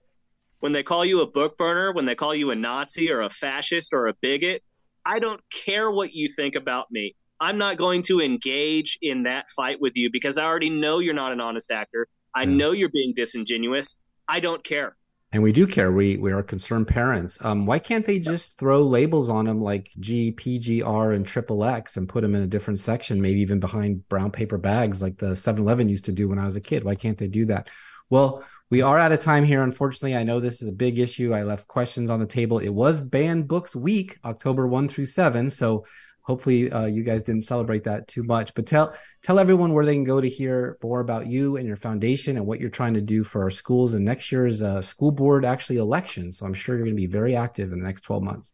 when 0.60 0.72
they 0.72 0.82
call 0.82 1.04
you 1.04 1.20
a 1.20 1.26
book 1.26 1.56
burner, 1.56 1.92
when 1.92 2.04
they 2.04 2.14
call 2.14 2.34
you 2.34 2.50
a 2.50 2.54
Nazi 2.54 3.10
or 3.10 3.22
a 3.22 3.30
fascist 3.30 3.92
or 3.92 4.08
a 4.08 4.14
bigot, 4.14 4.62
I 5.04 5.18
don't 5.18 5.40
care 5.50 5.90
what 5.90 6.12
you 6.12 6.28
think 6.28 6.54
about 6.54 6.90
me. 6.90 7.14
I'm 7.40 7.58
not 7.58 7.76
going 7.76 8.02
to 8.02 8.20
engage 8.20 8.98
in 9.00 9.22
that 9.22 9.50
fight 9.50 9.80
with 9.80 9.92
you 9.94 10.10
because 10.12 10.38
I 10.38 10.44
already 10.44 10.70
know 10.70 10.98
you're 10.98 11.14
not 11.14 11.32
an 11.32 11.40
honest 11.40 11.70
actor. 11.70 12.08
I 12.34 12.44
know 12.44 12.72
you're 12.72 12.88
being 12.88 13.14
disingenuous. 13.14 13.96
I 14.26 14.40
don't 14.40 14.62
care. 14.64 14.96
And 15.30 15.42
we 15.42 15.52
do 15.52 15.66
care. 15.66 15.92
We 15.92 16.16
we 16.16 16.32
are 16.32 16.42
concerned 16.42 16.88
parents. 16.88 17.38
Um, 17.44 17.66
why 17.66 17.78
can't 17.78 18.06
they 18.06 18.18
just 18.18 18.58
throw 18.58 18.82
labels 18.82 19.28
on 19.28 19.44
them 19.44 19.60
like 19.60 19.90
G, 20.00 20.32
P, 20.32 20.58
G, 20.58 20.80
R, 20.80 21.12
and 21.12 21.26
triple 21.26 21.64
X 21.64 21.98
and 21.98 22.08
put 22.08 22.22
them 22.22 22.34
in 22.34 22.42
a 22.42 22.46
different 22.46 22.80
section, 22.80 23.20
maybe 23.20 23.40
even 23.40 23.60
behind 23.60 24.08
brown 24.08 24.30
paper 24.30 24.56
bags 24.56 25.02
like 25.02 25.18
the 25.18 25.32
7-Eleven 25.32 25.88
used 25.90 26.06
to 26.06 26.12
do 26.12 26.30
when 26.30 26.38
I 26.38 26.46
was 26.46 26.56
a 26.56 26.62
kid? 26.62 26.82
Why 26.82 26.94
can't 26.94 27.18
they 27.18 27.26
do 27.26 27.44
that? 27.46 27.68
Well, 28.08 28.42
we 28.70 28.80
are 28.80 28.98
out 28.98 29.12
of 29.12 29.20
time 29.20 29.44
here. 29.44 29.62
Unfortunately, 29.62 30.16
I 30.16 30.22
know 30.22 30.40
this 30.40 30.62
is 30.62 30.68
a 30.68 30.72
big 30.72 30.98
issue. 30.98 31.34
I 31.34 31.42
left 31.42 31.68
questions 31.68 32.10
on 32.10 32.20
the 32.20 32.26
table. 32.26 32.58
It 32.58 32.70
was 32.70 32.98
banned 32.98 33.48
books 33.48 33.76
week, 33.76 34.18
October 34.24 34.66
1 34.66 34.88
through 34.88 35.06
7. 35.06 35.50
So 35.50 35.84
hopefully 36.28 36.70
uh, 36.70 36.84
you 36.84 37.02
guys 37.02 37.22
didn't 37.22 37.42
celebrate 37.42 37.82
that 37.84 38.06
too 38.06 38.22
much. 38.22 38.54
But 38.54 38.66
tell 38.66 38.94
tell 39.22 39.38
everyone 39.38 39.72
where 39.72 39.84
they 39.84 39.94
can 39.94 40.04
go 40.04 40.20
to 40.20 40.28
hear 40.28 40.78
more 40.82 41.00
about 41.00 41.26
you 41.26 41.56
and 41.56 41.66
your 41.66 41.78
foundation 41.78 42.36
and 42.36 42.46
what 42.46 42.60
you're 42.60 42.70
trying 42.70 42.94
to 42.94 43.00
do 43.00 43.24
for 43.24 43.42
our 43.42 43.50
schools 43.50 43.94
and 43.94 44.04
next 44.04 44.30
year's 44.30 44.62
uh, 44.62 44.82
school 44.82 45.10
board 45.10 45.46
actually 45.46 45.78
election. 45.78 46.30
So 46.30 46.44
I'm 46.44 46.52
sure 46.54 46.76
you're 46.76 46.84
going 46.84 46.94
to 46.94 47.00
be 47.00 47.06
very 47.06 47.34
active 47.34 47.72
in 47.72 47.80
the 47.80 47.86
next 47.86 48.02
12 48.02 48.22
months. 48.22 48.52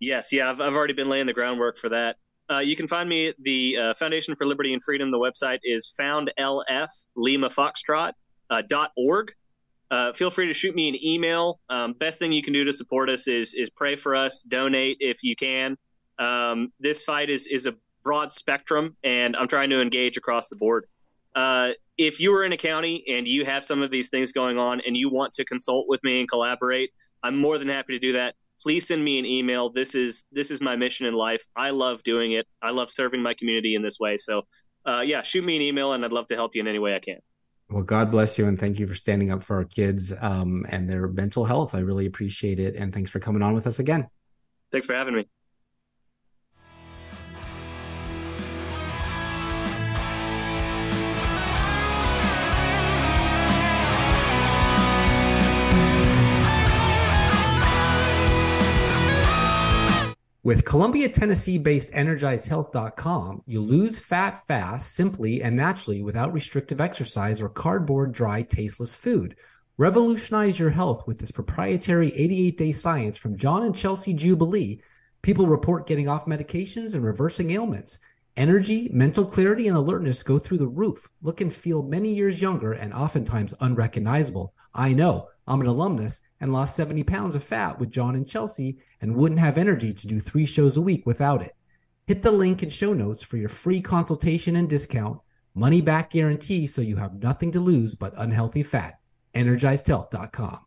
Yes, 0.00 0.32
yeah, 0.32 0.50
I've, 0.50 0.60
I've 0.60 0.74
already 0.74 0.92
been 0.92 1.08
laying 1.08 1.26
the 1.26 1.32
groundwork 1.32 1.78
for 1.78 1.88
that. 1.90 2.16
Uh, 2.50 2.58
you 2.58 2.76
can 2.76 2.86
find 2.86 3.08
me 3.08 3.28
at 3.28 3.36
the 3.40 3.76
uh, 3.76 3.94
Foundation 3.94 4.34
for 4.36 4.44
Liberty 4.44 4.74
and 4.74 4.82
Freedom. 4.82 5.10
The 5.10 5.18
website 5.18 5.60
is 5.62 5.94
foundlf 5.98 6.88
uh, 8.50 8.62
.org. 8.96 9.32
Uh, 9.90 10.12
feel 10.12 10.30
free 10.30 10.48
to 10.48 10.54
shoot 10.54 10.74
me 10.74 10.88
an 10.88 10.96
email. 11.02 11.60
Um, 11.70 11.92
best 11.92 12.18
thing 12.18 12.32
you 12.32 12.42
can 12.42 12.52
do 12.52 12.64
to 12.64 12.72
support 12.72 13.08
us 13.08 13.28
is 13.28 13.54
is 13.54 13.70
pray 13.70 13.94
for 13.94 14.16
us, 14.16 14.42
donate 14.42 14.96
if 15.00 15.22
you 15.22 15.36
can. 15.36 15.76
Um, 16.18 16.72
this 16.80 17.02
fight 17.02 17.30
is 17.30 17.46
is 17.46 17.66
a 17.66 17.74
broad 18.02 18.32
spectrum, 18.32 18.96
and 19.02 19.36
I'm 19.36 19.48
trying 19.48 19.70
to 19.70 19.80
engage 19.80 20.16
across 20.16 20.48
the 20.48 20.56
board. 20.56 20.86
Uh, 21.34 21.72
if 21.98 22.20
you 22.20 22.32
are 22.34 22.44
in 22.44 22.52
a 22.52 22.56
county 22.56 23.04
and 23.08 23.26
you 23.26 23.44
have 23.44 23.64
some 23.64 23.82
of 23.82 23.90
these 23.90 24.08
things 24.08 24.32
going 24.32 24.58
on 24.58 24.80
and 24.86 24.96
you 24.96 25.10
want 25.10 25.32
to 25.34 25.44
consult 25.44 25.86
with 25.88 26.02
me 26.02 26.20
and 26.20 26.28
collaborate, 26.28 26.90
I'm 27.22 27.36
more 27.36 27.58
than 27.58 27.68
happy 27.68 27.92
to 27.92 27.98
do 27.98 28.12
that. 28.12 28.34
Please 28.62 28.86
send 28.86 29.04
me 29.04 29.18
an 29.18 29.26
email. 29.26 29.68
This 29.68 29.94
is 29.94 30.24
this 30.32 30.50
is 30.50 30.60
my 30.62 30.76
mission 30.76 31.06
in 31.06 31.14
life. 31.14 31.44
I 31.54 31.70
love 31.70 32.02
doing 32.04 32.32
it. 32.32 32.46
I 32.62 32.70
love 32.70 32.90
serving 32.90 33.22
my 33.22 33.34
community 33.34 33.74
in 33.74 33.82
this 33.82 33.98
way. 34.00 34.16
So, 34.16 34.42
uh, 34.86 35.02
yeah, 35.04 35.22
shoot 35.22 35.44
me 35.44 35.56
an 35.56 35.62
email, 35.62 35.92
and 35.92 36.04
I'd 36.04 36.12
love 36.12 36.26
to 36.28 36.34
help 36.36 36.54
you 36.54 36.62
in 36.62 36.68
any 36.68 36.78
way 36.78 36.94
I 36.94 37.00
can. 37.00 37.18
Well, 37.68 37.82
God 37.82 38.10
bless 38.10 38.38
you 38.38 38.46
and 38.46 38.58
thank 38.58 38.78
you 38.78 38.86
for 38.86 38.94
standing 38.94 39.32
up 39.32 39.42
for 39.42 39.56
our 39.56 39.64
kids 39.64 40.12
um, 40.20 40.64
and 40.68 40.88
their 40.88 41.08
mental 41.08 41.44
health. 41.44 41.74
I 41.74 41.80
really 41.80 42.06
appreciate 42.06 42.60
it. 42.60 42.76
And 42.76 42.94
thanks 42.94 43.10
for 43.10 43.18
coming 43.18 43.42
on 43.42 43.54
with 43.54 43.66
us 43.66 43.80
again. 43.80 44.06
Thanks 44.70 44.86
for 44.86 44.94
having 44.94 45.14
me. 45.14 45.26
With 60.46 60.64
Columbia, 60.64 61.08
Tennessee 61.08 61.58
based 61.58 61.90
EnergizedHealth.com, 61.90 63.42
you 63.48 63.60
lose 63.60 63.98
fat 63.98 64.46
fast, 64.46 64.94
simply 64.94 65.42
and 65.42 65.56
naturally 65.56 66.02
without 66.02 66.32
restrictive 66.32 66.80
exercise 66.80 67.42
or 67.42 67.48
cardboard, 67.48 68.12
dry, 68.12 68.42
tasteless 68.42 68.94
food. 68.94 69.34
Revolutionize 69.76 70.56
your 70.56 70.70
health 70.70 71.04
with 71.04 71.18
this 71.18 71.32
proprietary 71.32 72.14
88 72.14 72.58
day 72.58 72.70
science 72.70 73.16
from 73.16 73.36
John 73.36 73.64
and 73.64 73.74
Chelsea 73.74 74.14
Jubilee. 74.14 74.80
People 75.20 75.48
report 75.48 75.88
getting 75.88 76.08
off 76.08 76.26
medications 76.26 76.94
and 76.94 77.02
reversing 77.02 77.50
ailments. 77.50 77.98
Energy, 78.36 78.88
mental 78.92 79.26
clarity, 79.26 79.66
and 79.66 79.76
alertness 79.76 80.22
go 80.22 80.38
through 80.38 80.58
the 80.58 80.68
roof. 80.68 81.08
Look 81.22 81.40
and 81.40 81.52
feel 81.52 81.82
many 81.82 82.14
years 82.14 82.40
younger 82.40 82.74
and 82.74 82.94
oftentimes 82.94 83.52
unrecognizable. 83.58 84.54
I 84.72 84.92
know. 84.92 85.26
I'm 85.48 85.60
an 85.60 85.66
alumnus 85.66 86.20
and 86.40 86.52
lost 86.52 86.76
70 86.76 87.02
pounds 87.04 87.34
of 87.34 87.42
fat 87.42 87.78
with 87.78 87.90
John 87.90 88.14
and 88.14 88.28
Chelsea 88.28 88.78
and 89.00 89.14
wouldn't 89.14 89.40
have 89.40 89.58
energy 89.58 89.92
to 89.92 90.06
do 90.06 90.20
three 90.20 90.46
shows 90.46 90.76
a 90.76 90.82
week 90.82 91.06
without 91.06 91.42
it. 91.42 91.54
Hit 92.06 92.22
the 92.22 92.30
link 92.30 92.62
in 92.62 92.70
show 92.70 92.92
notes 92.92 93.22
for 93.22 93.36
your 93.36 93.48
free 93.48 93.80
consultation 93.80 94.56
and 94.56 94.68
discount, 94.68 95.18
money 95.54 95.80
back 95.80 96.10
guarantee 96.10 96.66
so 96.66 96.80
you 96.80 96.96
have 96.96 97.22
nothing 97.22 97.50
to 97.52 97.60
lose 97.60 97.94
but 97.94 98.14
unhealthy 98.16 98.62
fat. 98.62 98.98
EnergizedHealth.com. 99.34 100.60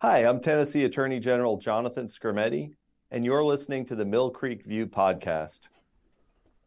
Hi, 0.00 0.18
I'm 0.24 0.40
Tennessee 0.40 0.84
Attorney 0.84 1.20
General 1.20 1.58
Jonathan 1.58 2.06
Skrmetti, 2.08 2.74
and 3.12 3.24
you're 3.24 3.44
listening 3.44 3.84
to 3.86 3.94
the 3.94 4.04
Mill 4.04 4.30
Creek 4.30 4.64
View 4.64 4.86
podcast. 4.86 5.68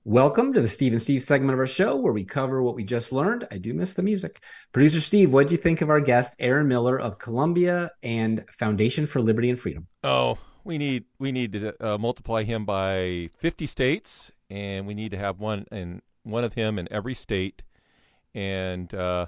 Welcome 0.08 0.54
to 0.54 0.62
the 0.62 0.68
Steve 0.68 0.92
and 0.92 1.02
Steve 1.02 1.24
segment 1.24 1.54
of 1.54 1.60
our 1.60 1.66
show 1.66 1.96
where 1.96 2.14
we 2.14 2.24
cover 2.24 2.62
what 2.62 2.76
we 2.76 2.84
just 2.84 3.12
learned. 3.12 3.48
I 3.50 3.58
do 3.58 3.74
miss 3.74 3.94
the 3.94 4.04
music. 4.04 4.40
Producer 4.72 5.02
Steve, 5.02 5.34
what 5.34 5.48
did 5.48 5.54
you 5.54 5.58
think 5.58 5.82
of 5.82 5.90
our 5.90 6.00
guest, 6.00 6.36
Aaron 6.40 6.68
Miller 6.68 7.00
of 7.00 7.18
Columbia 7.18 7.90
and 8.04 8.46
Foundation 8.52 9.08
for 9.08 9.20
Liberty 9.20 9.50
and 9.50 9.60
Freedom? 9.60 9.88
Oh, 10.04 10.38
we 10.64 10.78
need 10.78 11.06
we 11.18 11.32
need 11.32 11.54
to 11.54 11.74
uh, 11.84 11.98
multiply 11.98 12.44
him 12.44 12.66
by 12.66 13.32
50 13.40 13.66
states, 13.66 14.32
and 14.48 14.86
we 14.86 14.94
need 14.94 15.10
to 15.10 15.18
have 15.18 15.40
one 15.40 15.66
and 15.72 16.04
one 16.22 16.44
of 16.44 16.54
him 16.54 16.78
in 16.78 16.88
every 16.92 17.16
state. 17.16 17.64
And 18.36 18.94
uh, 18.94 19.26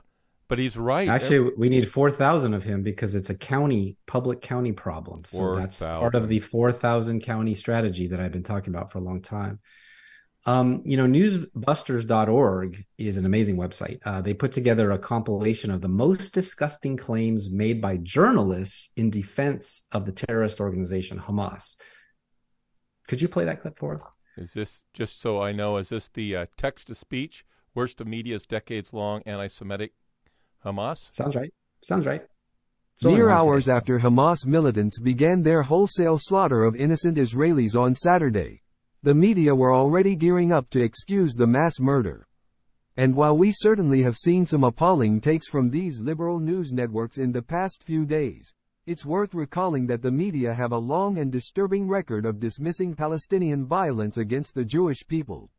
but 0.48 0.60
he's 0.60 0.78
right. 0.78 1.10
Actually, 1.10 1.54
we 1.58 1.70
need 1.70 1.90
4,000 1.90 2.54
of 2.54 2.64
him 2.64 2.84
because 2.84 3.16
it's 3.16 3.32
a 3.32 3.36
county, 3.36 3.98
public 4.06 4.42
county 4.42 4.74
problem. 4.74 5.26
So 5.26 5.40
4, 5.40 5.56
that's 5.56 5.78
000. 5.78 6.00
part 6.02 6.14
of 6.14 6.28
the 6.28 6.40
4,000 6.40 7.22
county 7.22 7.56
strategy 7.56 8.06
that 8.10 8.20
I've 8.20 8.32
been 8.32 8.44
talking 8.44 8.76
about 8.76 8.92
for 8.92 9.00
a 9.00 9.02
long 9.02 9.24
time. 9.24 9.60
Um, 10.48 10.82
you 10.86 10.96
know, 10.96 11.06
newsbusters.org 11.06 12.86
is 12.98 13.18
an 13.18 13.26
amazing 13.26 13.58
website. 13.58 14.00
Uh, 14.06 14.22
they 14.22 14.34
put 14.34 14.54
together 14.54 14.92
a 14.92 14.98
compilation 14.98 15.72
of 15.72 15.82
the 15.82 15.90
most 15.90 16.34
disgusting 16.34 16.96
claims 16.96 17.50
made 17.52 17.82
by 17.82 17.98
journalists 17.98 18.90
in 18.96 19.10
defense 19.10 19.82
of 19.92 20.06
the 20.06 20.14
terrorist 20.14 20.62
organization 20.62 21.20
Hamas. 21.20 21.76
Could 23.10 23.22
you 23.22 23.28
play 23.28 23.44
that 23.44 23.60
clip 23.60 23.78
for 23.78 23.96
us? 23.96 24.02
Is 24.38 24.54
this 24.54 24.84
just 24.94 25.20
so 25.20 25.42
I 25.42 25.52
know? 25.52 25.76
Is 25.76 25.90
this 25.90 26.08
the 26.08 26.38
uh, 26.38 26.46
text 26.56 26.88
to 26.88 26.96
speech, 26.96 27.44
worst 27.76 28.00
of 28.00 28.08
media's 28.08 28.46
decades 28.46 28.94
long 28.94 29.24
anti 29.26 29.48
Semitic 29.48 29.92
Hamas? 30.64 31.14
Sounds 31.14 31.36
right. 31.36 31.54
Sounds 31.84 32.06
right. 32.06 32.22
Mere 33.04 33.30
hours 33.30 33.68
after 33.68 34.00
Hamas 34.00 34.46
militants 34.46 34.98
began 35.00 35.44
their 35.44 35.64
wholesale 35.64 36.18
slaughter 36.18 36.64
of 36.64 36.76
innocent 36.76 37.18
Israelis 37.18 37.80
on 37.80 37.96
Saturday, 37.96 38.64
the 39.04 39.16
media 39.16 39.56
were 39.56 39.74
already 39.74 40.16
gearing 40.16 40.52
up 40.52 40.70
to 40.72 40.82
excuse 40.82 41.34
the 41.34 41.48
mass 41.48 41.80
murder. 41.80 42.28
And 42.96 43.16
while 43.16 43.38
we 43.38 43.52
certainly 43.52 44.02
have 44.02 44.18
seen 44.18 44.46
some 44.46 44.64
appalling 44.64 45.22
takes 45.22 45.48
from 45.48 45.70
these 45.70 46.02
liberal 46.02 46.40
news 46.40 46.74
networks 46.74 47.18
in 47.18 47.32
the 47.32 47.44
past 47.44 47.84
few 47.84 48.06
days, 48.06 48.52
It's 48.88 49.06
worth 49.06 49.34
recalling 49.34 49.86
that 49.88 50.02
the 50.02 50.12
media 50.12 50.54
have 50.54 50.72
a 50.72 50.78
long 50.78 51.18
and 51.18 51.30
disturbing 51.30 51.90
record 51.90 52.26
of 52.26 52.40
dismissing 52.40 52.96
Palestinian 52.96 53.66
violence 53.66 54.16
against 54.16 54.56
the 54.56 54.64
Jewish 54.64 55.06
people. 55.06 55.52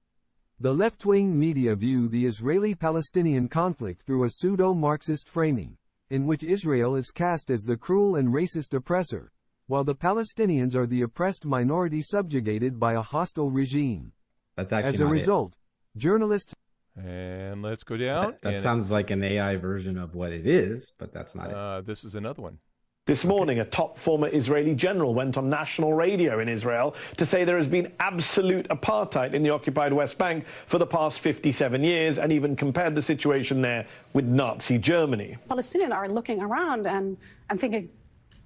The 0.61 0.73
left-wing 0.73 1.39
media 1.39 1.77
view 1.77 2.09
the 2.09 2.25
Israeli-Palestinian 2.25 3.49
conflict 3.49 4.01
through 4.07 4.25
a 4.25 4.31
pseudo-Marxist 4.31 5.29
framing, 5.29 5.77
in 6.09 6.25
which 6.25 6.43
Israel 6.43 6.97
is 6.97 7.11
cast 7.11 7.51
as 7.51 7.65
the 7.65 7.77
cruel 7.77 8.17
and 8.17 8.33
racist 8.33 8.73
oppressor, 8.73 9.31
while 9.69 9.85
the 9.85 9.95
Palestinians 9.95 10.75
are 10.75 10.87
the 10.87 11.03
oppressed 11.03 11.47
minority 11.47 12.03
subjugated 12.03 12.81
by 12.81 12.95
a 12.95 13.03
hostile 13.03 13.51
regime. 13.51 14.13
That's 14.57 14.73
actually 14.73 14.95
As 14.95 15.01
a 15.01 15.05
not 15.05 15.11
it. 15.11 15.13
result, 15.13 15.55
journalists 15.97 16.55
And 16.97 17.63
let's 17.63 17.85
go 17.85 17.97
down. 17.97 18.33
That, 18.33 18.43
that 18.43 18.53
and 18.55 18.63
sounds 18.63 18.91
like 18.91 19.11
an 19.11 19.23
AI 19.23 19.55
version 19.57 19.97
of 19.99 20.15
what 20.15 20.33
it 20.33 20.47
is, 20.49 20.95
but 20.99 21.13
that's 21.13 21.35
not 21.37 21.51
it. 21.51 21.55
uh, 21.55 21.81
this 21.83 22.03
is 22.03 22.15
another 22.17 22.43
one. 22.43 22.59
This 23.07 23.25
morning, 23.25 23.61
a 23.61 23.65
top 23.65 23.97
former 23.97 24.29
Israeli 24.29 24.75
general 24.75 25.15
went 25.15 25.39
on 25.39 25.49
national 25.49 25.95
radio 25.95 26.41
in 26.41 26.49
Israel 26.49 26.95
to 27.17 27.25
say 27.25 27.43
there 27.45 27.57
has 27.57 27.69
been 27.69 27.91
absolute 28.01 28.69
apartheid 28.69 29.33
in 29.33 29.43
the 29.43 29.49
occupied 29.49 29.95
West 29.95 30.19
Bank 30.19 30.45
for 30.67 30.77
the 30.79 30.87
past 30.87 31.21
57 31.21 31.83
years 31.83 32.19
and 32.19 32.31
even 32.33 32.55
compared 32.55 32.95
the 32.95 33.01
situation 33.01 33.63
there 33.63 33.87
with 34.13 34.27
Nazi 34.27 34.77
Germany. 34.77 35.39
Palestinians 35.49 35.93
are 35.95 36.09
looking 36.09 36.43
around 36.43 36.87
and, 36.87 37.17
and 37.49 37.59
thinking, 37.59 37.89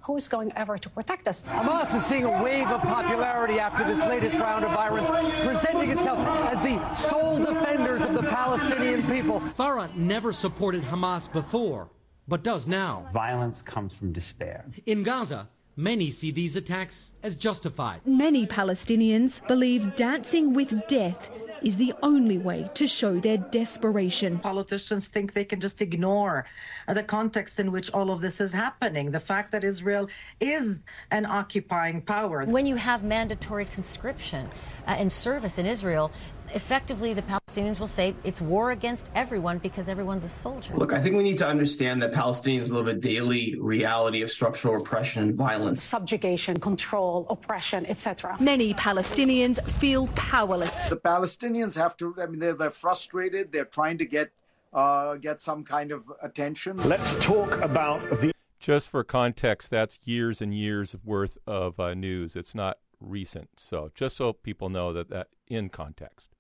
who 0.03 0.17
is 0.17 0.29
going 0.29 0.53
ever 0.57 0.77
to 0.77 0.91
protect 0.91 1.29
us? 1.29 1.45
Hamas 1.45 1.95
is 1.95 2.05
seeing 2.05 2.25
a 2.25 2.43
wave 2.43 2.67
of 2.69 2.81
popularity 2.83 3.59
after 3.59 3.85
this 3.85 3.99
latest 4.01 4.37
round 4.37 4.65
of 4.65 4.73
violence, 4.73 5.09
presenting 5.45 5.91
itself 5.91 6.19
as 6.53 6.63
the 6.65 6.95
sole 6.95 7.39
defenders 7.39 8.03
of 8.03 8.15
the 8.15 8.23
Palestinian 8.23 9.03
people. 9.05 9.41
Farah 9.59 9.95
never 9.95 10.33
supported 10.33 10.83
Hamas 10.83 11.33
before, 11.33 11.89
but 12.27 12.43
does 12.43 12.67
now. 12.67 13.07
Violence 13.13 13.63
comes 13.63 13.95
from 13.95 14.13
despair. 14.13 14.67
In 14.87 15.03
Gaza, 15.03 15.49
many 15.77 16.11
see 16.11 16.31
these 16.31 16.57
attacks 16.57 17.13
as 17.23 17.35
justified. 17.35 18.01
Many 18.07 18.47
Palestinians 18.47 19.47
believe 19.47 19.95
dancing 19.97 20.53
with 20.53 20.87
death 20.87 21.31
is 21.63 21.77
the 21.77 21.95
only 22.03 22.39
way 22.39 22.69
to 22.75 22.87
show 22.87 23.19
their 23.21 23.37
desperation. 23.37 24.39
Politicians 24.39 25.09
think 25.09 25.33
they 25.33 25.45
can 25.45 25.61
just 25.61 25.81
ignore 25.81 26.45
the 26.89 27.03
context 27.03 27.61
in 27.61 27.71
which 27.71 27.91
all 27.93 28.11
of 28.11 28.21
this 28.21 28.41
is 28.41 28.53
happening. 28.53 29.11
The 29.11 29.21
fact 29.21 29.53
that 29.53 29.65
Israel 29.65 30.09
is 30.41 30.83
an 31.11 31.27
occupying 31.27 32.03
power. 32.03 32.45
When 32.45 32.67
you 32.67 32.77
have 32.77 33.05
mandatory 33.05 33.65
conscription 33.67 34.49
uh, 34.87 34.97
and 34.99 35.11
service 35.11 35.59
in 35.59 35.67
Israel, 35.67 36.11
effectively 36.55 37.15
the 37.15 37.23
Palestinians 37.23 37.81
will 37.81 37.87
say 37.87 38.15
it's 38.25 38.41
war 38.41 38.71
against 38.71 39.11
everyone 39.15 39.59
because 39.59 39.89
everyone's 39.89 40.25
a 40.25 40.29
soldier. 40.29 40.75
Look, 40.77 40.93
I 40.93 41.01
think 41.01 41.17
we 41.17 41.23
need 41.23 41.39
to 41.39 41.47
understand 41.47 42.03
that 42.03 42.13
Palestinians 42.13 42.71
live 42.71 42.89
a 42.89 42.95
daily 42.95 43.57
reality 43.61 44.23
of 44.23 44.31
structural 44.31 44.81
oppression 44.81 45.23
and 45.23 45.35
violence. 45.35 45.83
Subjugation, 45.83 46.59
control, 46.61 47.27
oppression, 47.31 47.87
etc. 47.87 48.37
Many 48.41 48.75
Palestinians 48.75 49.63
feel 49.71 50.07
powerless. 50.09 50.73
The 50.89 50.97
Palestinians 50.97 51.77
have 51.77 51.97
to, 51.99 52.15
I 52.21 52.27
mean, 52.27 52.41
they're, 52.41 52.55
they're 52.55 52.71
frustrated. 52.71 53.53
They're 53.53 53.65
trying 53.65 53.99
to 53.99 54.07
get, 54.07 54.31
uh, 54.73 55.17
get 55.17 55.41
some 55.41 55.65
kind 55.65 55.93
of 55.93 56.11
attention. 56.23 56.77
Let's 56.89 57.23
talk 57.25 57.61
about 57.61 58.01
the. 58.21 58.33
Just 58.59 58.89
for 58.91 59.03
context, 59.03 59.71
that's 59.71 59.99
years 60.05 60.41
and 60.41 60.55
years 60.55 60.95
worth 61.05 61.37
of 61.49 61.81
uh, 61.81 61.95
news. 61.95 62.37
It's 62.37 62.55
not 62.55 62.79
recent. 63.01 63.49
So 63.57 63.91
just 63.95 64.17
so 64.17 64.33
people 64.33 64.69
know 64.69 64.93
that 64.93 65.11
that 65.11 65.29
in 65.49 65.69
context. 65.69 66.32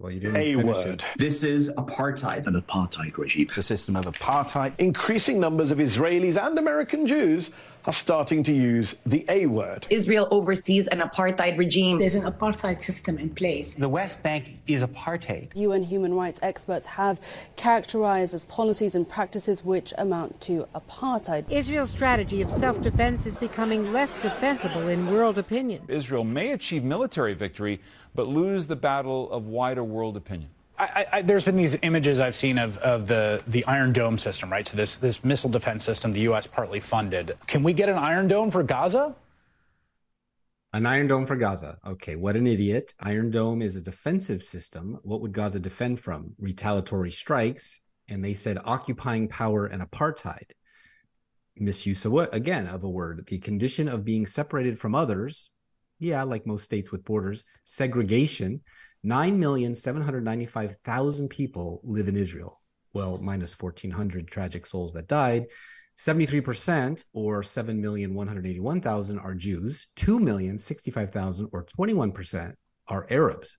Well, 0.00 0.10
you 0.10 0.18
didn't 0.20 0.36
A 0.36 0.54
finish 0.56 0.76
word. 0.76 0.86
it. 0.86 1.04
This 1.16 1.42
is 1.44 1.70
apartheid. 1.74 2.46
An 2.48 2.60
apartheid 2.60 3.16
regime. 3.16 3.48
The 3.54 3.62
system 3.62 3.94
of 3.94 4.04
apartheid. 4.06 4.74
Increasing 4.78 5.38
numbers 5.38 5.70
of 5.70 5.78
Israelis 5.78 6.36
and 6.36 6.58
American 6.58 7.06
Jews 7.06 7.50
are 7.86 7.92
starting 7.92 8.42
to 8.44 8.52
use 8.52 8.94
the 9.04 9.24
A 9.28 9.46
word. 9.46 9.86
Israel 9.90 10.26
oversees 10.30 10.86
an 10.88 11.00
apartheid 11.00 11.58
regime. 11.58 11.98
There's 11.98 12.14
an 12.14 12.30
apartheid 12.30 12.80
system 12.80 13.18
in 13.18 13.30
place. 13.30 13.74
The 13.74 13.88
West 13.88 14.22
Bank 14.22 14.58
is 14.66 14.82
apartheid. 14.82 15.54
UN 15.54 15.82
human 15.82 16.14
rights 16.14 16.40
experts 16.42 16.86
have 16.86 17.20
characterized 17.56 18.34
as 18.34 18.44
policies 18.46 18.94
and 18.94 19.08
practices 19.08 19.64
which 19.64 19.92
amount 19.98 20.40
to 20.42 20.66
apartheid. 20.74 21.44
Israel's 21.50 21.90
strategy 21.90 22.40
of 22.40 22.50
self 22.50 22.80
defense 22.80 23.26
is 23.26 23.36
becoming 23.36 23.92
less 23.92 24.14
defensible 24.14 24.88
in 24.88 25.10
world 25.12 25.38
opinion. 25.38 25.82
Israel 25.88 26.24
may 26.24 26.52
achieve 26.52 26.84
military 26.84 27.34
victory, 27.34 27.80
but 28.14 28.26
lose 28.26 28.66
the 28.66 28.76
battle 28.76 29.30
of 29.30 29.46
wider 29.46 29.84
world 29.84 30.16
opinion. 30.16 30.50
I, 30.76 31.06
I, 31.12 31.22
there's 31.22 31.44
been 31.44 31.54
these 31.54 31.76
images 31.82 32.18
I've 32.18 32.34
seen 32.34 32.58
of, 32.58 32.78
of 32.78 33.06
the, 33.06 33.42
the 33.46 33.64
Iron 33.66 33.92
Dome 33.92 34.18
system, 34.18 34.50
right? 34.50 34.66
So 34.66 34.76
this, 34.76 34.96
this 34.96 35.22
missile 35.22 35.50
defense 35.50 35.84
system 35.84 36.12
the 36.12 36.22
U.S. 36.22 36.46
partly 36.46 36.80
funded. 36.80 37.36
Can 37.46 37.62
we 37.62 37.72
get 37.72 37.88
an 37.88 37.96
Iron 37.96 38.26
Dome 38.26 38.50
for 38.50 38.62
Gaza? 38.64 39.14
An 40.72 40.86
Iron 40.86 41.06
Dome 41.06 41.26
for 41.26 41.36
Gaza. 41.36 41.78
Okay, 41.86 42.16
what 42.16 42.34
an 42.34 42.48
idiot. 42.48 42.92
Iron 42.98 43.30
Dome 43.30 43.62
is 43.62 43.76
a 43.76 43.80
defensive 43.80 44.42
system. 44.42 44.98
What 45.04 45.20
would 45.20 45.32
Gaza 45.32 45.60
defend 45.60 46.00
from? 46.00 46.34
Retaliatory 46.40 47.12
strikes. 47.12 47.80
And 48.08 48.24
they 48.24 48.34
said 48.34 48.58
occupying 48.64 49.28
power 49.28 49.66
and 49.66 49.80
apartheid. 49.80 50.50
Misuse 51.56 52.04
of 52.04 52.10
what 52.10 52.34
again 52.34 52.66
of 52.66 52.82
a 52.82 52.88
word. 52.88 53.24
The 53.28 53.38
condition 53.38 53.86
of 53.86 54.04
being 54.04 54.26
separated 54.26 54.76
from 54.80 54.96
others. 54.96 55.50
Yeah, 56.00 56.24
like 56.24 56.44
most 56.44 56.64
states 56.64 56.90
with 56.90 57.04
borders. 57.04 57.44
Segregation. 57.64 58.60
9,795,000 59.04 61.28
people 61.28 61.80
live 61.84 62.08
in 62.08 62.16
Israel. 62.16 62.60
Well, 62.92 63.18
minus 63.18 63.60
1,400 63.60 64.28
tragic 64.28 64.66
souls 64.66 64.92
that 64.94 65.08
died. 65.08 65.46
73% 65.98 67.04
or 67.12 67.42
7,181,000 67.42 69.24
are 69.24 69.34
Jews, 69.34 69.88
2,065,000 69.96 71.48
or 71.52 71.64
21% 71.64 72.54
are 72.88 73.06
Arabs. 73.10 73.56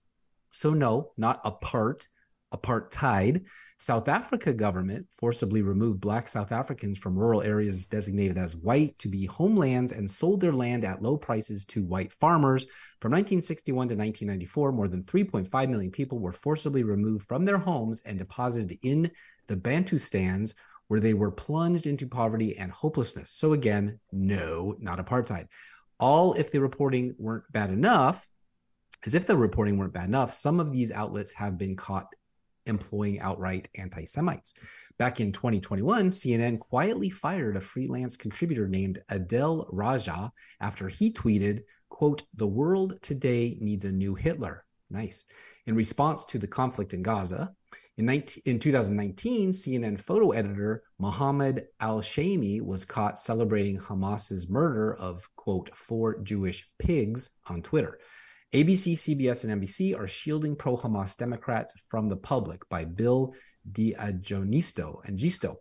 So 0.51 0.73
no, 0.73 1.11
not 1.17 1.39
apart, 1.45 2.07
apartheid. 2.53 3.45
South 3.77 4.07
Africa 4.07 4.53
government 4.53 5.05
forcibly 5.13 5.61
removed 5.61 5.99
black 5.99 6.27
South 6.27 6.51
Africans 6.51 6.97
from 6.97 7.17
rural 7.17 7.41
areas 7.41 7.85
designated 7.85 8.37
as 8.37 8.55
white 8.55 8.97
to 8.99 9.09
be 9.09 9.25
homelands 9.25 9.91
and 9.91 10.09
sold 10.09 10.39
their 10.39 10.53
land 10.53 10.85
at 10.85 11.01
low 11.01 11.17
prices 11.17 11.65
to 11.65 11.83
white 11.83 12.13
farmers. 12.13 12.63
From 13.01 13.11
1961 13.11 13.89
to 13.89 13.95
1994, 13.95 14.71
more 14.71 14.87
than 14.87 15.03
3.5 15.03 15.69
million 15.69 15.91
people 15.91 16.19
were 16.19 16.31
forcibly 16.31 16.83
removed 16.83 17.27
from 17.27 17.43
their 17.43 17.57
homes 17.57 18.01
and 18.05 18.17
deposited 18.17 18.79
in 18.81 19.11
the 19.47 19.57
Bantustans 19.57 20.53
where 20.87 20.99
they 20.99 21.13
were 21.13 21.31
plunged 21.31 21.85
into 21.85 22.07
poverty 22.07 22.57
and 22.57 22.71
hopelessness. 22.71 23.31
So 23.31 23.53
again, 23.53 23.99
no, 24.11 24.75
not 24.79 25.03
apartheid. 25.03 25.47
All 25.99 26.33
if 26.33 26.51
the 26.51 26.61
reporting 26.61 27.15
weren't 27.17 27.51
bad 27.51 27.71
enough, 27.71 28.27
as 29.05 29.15
if 29.15 29.27
the 29.27 29.37
reporting 29.37 29.77
weren't 29.77 29.93
bad 29.93 30.07
enough, 30.07 30.33
some 30.33 30.59
of 30.59 30.71
these 30.71 30.91
outlets 30.91 31.33
have 31.33 31.57
been 31.57 31.75
caught 31.75 32.07
employing 32.65 33.19
outright 33.19 33.67
anti 33.75 34.05
Semites. 34.05 34.53
Back 34.97 35.19
in 35.19 35.31
2021, 35.31 36.09
CNN 36.09 36.59
quietly 36.59 37.09
fired 37.09 37.57
a 37.57 37.61
freelance 37.61 38.15
contributor 38.15 38.67
named 38.67 39.03
Adel 39.09 39.67
Raja 39.71 40.31
after 40.61 40.87
he 40.87 41.11
tweeted, 41.11 41.63
quote, 41.89 42.23
the 42.33 42.47
world 42.47 42.97
today 43.01 43.57
needs 43.59 43.83
a 43.83 43.91
new 43.91 44.15
Hitler. 44.15 44.63
Nice. 44.89 45.25
In 45.65 45.75
response 45.75 46.23
to 46.25 46.39
the 46.39 46.47
conflict 46.47 46.93
in 46.93 47.03
Gaza, 47.03 47.53
in, 47.97 48.05
19, 48.05 48.43
in 48.45 48.59
2019, 48.59 49.51
CNN 49.51 49.99
photo 49.99 50.31
editor 50.31 50.83
Mohammed 50.99 51.65
Al 51.79 52.01
Shami 52.01 52.61
was 52.61 52.85
caught 52.85 53.19
celebrating 53.19 53.77
Hamas's 53.77 54.49
murder 54.49 54.95
of, 54.95 55.27
quote, 55.35 55.75
four 55.75 56.21
Jewish 56.21 56.67
pigs 56.77 57.29
on 57.47 57.61
Twitter. 57.61 57.99
ABC, 58.55 58.93
CBS, 58.93 59.43
and 59.43 59.61
NBC 59.61 59.99
are 59.99 60.07
shielding 60.07 60.55
pro 60.55 60.77
Hamas 60.77 61.17
Democrats 61.17 61.73
from 61.89 62.07
the 62.07 62.15
public 62.15 62.61
by 62.69 62.85
Bill 62.85 63.33
D'Agostino 63.69 65.01
and 65.03 65.19
Gisto. 65.19 65.57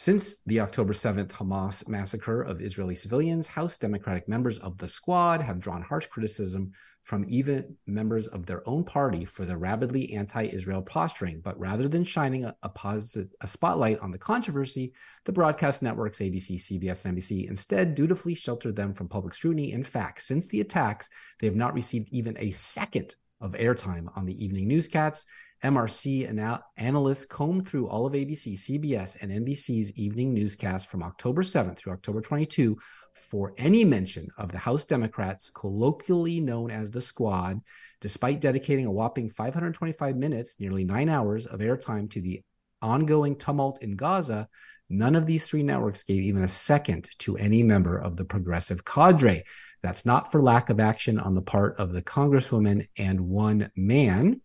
Since 0.00 0.36
the 0.46 0.60
October 0.60 0.92
7th 0.92 1.30
Hamas 1.30 1.88
massacre 1.88 2.40
of 2.42 2.60
Israeli 2.60 2.94
civilians, 2.94 3.48
House 3.48 3.76
Democratic 3.76 4.28
members 4.28 4.60
of 4.60 4.78
the 4.78 4.88
squad 4.88 5.42
have 5.42 5.58
drawn 5.58 5.82
harsh 5.82 6.06
criticism 6.06 6.70
from 7.02 7.24
even 7.26 7.76
members 7.84 8.28
of 8.28 8.46
their 8.46 8.66
own 8.68 8.84
party 8.84 9.24
for 9.24 9.44
their 9.44 9.58
rabidly 9.58 10.14
anti-Israel 10.14 10.82
posturing. 10.82 11.40
But 11.40 11.58
rather 11.58 11.88
than 11.88 12.04
shining 12.04 12.44
a, 12.44 12.54
a, 12.62 13.02
a 13.40 13.48
spotlight 13.48 13.98
on 13.98 14.12
the 14.12 14.18
controversy, 14.18 14.92
the 15.24 15.32
broadcast 15.32 15.82
networks 15.82 16.20
ABC, 16.20 16.60
CBS, 16.60 17.04
and 17.04 17.18
NBC 17.18 17.48
instead 17.48 17.96
dutifully 17.96 18.36
sheltered 18.36 18.76
them 18.76 18.94
from 18.94 19.08
public 19.08 19.34
scrutiny. 19.34 19.72
In 19.72 19.82
fact, 19.82 20.22
since 20.22 20.46
the 20.46 20.60
attacks, 20.60 21.08
they 21.40 21.48
have 21.48 21.56
not 21.56 21.74
received 21.74 22.08
even 22.12 22.36
a 22.38 22.52
second 22.52 23.16
of 23.40 23.50
airtime 23.54 24.16
on 24.16 24.26
the 24.26 24.44
evening 24.44 24.68
newscasts. 24.68 25.24
MRC 25.64 26.28
anal- 26.28 26.62
analysts 26.76 27.26
combed 27.26 27.66
through 27.66 27.88
all 27.88 28.06
of 28.06 28.12
ABC, 28.12 28.54
CBS, 28.54 29.16
and 29.20 29.32
NBC's 29.32 29.92
evening 29.92 30.32
newscast 30.32 30.88
from 30.88 31.02
October 31.02 31.42
7th 31.42 31.76
through 31.76 31.92
October 31.92 32.20
22 32.20 32.78
for 33.14 33.54
any 33.58 33.84
mention 33.84 34.28
of 34.38 34.52
the 34.52 34.58
House 34.58 34.84
Democrats, 34.84 35.50
colloquially 35.50 36.40
known 36.40 36.70
as 36.70 36.90
the 36.90 37.00
Squad, 37.00 37.60
despite 38.00 38.40
dedicating 38.40 38.86
a 38.86 38.92
whopping 38.92 39.30
525 39.30 40.16
minutes, 40.16 40.56
nearly 40.60 40.84
nine 40.84 41.08
hours 41.08 41.46
of 41.46 41.60
airtime 41.60 42.10
to 42.10 42.20
the 42.20 42.40
ongoing 42.80 43.36
tumult 43.36 43.82
in 43.82 43.96
Gaza, 43.96 44.48
none 44.88 45.16
of 45.16 45.26
these 45.26 45.46
three 45.46 45.62
networks 45.62 46.04
gave 46.04 46.22
even 46.22 46.44
a 46.44 46.48
second 46.48 47.10
to 47.18 47.36
any 47.36 47.62
member 47.62 47.98
of 47.98 48.16
the 48.16 48.24
progressive 48.24 48.84
cadre. 48.84 49.42
That's 49.82 50.06
not 50.06 50.32
for 50.32 50.42
lack 50.42 50.70
of 50.70 50.80
action 50.80 51.18
on 51.18 51.34
the 51.34 51.42
part 51.42 51.76
of 51.78 51.92
the 51.92 52.02
Congresswoman 52.02 52.88
and 52.96 53.20
one 53.20 53.70
man. 53.76 54.40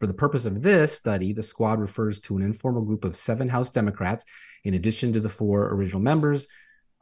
For 0.00 0.06
the 0.06 0.14
purpose 0.14 0.44
of 0.44 0.62
this 0.62 0.92
study, 0.92 1.32
the 1.32 1.42
squad 1.42 1.80
refers 1.80 2.20
to 2.22 2.36
an 2.36 2.42
informal 2.42 2.84
group 2.84 3.04
of 3.04 3.16
seven 3.16 3.48
House 3.48 3.70
Democrats, 3.70 4.24
in 4.64 4.74
addition 4.74 5.12
to 5.12 5.20
the 5.20 5.28
four 5.28 5.72
original 5.72 6.00
members 6.00 6.46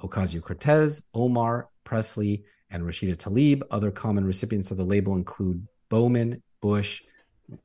Ocasio 0.02 0.42
Cortez, 0.42 1.02
Omar, 1.14 1.68
Presley, 1.84 2.44
and 2.70 2.82
Rashida 2.82 3.16
Tlaib. 3.16 3.62
Other 3.70 3.90
common 3.90 4.24
recipients 4.24 4.70
of 4.70 4.76
the 4.76 4.84
label 4.84 5.16
include 5.16 5.66
Bowman, 5.88 6.42
Bush, 6.60 7.02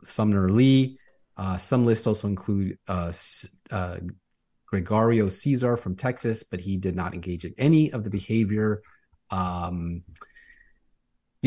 Summer 0.04 0.50
Lee. 0.50 1.00
Uh, 1.36 1.58
some 1.58 1.86
lists 1.86 2.08
also 2.08 2.28
include 2.28 2.78
uh, 2.88 3.12
uh, 3.72 3.98
Gregorio 4.66 5.30
Casar 5.30 5.78
from 5.78 5.96
Texas, 5.96 6.44
but 6.44 6.60
he 6.60 6.78
did 6.78 6.96
not 6.96 7.14
engage 7.14 7.46
in 7.46 7.54
any 7.58 7.92
of 7.92 8.04
the 8.04 8.10
behavior. 8.10 8.82
Um, 9.30 10.04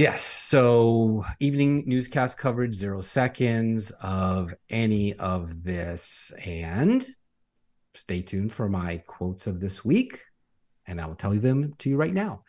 yes, 0.01 0.23
so 0.23 1.23
evening 1.41 1.85
newscast 1.87 2.39
coverage, 2.39 2.75
zero 2.75 3.03
seconds 3.03 3.91
of 4.01 4.55
any 4.71 5.13
of 5.17 5.63
this. 5.63 6.33
And 6.43 7.07
stay 7.93 8.23
tuned 8.23 8.51
for 8.51 8.67
my 8.71 8.97
quotes 9.07 9.47
of 9.47 9.61
this 9.61 9.85
week, 9.85 10.23
and 10.87 11.03
I 11.03 11.07
will 11.07 11.17
tell 11.17 11.35
you 11.35 11.41
them 11.41 11.75
to 11.81 11.91
you 11.91 11.99
right 11.99 12.15
now. 12.15 12.45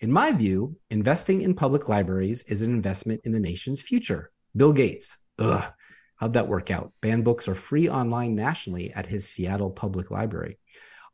In 0.00 0.10
my 0.10 0.32
view, 0.32 0.78
investing 0.88 1.42
in 1.42 1.54
public 1.54 1.90
libraries 1.90 2.42
is 2.44 2.62
an 2.62 2.72
investment 2.72 3.20
in 3.24 3.32
the 3.32 3.40
nation's 3.40 3.82
future. 3.82 4.30
Bill 4.56 4.72
Gates, 4.72 5.14
ugh, 5.38 5.72
how'd 6.16 6.32
that 6.32 6.48
work 6.48 6.70
out? 6.70 6.90
Banned 7.02 7.24
books 7.24 7.48
are 7.48 7.54
free 7.54 7.86
online 7.86 8.34
nationally 8.34 8.94
at 8.94 9.04
his 9.04 9.28
Seattle 9.28 9.70
Public 9.70 10.10
Library. 10.10 10.58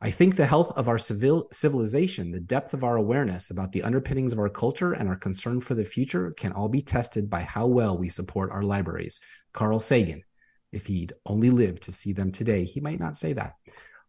I 0.03 0.09
think 0.09 0.35
the 0.35 0.47
health 0.47 0.71
of 0.75 0.89
our 0.89 0.97
civil 0.97 1.47
civilization, 1.51 2.31
the 2.31 2.39
depth 2.39 2.73
of 2.73 2.83
our 2.83 2.95
awareness 2.95 3.51
about 3.51 3.71
the 3.71 3.83
underpinnings 3.83 4.33
of 4.33 4.39
our 4.39 4.49
culture, 4.49 4.93
and 4.93 5.07
our 5.07 5.15
concern 5.15 5.61
for 5.61 5.75
the 5.75 5.85
future 5.85 6.31
can 6.31 6.53
all 6.53 6.69
be 6.69 6.81
tested 6.81 7.29
by 7.29 7.41
how 7.41 7.67
well 7.67 7.95
we 7.95 8.09
support 8.09 8.51
our 8.51 8.63
libraries. 8.63 9.19
Carl 9.53 9.79
Sagan, 9.79 10.23
if 10.71 10.87
he'd 10.87 11.13
only 11.27 11.51
lived 11.51 11.83
to 11.83 11.91
see 11.91 12.13
them 12.13 12.31
today, 12.31 12.63
he 12.63 12.79
might 12.79 12.99
not 12.99 13.15
say 13.15 13.33
that. 13.33 13.53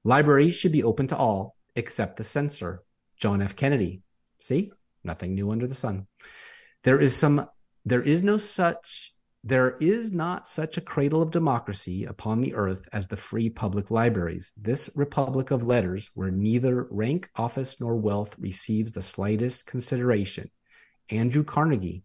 Libraries 0.03 0.55
should 0.55 0.73
be 0.73 0.83
open 0.83 1.09
to 1.09 1.17
all, 1.17 1.57
except 1.77 2.17
the 2.17 2.25
censor. 2.25 2.83
John 3.19 3.43
F. 3.43 3.55
Kennedy. 3.55 4.01
See, 4.41 4.73
nothing 5.05 5.35
new 5.35 5.51
under 5.51 5.67
the 5.67 5.75
sun. 5.75 6.07
There 6.85 6.99
is 6.99 7.15
some. 7.15 7.47
There 7.85 8.03
is 8.03 8.23
no 8.23 8.39
such 8.39 9.12
there 9.45 9.77
is 9.81 10.13
not 10.13 10.49
such 10.49 10.77
a 10.77 10.81
cradle 10.81 11.21
of 11.21 11.33
democracy 11.33 12.05
upon 12.05 12.41
the 12.41 12.55
earth 12.55 12.89
as 12.93 13.09
the 13.09 13.17
free 13.17 13.51
public 13.51 13.91
libraries. 13.91 14.53
This 14.57 14.89
republic 14.95 15.51
of 15.51 15.67
letters, 15.67 16.13
where 16.15 16.31
neither 16.31 16.87
rank, 16.91 17.29
office, 17.35 17.81
nor 17.81 17.97
wealth 17.97 18.37
receives 18.39 18.93
the 18.93 19.03
slightest 19.03 19.67
consideration. 19.67 20.49
Andrew 21.11 21.43
Carnegie. 21.43 22.05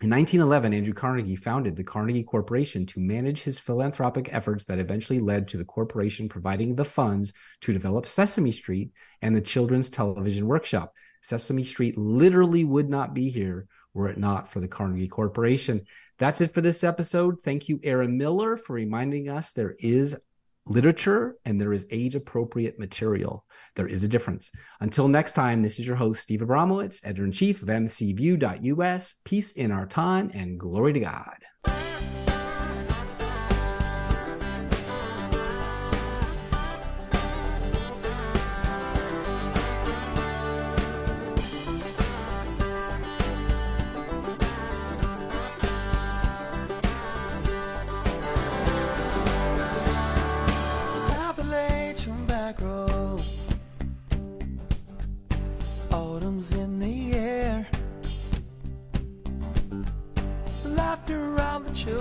In 0.00 0.08
1911, 0.08 0.72
Andrew 0.72 0.94
Carnegie 0.94 1.36
founded 1.36 1.76
the 1.76 1.84
Carnegie 1.84 2.22
Corporation 2.22 2.86
to 2.86 3.00
manage 3.00 3.42
his 3.42 3.60
philanthropic 3.60 4.32
efforts 4.32 4.64
that 4.64 4.78
eventually 4.78 5.20
led 5.20 5.46
to 5.48 5.58
the 5.58 5.64
corporation 5.66 6.30
providing 6.30 6.74
the 6.74 6.86
funds 6.86 7.34
to 7.60 7.74
develop 7.74 8.06
Sesame 8.06 8.52
Street 8.52 8.90
and 9.20 9.36
the 9.36 9.42
Children's 9.42 9.90
Television 9.90 10.46
Workshop. 10.46 10.94
Sesame 11.20 11.62
Street 11.62 11.98
literally 11.98 12.64
would 12.64 12.88
not 12.88 13.12
be 13.12 13.28
here 13.28 13.68
were 13.94 14.08
it 14.08 14.18
not 14.18 14.48
for 14.48 14.60
the 14.60 14.68
Carnegie 14.68 15.08
Corporation. 15.08 15.84
That's 16.20 16.42
it 16.42 16.52
for 16.52 16.60
this 16.60 16.84
episode. 16.84 17.42
Thank 17.42 17.70
you, 17.70 17.80
Aaron 17.82 18.18
Miller, 18.18 18.58
for 18.58 18.74
reminding 18.74 19.30
us 19.30 19.52
there 19.52 19.74
is 19.78 20.14
literature 20.66 21.36
and 21.46 21.58
there 21.58 21.72
is 21.72 21.86
age 21.90 22.14
appropriate 22.14 22.78
material. 22.78 23.46
There 23.74 23.88
is 23.88 24.04
a 24.04 24.08
difference. 24.08 24.50
Until 24.80 25.08
next 25.08 25.32
time, 25.32 25.62
this 25.62 25.78
is 25.78 25.86
your 25.86 25.96
host, 25.96 26.20
Steve 26.20 26.40
Abramowitz, 26.40 27.00
editor 27.04 27.24
in 27.24 27.32
chief 27.32 27.62
of 27.62 27.68
mcview.us. 27.68 29.14
Peace 29.24 29.52
in 29.52 29.70
our 29.70 29.86
time 29.86 30.30
and 30.34 30.60
glory 30.60 30.92
to 30.92 31.00
God. 31.00 31.38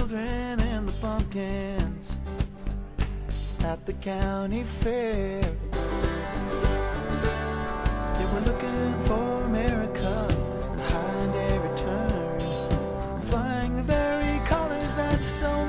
Children 0.10 0.60
and 0.60 0.88
the 0.88 0.91
pumpkins 0.93 2.18
at 3.64 3.86
the 3.86 3.93
county 3.93 4.64
fair. 4.64 5.41
They 8.14 8.26
were 8.34 8.41
looking 8.45 8.93
for 9.05 9.43
America 9.43 10.28
behind 10.76 11.36
every 11.36 11.78
turn, 11.78 12.39
flying 13.22 13.76
the 13.76 13.84
very 13.84 14.39
colors 14.45 14.95
that 14.95 15.24
so 15.24 15.68